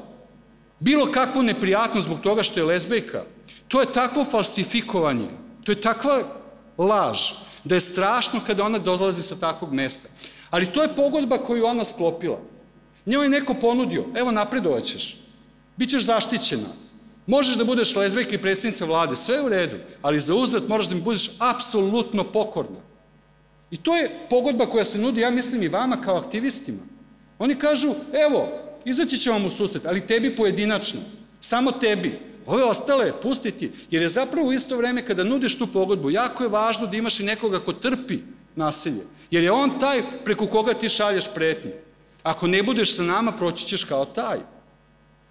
bilo 0.80 1.06
kakvu 1.12 1.42
neprijatnost 1.42 2.06
zbog 2.06 2.20
toga 2.20 2.42
što 2.42 2.60
je 2.60 2.64
lezbejka, 2.64 3.24
to 3.68 3.80
je 3.80 3.92
takvo 3.92 4.24
falsifikovanje, 4.24 5.28
to 5.64 5.72
je 5.72 5.80
takva 5.80 6.22
laž, 6.78 7.18
da 7.64 7.74
je 7.74 7.80
strašno 7.80 8.40
kada 8.46 8.64
ona 8.64 8.78
dolazi 8.78 9.22
sa 9.22 9.40
takvog 9.40 9.72
mesta. 9.72 10.08
Ali 10.56 10.66
to 10.66 10.82
je 10.82 10.94
pogodba 10.96 11.38
koju 11.38 11.66
ona 11.66 11.84
sklopila. 11.84 12.38
Njoj 13.06 13.24
je 13.24 13.30
neko 13.30 13.54
ponudio, 13.54 14.04
evo 14.14 14.30
napredovaćeš, 14.30 15.16
bit 15.76 15.90
ćeš 15.90 16.04
zaštićena, 16.04 16.68
možeš 17.26 17.56
da 17.56 17.64
budeš 17.64 17.96
lezbejka 17.96 18.34
i 18.34 18.38
predsjednica 18.38 18.84
vlade, 18.84 19.16
sve 19.16 19.34
je 19.34 19.42
u 19.42 19.48
redu, 19.48 19.76
ali 20.02 20.20
za 20.20 20.34
uzrat 20.34 20.68
moraš 20.68 20.88
da 20.88 20.94
mi 20.94 21.00
budeš 21.00 21.30
apsolutno 21.38 22.24
pokorna. 22.24 22.80
I 23.70 23.76
to 23.76 23.96
je 23.96 24.10
pogodba 24.30 24.66
koja 24.66 24.84
se 24.84 24.98
nudi, 24.98 25.20
ja 25.20 25.30
mislim, 25.30 25.62
i 25.62 25.68
vama 25.68 26.00
kao 26.00 26.16
aktivistima. 26.16 26.80
Oni 27.38 27.58
kažu, 27.58 27.92
evo, 28.26 28.48
izaći 28.84 29.18
će 29.18 29.30
vam 29.30 29.44
u 29.46 29.50
susret, 29.50 29.86
ali 29.86 30.06
tebi 30.06 30.36
pojedinačno, 30.36 31.00
samo 31.40 31.72
tebi. 31.72 32.18
Ove 32.46 32.64
ostale 32.64 33.12
pustiti, 33.22 33.72
jer 33.90 34.02
je 34.02 34.08
zapravo 34.08 34.48
u 34.48 34.52
isto 34.52 34.76
vreme 34.76 35.06
kada 35.06 35.24
nudiš 35.24 35.58
tu 35.58 35.66
pogodbu, 35.66 36.10
jako 36.10 36.44
je 36.44 36.48
važno 36.48 36.86
da 36.86 36.96
imaš 36.96 37.20
i 37.20 37.24
nekoga 37.24 37.60
ko 37.60 37.72
trpi 37.72 38.18
nasilje, 38.54 39.04
jer 39.30 39.44
je 39.44 39.52
on 39.52 39.78
taj 39.80 40.02
preko 40.24 40.46
koga 40.46 40.74
ti 40.74 40.88
šalješ 40.88 41.24
pretnje. 41.34 41.72
Ako 42.22 42.46
ne 42.46 42.62
budeš 42.62 42.96
sa 42.96 43.02
nama, 43.02 43.32
proći 43.32 43.66
ćeš 43.66 43.84
kao 43.84 44.04
taj. 44.04 44.38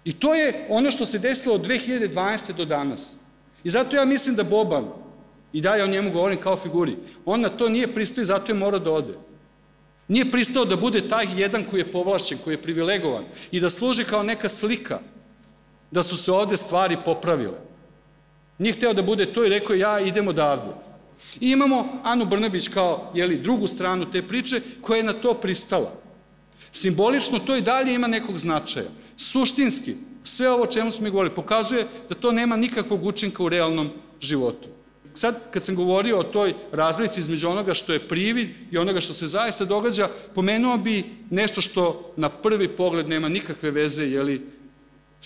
I 0.04 0.12
to 0.12 0.34
je 0.34 0.66
ono 0.70 0.90
što 0.90 1.04
se 1.04 1.18
desilo 1.18 1.54
od 1.54 1.66
2012. 1.66 2.52
do 2.56 2.64
danas. 2.64 3.16
I 3.64 3.70
zato 3.70 3.96
ja 3.96 4.04
mislim 4.04 4.36
da 4.36 4.42
Boban, 4.42 4.84
i 5.52 5.60
da 5.60 5.74
ja 5.74 5.84
o 5.84 5.88
njemu 5.88 6.10
govorim 6.12 6.40
kao 6.40 6.56
figuri, 6.56 6.96
on 7.24 7.40
na 7.40 7.48
to 7.48 7.68
nije 7.68 7.94
pristao 7.94 8.22
i 8.22 8.24
zato 8.24 8.52
je 8.52 8.58
morao 8.58 8.80
da 8.80 8.90
ode. 8.92 9.14
Nije 10.08 10.30
pristao 10.30 10.64
da 10.64 10.76
bude 10.76 11.08
taj 11.08 11.26
jedan 11.36 11.64
koji 11.64 11.80
je 11.80 11.92
povlašćen, 11.92 12.38
koji 12.44 12.54
je 12.54 12.62
privilegovan 12.62 13.24
i 13.50 13.60
da 13.60 13.70
služi 13.70 14.04
kao 14.04 14.22
neka 14.22 14.48
slika 14.48 14.98
da 15.90 16.02
su 16.02 16.16
se 16.16 16.32
ovde 16.32 16.56
stvari 16.56 16.96
popravile. 17.04 17.58
Nije 18.58 18.72
hteo 18.72 18.92
da 18.92 19.02
bude 19.02 19.26
to 19.26 19.44
i 19.44 19.48
rekao 19.48 19.74
ja 19.76 20.00
idem 20.00 20.28
odavde. 20.28 20.74
I 21.40 21.50
imamo 21.50 22.00
Anu 22.02 22.26
Brnabić 22.26 22.68
kao 22.68 23.10
jeli, 23.14 23.38
drugu 23.38 23.66
stranu 23.66 24.10
te 24.10 24.22
priče 24.22 24.60
koja 24.80 24.96
je 24.96 25.04
na 25.04 25.12
to 25.12 25.34
pristala. 25.34 25.92
Simbolično 26.72 27.38
to 27.38 27.56
i 27.56 27.60
dalje 27.60 27.94
ima 27.94 28.06
nekog 28.06 28.38
značaja. 28.38 28.86
Suštinski, 29.16 29.94
sve 30.24 30.50
ovo 30.50 30.66
čemu 30.66 30.90
smo 30.90 31.04
mi 31.04 31.10
govorili, 31.10 31.34
pokazuje 31.34 31.86
da 32.08 32.14
to 32.14 32.32
nema 32.32 32.56
nikakvog 32.56 33.04
učinka 33.04 33.42
u 33.42 33.48
realnom 33.48 33.90
životu. 34.20 34.68
Sad, 35.14 35.50
kad 35.50 35.64
sam 35.64 35.76
govorio 35.76 36.18
o 36.18 36.22
toj 36.22 36.54
razlici 36.72 37.20
između 37.20 37.48
onoga 37.48 37.74
što 37.74 37.92
je 37.92 38.08
privid 38.08 38.48
i 38.70 38.78
onoga 38.78 39.00
što 39.00 39.14
se 39.14 39.26
zaista 39.26 39.64
događa, 39.64 40.08
pomenuo 40.34 40.76
bi 40.76 41.04
nešto 41.30 41.60
što 41.60 42.12
na 42.16 42.28
prvi 42.28 42.68
pogled 42.68 43.08
nema 43.08 43.28
nikakve 43.28 43.70
veze, 43.70 44.04
jeli, 44.04 44.46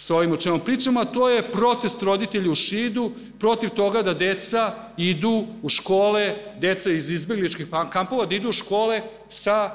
sa 0.01 0.15
ovim 0.17 0.33
o 0.33 0.37
čemu 0.37 0.59
pričamo, 0.59 1.01
a 1.01 1.05
to 1.05 1.29
je 1.29 1.53
protest 1.53 2.03
roditelja 2.03 2.51
u 2.51 2.55
Šidu 2.55 3.11
protiv 3.39 3.71
toga 3.71 4.03
da 4.03 4.15
deca 4.15 4.73
idu 4.97 5.45
u 5.63 5.69
škole, 5.69 6.37
deca 6.59 6.91
iz 6.91 7.11
izbegličkih 7.11 7.67
kampova, 7.93 8.25
da 8.27 8.35
idu 8.35 8.49
u 8.49 8.53
škole 8.53 9.03
sa 9.29 9.71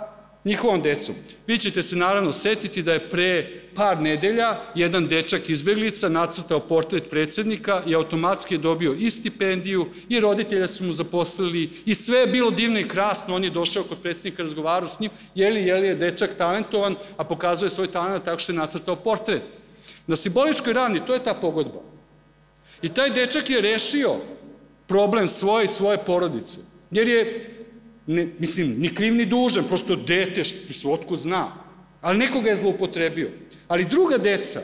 njihovom 0.45 0.81
decom. 0.81 1.15
Vi 1.47 1.57
ćete 1.57 1.81
se 1.81 1.95
naravno 1.95 2.31
setiti 2.31 2.81
da 2.83 2.93
je 2.93 3.09
pre 3.09 3.61
par 3.75 4.01
nedelja 4.01 4.57
jedan 4.75 5.07
dečak 5.07 5.49
izbeglica 5.49 6.09
nacrtao 6.09 6.59
portret 6.59 7.09
predsednika 7.09 7.83
i 7.85 7.95
automatski 7.95 8.55
je 8.55 8.59
dobio 8.59 8.93
i 8.93 9.11
stipendiju 9.11 9.85
i 10.09 10.19
roditelja 10.19 10.67
su 10.67 10.83
mu 10.83 10.93
zaposlili 10.93 11.69
i 11.85 11.95
sve 11.95 12.19
je 12.19 12.27
bilo 12.27 12.51
divno 12.51 12.79
i 12.79 12.87
krasno, 12.87 13.35
on 13.35 13.43
je 13.43 13.49
došao 13.49 13.83
kod 13.83 14.01
predsednika, 14.01 14.43
razgovarao 14.43 14.89
s 14.89 14.99
njim, 14.99 15.11
jeli, 15.35 15.67
jeli 15.67 15.87
je 15.87 15.95
dečak 15.95 16.29
talentovan, 16.37 16.95
a 17.17 17.23
pokazuje 17.23 17.69
svoj 17.69 17.87
talent 17.87 18.23
tako 18.23 18.39
što 18.39 18.51
je 18.51 18.57
nacrtao 18.57 18.95
portret. 18.95 19.41
Na 20.07 20.15
simboličkoj 20.15 20.73
ravni 20.73 21.05
to 21.05 21.13
je 21.13 21.23
ta 21.23 21.33
pogodba. 21.33 21.81
I 22.81 22.89
taj 22.89 23.09
dečak 23.09 23.49
je 23.49 23.61
rešio 23.61 24.15
problem 24.87 25.27
svoje 25.27 25.65
i 25.65 25.67
svoje 25.67 25.97
porodice. 25.97 26.59
Jer 26.91 27.07
je, 27.07 27.49
ne, 28.07 28.27
mislim, 28.39 28.75
ni 28.79 28.95
kriv 28.95 29.15
ni 29.15 29.25
dužan, 29.25 29.63
prosto 29.63 29.95
dete, 29.95 30.43
što, 30.43 30.91
otkud 30.91 31.19
zna. 31.19 31.51
Ali 32.01 32.17
nekoga 32.17 32.49
je 32.49 32.55
zloupotrebio. 32.55 33.31
Ali 33.67 33.85
druga 33.85 34.17
deca 34.17 34.61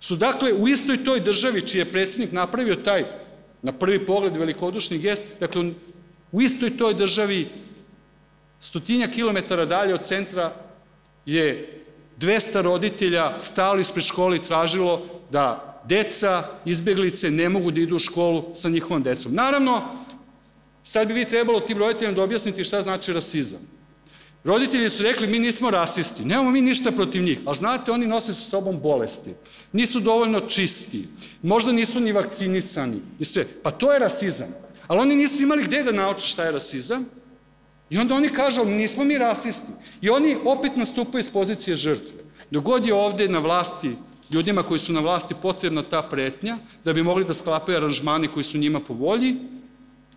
su 0.00 0.16
dakle 0.16 0.52
u 0.52 0.68
istoj 0.68 1.04
toj 1.04 1.20
državi 1.20 1.66
čiji 1.68 1.80
je 1.80 1.92
predsednik 1.92 2.32
napravio 2.32 2.74
taj, 2.74 3.04
na 3.62 3.72
prvi 3.72 4.06
pogled, 4.06 4.36
velikodušni 4.36 4.98
gest, 4.98 5.24
dakle 5.40 5.70
u 6.32 6.42
istoj 6.42 6.76
toj 6.76 6.94
državi 6.94 7.46
stotinja 8.60 9.08
kilometara 9.08 9.64
dalje 9.64 9.94
od 9.94 10.02
centra 10.02 10.52
je 11.26 11.81
200 12.22 12.62
roditelja 12.62 13.40
stalo 13.40 13.80
ispred 13.80 14.04
škole 14.04 14.36
i 14.36 14.42
tražilo 14.42 15.02
da 15.30 15.80
deca, 15.88 16.44
izbeglice 16.64 17.30
ne 17.30 17.48
mogu 17.48 17.70
da 17.70 17.80
idu 17.80 17.96
u 17.96 17.98
školu 17.98 18.44
sa 18.54 18.68
njihovom 18.68 19.02
decom. 19.02 19.34
Naravno, 19.34 19.82
sad 20.84 21.08
bi 21.08 21.14
vi 21.14 21.24
trebalo 21.24 21.60
tim 21.60 21.78
roditeljima 21.78 22.16
da 22.16 22.22
objasniti 22.22 22.64
šta 22.64 22.82
znači 22.82 23.12
rasizam. 23.12 23.60
Roditelji 24.44 24.88
su 24.88 25.02
rekli, 25.02 25.26
mi 25.26 25.38
nismo 25.38 25.70
rasisti, 25.70 26.24
nemamo 26.24 26.50
mi 26.50 26.60
ništa 26.60 26.90
protiv 26.90 27.22
njih, 27.22 27.38
ali 27.44 27.56
znate, 27.56 27.92
oni 27.92 28.06
nose 28.06 28.34
sa 28.34 28.50
sobom 28.50 28.80
bolesti, 28.80 29.30
nisu 29.72 30.00
dovoljno 30.00 30.40
čisti, 30.40 31.04
možda 31.42 31.72
nisu 31.72 32.00
ni 32.00 32.12
vakcinisani, 32.12 33.00
i 33.18 33.24
sve. 33.24 33.44
Pa 33.62 33.70
to 33.70 33.92
je 33.92 33.98
rasizam. 33.98 34.48
Ali 34.86 35.00
oni 35.00 35.16
nisu 35.16 35.42
imali 35.42 35.62
gde 35.62 35.82
da 35.82 35.92
nauče 35.92 36.28
šta 36.28 36.44
je 36.44 36.52
rasizam, 36.52 37.06
I 37.92 37.98
onda 37.98 38.14
oni 38.14 38.28
kažu, 38.28 38.64
nismo 38.64 39.04
mi 39.04 39.18
rasisti. 39.18 39.72
I 40.02 40.10
oni 40.10 40.36
opet 40.44 40.76
nastupaju 40.76 41.20
iz 41.20 41.30
pozicije 41.30 41.76
žrtve. 41.76 42.22
Dogod 42.50 42.86
je 42.86 42.94
ovde 42.94 43.28
na 43.28 43.38
vlasti, 43.38 43.96
ljudima 44.30 44.62
koji 44.62 44.78
su 44.78 44.92
na 44.92 45.00
vlasti 45.00 45.34
potrebna 45.42 45.82
ta 45.82 46.02
pretnja, 46.02 46.58
da 46.84 46.92
bi 46.92 47.02
mogli 47.02 47.24
da 47.24 47.34
sklapaju 47.34 47.76
aranžmani 47.76 48.28
koji 48.28 48.44
su 48.44 48.58
njima 48.58 48.80
po 48.80 48.94
volji, 48.94 49.36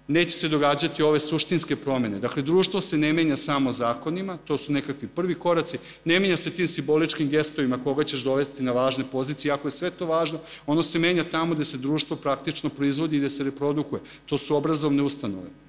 neće 0.07 0.29
se 0.29 0.49
događati 0.49 1.03
ove 1.03 1.19
suštinske 1.19 1.75
promene. 1.75 2.19
Dakle, 2.19 2.41
društvo 2.41 2.81
se 2.81 2.97
ne 2.97 3.13
menja 3.13 3.35
samo 3.35 3.71
zakonima, 3.71 4.37
to 4.37 4.57
su 4.57 4.73
nekakvi 4.73 5.07
prvi 5.07 5.35
koraci, 5.35 5.77
ne 6.05 6.19
menja 6.19 6.37
se 6.37 6.51
tim 6.51 6.67
simboličkim 6.67 7.29
gestovima 7.29 7.77
koga 7.83 8.03
ćeš 8.03 8.23
dovesti 8.23 8.63
na 8.63 8.71
važne 8.71 9.05
pozicije, 9.11 9.51
ako 9.51 9.67
je 9.67 9.71
sve 9.71 9.91
to 9.91 10.05
važno, 10.05 10.39
ono 10.65 10.83
se 10.83 10.99
menja 10.99 11.23
tamo 11.23 11.53
gde 11.53 11.65
se 11.65 11.77
društvo 11.77 12.17
praktično 12.17 12.69
proizvodi 12.69 13.15
i 13.15 13.19
gde 13.19 13.29
se 13.29 13.43
reprodukuje. 13.43 14.01
To 14.25 14.37
su 14.37 14.55
obrazovne 14.55 15.03
ustanove. 15.03 15.64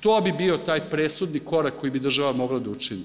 To 0.00 0.20
bi 0.20 0.32
bio 0.32 0.56
taj 0.56 0.90
presudni 0.90 1.40
korak 1.40 1.74
koji 1.80 1.90
bi 1.90 2.00
država 2.00 2.32
mogla 2.32 2.58
da 2.58 2.70
učini. 2.70 3.02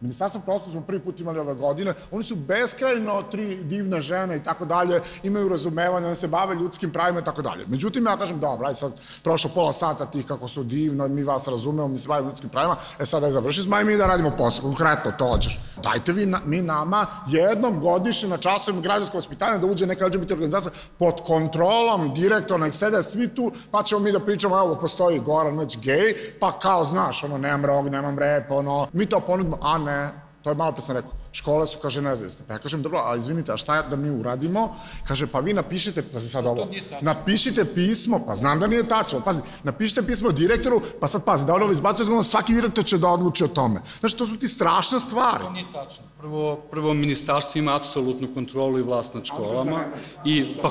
Ministarstvo 0.00 0.40
prostora 0.40 0.70
smo 0.70 0.80
prvi 0.80 1.00
put 1.00 1.20
imali 1.20 1.38
ove 1.38 1.54
godine, 1.54 1.94
oni 2.10 2.24
su 2.24 2.36
beskrajno 2.36 3.22
tri 3.22 3.64
divne 3.64 4.00
žene 4.00 4.36
i 4.36 4.42
tako 4.42 4.64
dalje, 4.64 5.00
imaju 5.22 5.48
razumevanje, 5.48 6.06
oni 6.06 6.16
se 6.16 6.28
bave 6.28 6.54
ljudskim 6.54 6.90
pravima 6.90 7.20
i 7.20 7.24
tako 7.24 7.42
dalje. 7.42 7.64
Međutim, 7.66 8.06
ja 8.06 8.16
kažem, 8.16 8.40
dobro, 8.40 8.66
aj 8.66 8.74
sad 8.74 8.92
prošlo 9.22 9.50
pola 9.54 9.72
sata 9.72 10.06
tih 10.06 10.26
kako 10.26 10.48
su 10.48 10.64
divno, 10.64 11.08
mi 11.08 11.22
vas 11.22 11.48
razumemo, 11.48 11.88
mi 11.88 11.98
se 11.98 12.08
bavimo 12.08 12.28
ljudskim 12.28 12.50
pravima, 12.50 12.76
e 12.98 13.06
sad 13.06 13.24
aj 13.24 13.30
završi 13.30 13.62
s 13.62 13.66
mi 13.66 13.96
da 13.96 14.06
radimo 14.06 14.30
posao, 14.38 14.62
konkretno 14.62 15.12
to 15.18 15.28
hoćeš. 15.32 15.60
Dajte 15.82 16.12
vi 16.12 16.26
na, 16.26 16.40
mi 16.44 16.62
nama 16.62 17.06
jednom 17.26 17.80
godišnje 17.80 18.28
na 18.28 18.36
časovima 18.36 18.82
građanskog 18.82 19.18
ospitanja 19.18 19.58
da 19.58 19.66
uđe 19.66 19.86
neka 19.86 20.06
LGBT 20.06 20.30
organizacija 20.30 20.72
pod 20.98 21.20
kontrolom 21.26 22.14
direktora, 22.14 22.58
nek 22.58 22.74
sede 22.74 23.02
svi 23.02 23.28
tu, 23.28 23.52
pa 23.70 23.82
ćemo 23.82 24.00
mi 24.00 24.12
da 24.12 24.20
pričamo, 24.20 24.58
evo, 24.58 24.74
postoji 24.74 25.18
Goran 25.18 25.58
već 25.58 25.78
gej, 25.78 26.14
pa 26.40 26.52
kao, 26.52 26.84
znaš, 26.84 27.24
ono, 27.24 27.38
nemam 27.38 27.64
rog, 27.64 27.88
nemam 27.88 28.18
rep, 28.18 28.50
ono, 28.50 28.88
mi 28.92 29.06
to 29.06 29.20
ponudimo, 29.20 29.58
a 29.62 29.78
ne, 29.84 30.10
To 30.44 30.50
je 30.50 30.54
malo 30.54 30.72
pre 30.72 30.82
sam 30.82 30.96
rekao. 30.96 31.10
Škole 31.32 31.66
su, 31.66 31.78
kaže, 31.82 32.02
nezavisne. 32.02 32.44
Pa 32.48 32.52
ja 32.54 32.58
kažem, 32.58 32.82
dobro, 32.82 33.00
a 33.04 33.16
izvinite, 33.16 33.52
a 33.52 33.56
šta 33.56 33.82
da 33.82 33.96
mi 33.96 34.10
uradimo? 34.10 34.76
Kaže, 35.08 35.26
pa 35.26 35.40
vi 35.40 35.52
napišite, 35.52 36.02
pa 36.12 36.20
se 36.20 36.28
sad 36.28 36.46
ovo, 36.46 36.66
napišite 37.00 37.64
pismo, 37.64 38.20
pa 38.26 38.36
znam 38.36 38.60
da 38.60 38.66
nije 38.66 38.88
tačno, 38.88 39.20
pazi, 39.20 39.40
napišite 39.62 40.02
pismo 40.06 40.32
direktoru, 40.32 40.82
pa 41.00 41.08
sad 41.08 41.24
pazi, 41.24 41.46
da 41.46 41.54
ono 41.54 41.72
izbacuje, 41.72 42.06
znači, 42.06 42.28
svaki 42.28 42.54
direktor 42.54 42.84
će 42.84 42.98
da 42.98 43.08
odluči 43.08 43.44
o 43.44 43.48
tome. 43.48 43.80
Znači, 44.00 44.16
to 44.16 44.26
su 44.26 44.36
ti 44.36 44.48
strašne 44.48 45.00
stvari. 45.00 45.44
To 45.44 45.50
nije 45.50 45.72
tačno. 45.72 46.04
Prvo, 46.18 46.56
prvo 46.70 46.94
ministarstvo 46.94 47.58
ima 47.58 47.76
apsolutnu 47.76 48.28
kontrolu 48.34 48.78
i 48.78 48.82
vlast 48.82 49.14
nad 49.14 49.24
školama. 49.24 49.80
I, 50.24 50.56
pa, 50.62 50.70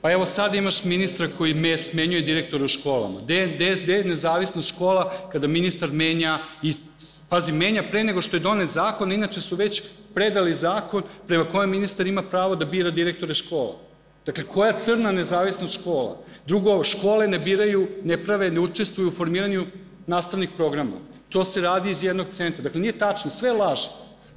pa 0.00 0.12
evo 0.12 0.26
sad 0.26 0.54
imaš 0.54 0.84
ministra 0.84 1.28
koji 1.38 1.54
me 1.54 1.76
smenjuje 1.78 2.22
direktora 2.22 2.64
u 2.64 2.68
školama. 2.68 3.20
Gde, 3.20 3.46
gde, 3.46 3.74
gde 3.82 3.94
je 3.94 4.04
nezavisnost 4.04 4.68
škola 4.68 5.12
kada 5.32 5.46
ministar 5.46 5.90
menja 5.92 6.38
i, 6.62 6.72
pazi, 7.30 7.52
menja 7.52 7.82
pre 7.90 8.04
nego 8.04 8.22
što 8.22 8.36
je 8.36 8.40
donet 8.40 8.70
zakon, 8.70 9.12
inače 9.12 9.40
su 9.40 9.56
već 9.56 9.82
predali 10.14 10.52
zakon 10.52 11.02
prema 11.26 11.44
kojem 11.44 11.70
ministar 11.70 12.06
ima 12.06 12.22
pravo 12.22 12.56
da 12.56 12.64
bira 12.64 12.90
direktore 12.90 13.34
škola. 13.34 13.76
Dakle, 14.26 14.44
koja 14.44 14.78
crna 14.78 15.12
nezavisnost 15.12 15.80
škola? 15.80 16.16
Drugo, 16.46 16.84
škole 16.84 17.28
ne 17.28 17.38
biraju, 17.38 17.88
ne 18.04 18.24
prave, 18.24 18.50
ne 18.50 18.60
učestvuju 18.60 19.08
u 19.08 19.10
formiranju 19.10 19.66
nastavnih 20.06 20.48
programa. 20.56 20.96
To 21.28 21.44
se 21.44 21.60
radi 21.60 21.90
iz 21.90 22.02
jednog 22.02 22.26
centra. 22.30 22.62
Dakle, 22.62 22.80
nije 22.80 22.98
tačno, 22.98 23.30
sve 23.30 23.52
laže. 23.52 23.88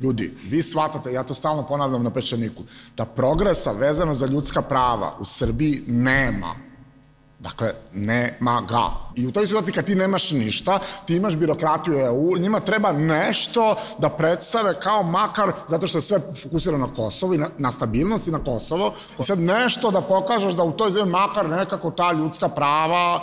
Ljudi, 0.02 0.34
vi 0.50 0.64
shvatate, 0.64 1.14
ja 1.14 1.24
to 1.24 1.34
stalno 1.34 1.64
ponavljam 1.68 2.04
na 2.04 2.10
pečaniku, 2.10 2.64
da 2.98 3.06
progresa 3.06 3.72
vezano 3.72 4.16
za 4.16 4.26
ljudska 4.26 4.62
prava 4.62 5.14
u 5.20 5.26
Srbiji 5.26 5.84
nema. 5.88 6.56
Dakle, 7.40 7.74
nema 7.94 8.62
ga. 8.70 8.90
I 9.16 9.28
u 9.28 9.32
toj 9.32 9.48
situaciji 9.48 9.74
kad 9.74 9.86
ti 9.86 9.96
nemaš 9.96 10.32
ništa, 10.32 10.80
ti 11.06 11.16
imaš 11.16 11.36
birokratiju 11.36 12.00
EU, 12.00 12.38
njima 12.38 12.60
treba 12.60 12.92
nešto 12.92 13.76
da 13.98 14.10
predstave 14.10 14.74
kao 14.80 15.04
makar, 15.04 15.52
zato 15.68 15.88
što 15.88 15.98
je 15.98 16.02
sve 16.02 16.20
fokusirano 16.44 16.88
na 16.88 16.94
Kosovo 16.94 17.34
i 17.34 17.38
na, 17.38 17.50
na 17.58 17.72
stabilnost 17.72 18.28
i 18.28 18.32
na 18.32 18.40
Kosovo, 18.40 18.94
i 19.20 19.24
sad 19.24 19.40
nešto 19.40 19.92
da 19.92 20.02
pokažeš 20.02 20.54
da 20.54 20.64
u 20.64 20.72
toj 20.72 20.92
zemlji 20.92 21.12
makar 21.12 21.50
nekako 21.50 21.92
ta 21.92 22.12
ljudska 22.12 22.50
prava 22.50 23.22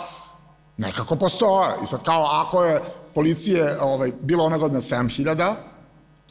nekako 0.77 1.15
postoje. 1.15 1.69
I 1.83 1.87
sad 1.87 2.03
kao 2.03 2.25
ako 2.25 2.63
je 2.63 2.81
policije 3.15 3.77
ovaj, 3.81 4.11
bilo 4.21 4.43
one 4.43 4.57
godine 4.57 4.81
7000, 4.81 5.55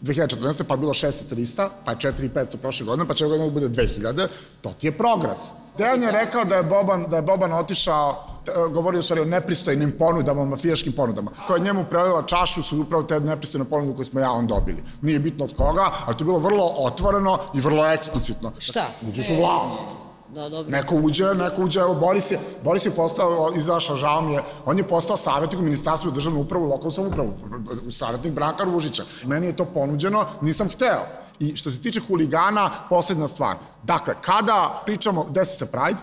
2014. 0.03 0.63
pa 0.63 0.75
je 0.75 0.79
bilo 0.79 0.95
6300, 0.95 1.69
pa 1.85 1.91
je 1.91 1.97
4500 1.97 2.57
prošle 2.57 2.87
godine, 2.87 3.09
pa 3.09 3.15
će 3.15 3.27
godine 3.27 3.51
bude 3.51 3.69
2000, 3.69 4.29
to 4.61 4.73
ti 4.79 4.87
je 4.87 4.93
progres. 4.93 5.39
Dejan 5.79 6.03
je 6.03 6.13
rekao 6.13 6.45
da 6.45 6.55
je 6.55 6.63
Boban, 6.63 7.07
da 7.11 7.17
je 7.17 7.23
Boban 7.23 7.53
otišao, 7.53 8.25
e, 8.47 8.73
govorio 8.73 9.01
u 9.01 9.03
stvari 9.03 9.21
o 9.21 9.25
nepristojnim 9.25 9.93
ponudama, 9.99 10.45
mafijaškim 10.45 10.93
ponudama. 10.93 11.31
Koja 11.47 11.57
je 11.57 11.65
njemu 11.65 11.85
prelila 11.85 12.23
čašu 12.23 12.63
su 12.63 12.81
upravo 12.81 13.03
te 13.03 13.21
nepristojne 13.21 13.65
ponude 13.65 13.95
koje 13.95 14.05
smo 14.05 14.21
ja 14.21 14.33
on 14.33 14.47
dobili. 14.47 14.83
Nije 15.03 15.19
bitno 15.19 15.45
od 15.45 15.57
koga, 15.57 15.91
ali 16.07 16.17
to 16.17 16.25
je 16.25 16.27
bilo 16.27 16.39
vrlo 16.39 16.75
otvoreno 16.79 17.39
i 17.55 17.61
vrlo 17.61 17.87
eksplicitno. 17.87 18.53
Šta? 18.59 18.87
Uđeš 19.09 19.31
u 19.31 19.35
vlast. 19.35 19.98
Da, 20.39 20.49
dobro. 20.49 20.71
Neko 20.71 20.95
uđe, 20.95 21.35
neko 21.35 21.63
uđe, 21.63 21.81
evo 21.81 21.95
Boris 21.95 22.31
je, 22.31 22.39
Boris 22.65 22.87
je 22.87 22.91
postao, 22.91 23.53
izašao, 23.57 23.97
žao 23.97 24.21
mi 24.21 24.33
je, 24.33 24.43
on 24.65 24.79
je 24.79 24.85
postao 24.85 25.17
savjetnik 25.17 25.61
u 25.61 25.65
ministarstvu 25.65 26.11
državne 26.11 26.41
upravu 26.41 26.65
i 26.65 26.69
lokalnu 26.69 26.93
samupravu, 26.93 27.33
savjetnik 27.91 28.33
Branka 28.33 28.65
Ružića. 28.65 29.03
Meni 29.27 29.47
je 29.47 29.57
to 29.57 29.65
ponuđeno, 29.65 30.27
nisam 30.41 30.69
hteo. 30.69 31.07
I 31.39 31.57
što 31.57 31.71
se 31.71 31.83
tiče 31.83 32.01
huligana, 32.01 32.71
poslednja 32.89 33.29
stvar. 33.29 33.57
Dakle, 33.83 34.15
kada 34.21 34.83
pričamo, 34.85 35.27
desi 35.31 35.59
se 35.59 35.67
Pride, 35.73 36.01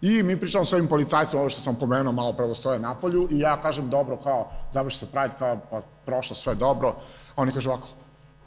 I 0.00 0.22
mi 0.22 0.36
pričamo 0.40 0.64
s 0.64 0.72
ovim 0.72 0.86
policajcima, 0.86 1.40
ovo 1.40 1.50
što 1.50 1.60
sam 1.60 1.74
pomenuo, 1.74 2.12
malo 2.12 2.32
prvo 2.32 2.54
stoje 2.54 2.78
na 2.78 2.94
polju 2.94 3.28
i 3.30 3.40
ja 3.40 3.56
kažem, 3.62 3.88
dobro, 3.90 4.16
kao, 4.16 4.50
završi 4.72 4.98
se 4.98 5.06
Pride, 5.06 5.34
kao, 5.38 5.58
pa 5.70 5.80
prošlo 6.06 6.36
sve 6.36 6.54
dobro. 6.54 6.94
Oni 7.36 7.52
kažu 7.52 7.70
ovako, 7.70 7.88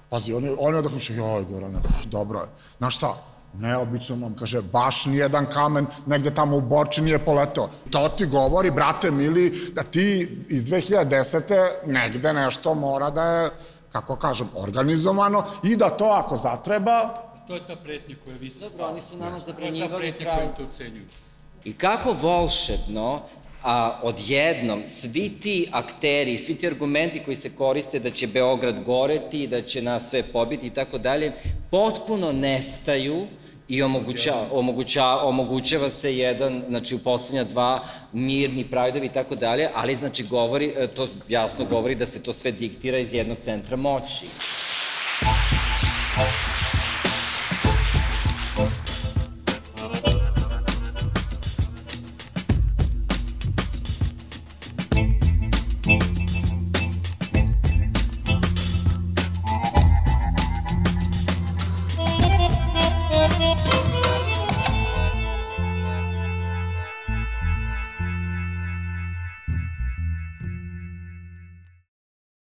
pazi, 0.10 0.34
oni, 0.34 0.56
oni 0.60 0.78
odakle 0.78 1.00
joj, 1.10 1.44
Gorane, 1.50 1.80
dobro 2.06 2.40
je. 2.40 2.48
Znaš 2.78 2.96
šta, 2.96 3.16
neobično 3.54 4.16
nam, 4.16 4.36
kaže, 4.36 4.62
baš 4.62 5.06
nijedan 5.06 5.46
kamen 5.46 5.86
negde 6.06 6.34
tamo 6.34 6.58
u 6.58 6.62
Borči 6.62 7.02
nije 7.02 7.20
poletao. 7.20 7.70
To 7.90 8.10
ti 8.10 8.26
govori, 8.26 8.72
brate 8.72 9.12
mili, 9.12 9.72
da 9.74 9.84
ti 9.84 10.38
iz 10.50 10.64
2010. 10.64 11.68
negde 11.86 12.34
nešto 12.34 12.74
mora 12.74 13.10
da 13.10 13.24
je, 13.24 13.50
kako 13.92 14.16
kažem, 14.16 14.48
organizovano 14.56 15.44
i 15.64 15.76
da 15.76 15.90
to 15.90 16.06
ako 16.06 16.38
zatreba, 16.38 17.14
To 17.48 17.56
je 17.56 17.68
ta 17.68 17.76
pretnja 17.76 18.16
koja 18.26 18.38
vi 18.38 18.50
se 18.50 18.66
Dobro, 18.72 18.88
oni 18.92 19.02
su 19.02 19.18
nama 19.18 19.32
To 19.32 19.36
je 19.36 19.40
ta 19.40 19.46
zabranjivali 19.46 20.12
pretnja 20.12 20.26
pravo. 20.26 20.40
koja 20.40 20.58
to 20.58 20.64
ucenjuju. 20.64 21.06
I 21.64 21.74
kako 21.78 22.14
volšebno, 22.14 23.22
a 23.64 24.00
odjednom 24.04 24.82
svi 24.86 25.30
ti 25.30 25.68
akteri, 25.72 26.38
svi 26.38 26.56
ti 26.56 26.68
argumenti 26.68 27.22
koji 27.26 27.36
se 27.36 27.56
koriste 27.56 28.00
da 28.00 28.10
će 28.10 28.28
Beograd 28.28 28.84
goreti, 28.84 29.48
da 29.48 29.62
će 29.62 29.82
nas 29.82 30.10
sve 30.10 30.24
pobiti 30.24 30.68
i 30.68 30.70
tako 30.70 30.98
dalje, 30.98 31.32
potpuno 31.72 32.32
nestaju 32.32 33.28
i 33.68 33.84
omoguća, 33.84 34.34
omoguća, 34.52 35.06
omogućava 35.06 35.90
se 35.90 36.18
jedan, 36.18 36.64
znači 36.70 36.96
u 36.96 37.00
poslednja 37.00 37.44
dva, 37.44 37.84
mirni 38.14 38.64
prajdovi 38.64 39.06
i 39.06 39.14
tako 39.14 39.36
dalje, 39.36 39.70
ali 39.76 39.96
znači 39.96 40.24
govori, 40.24 40.74
e, 40.78 40.88
to 40.88 41.08
jasno 41.30 41.66
govori 41.66 41.96
da 41.96 42.06
se 42.06 42.24
to 42.24 42.34
sve 42.34 42.52
diktira 42.52 42.98
iz 43.00 43.14
jednog 43.14 43.38
centra 43.38 43.78
moći. 43.78 44.26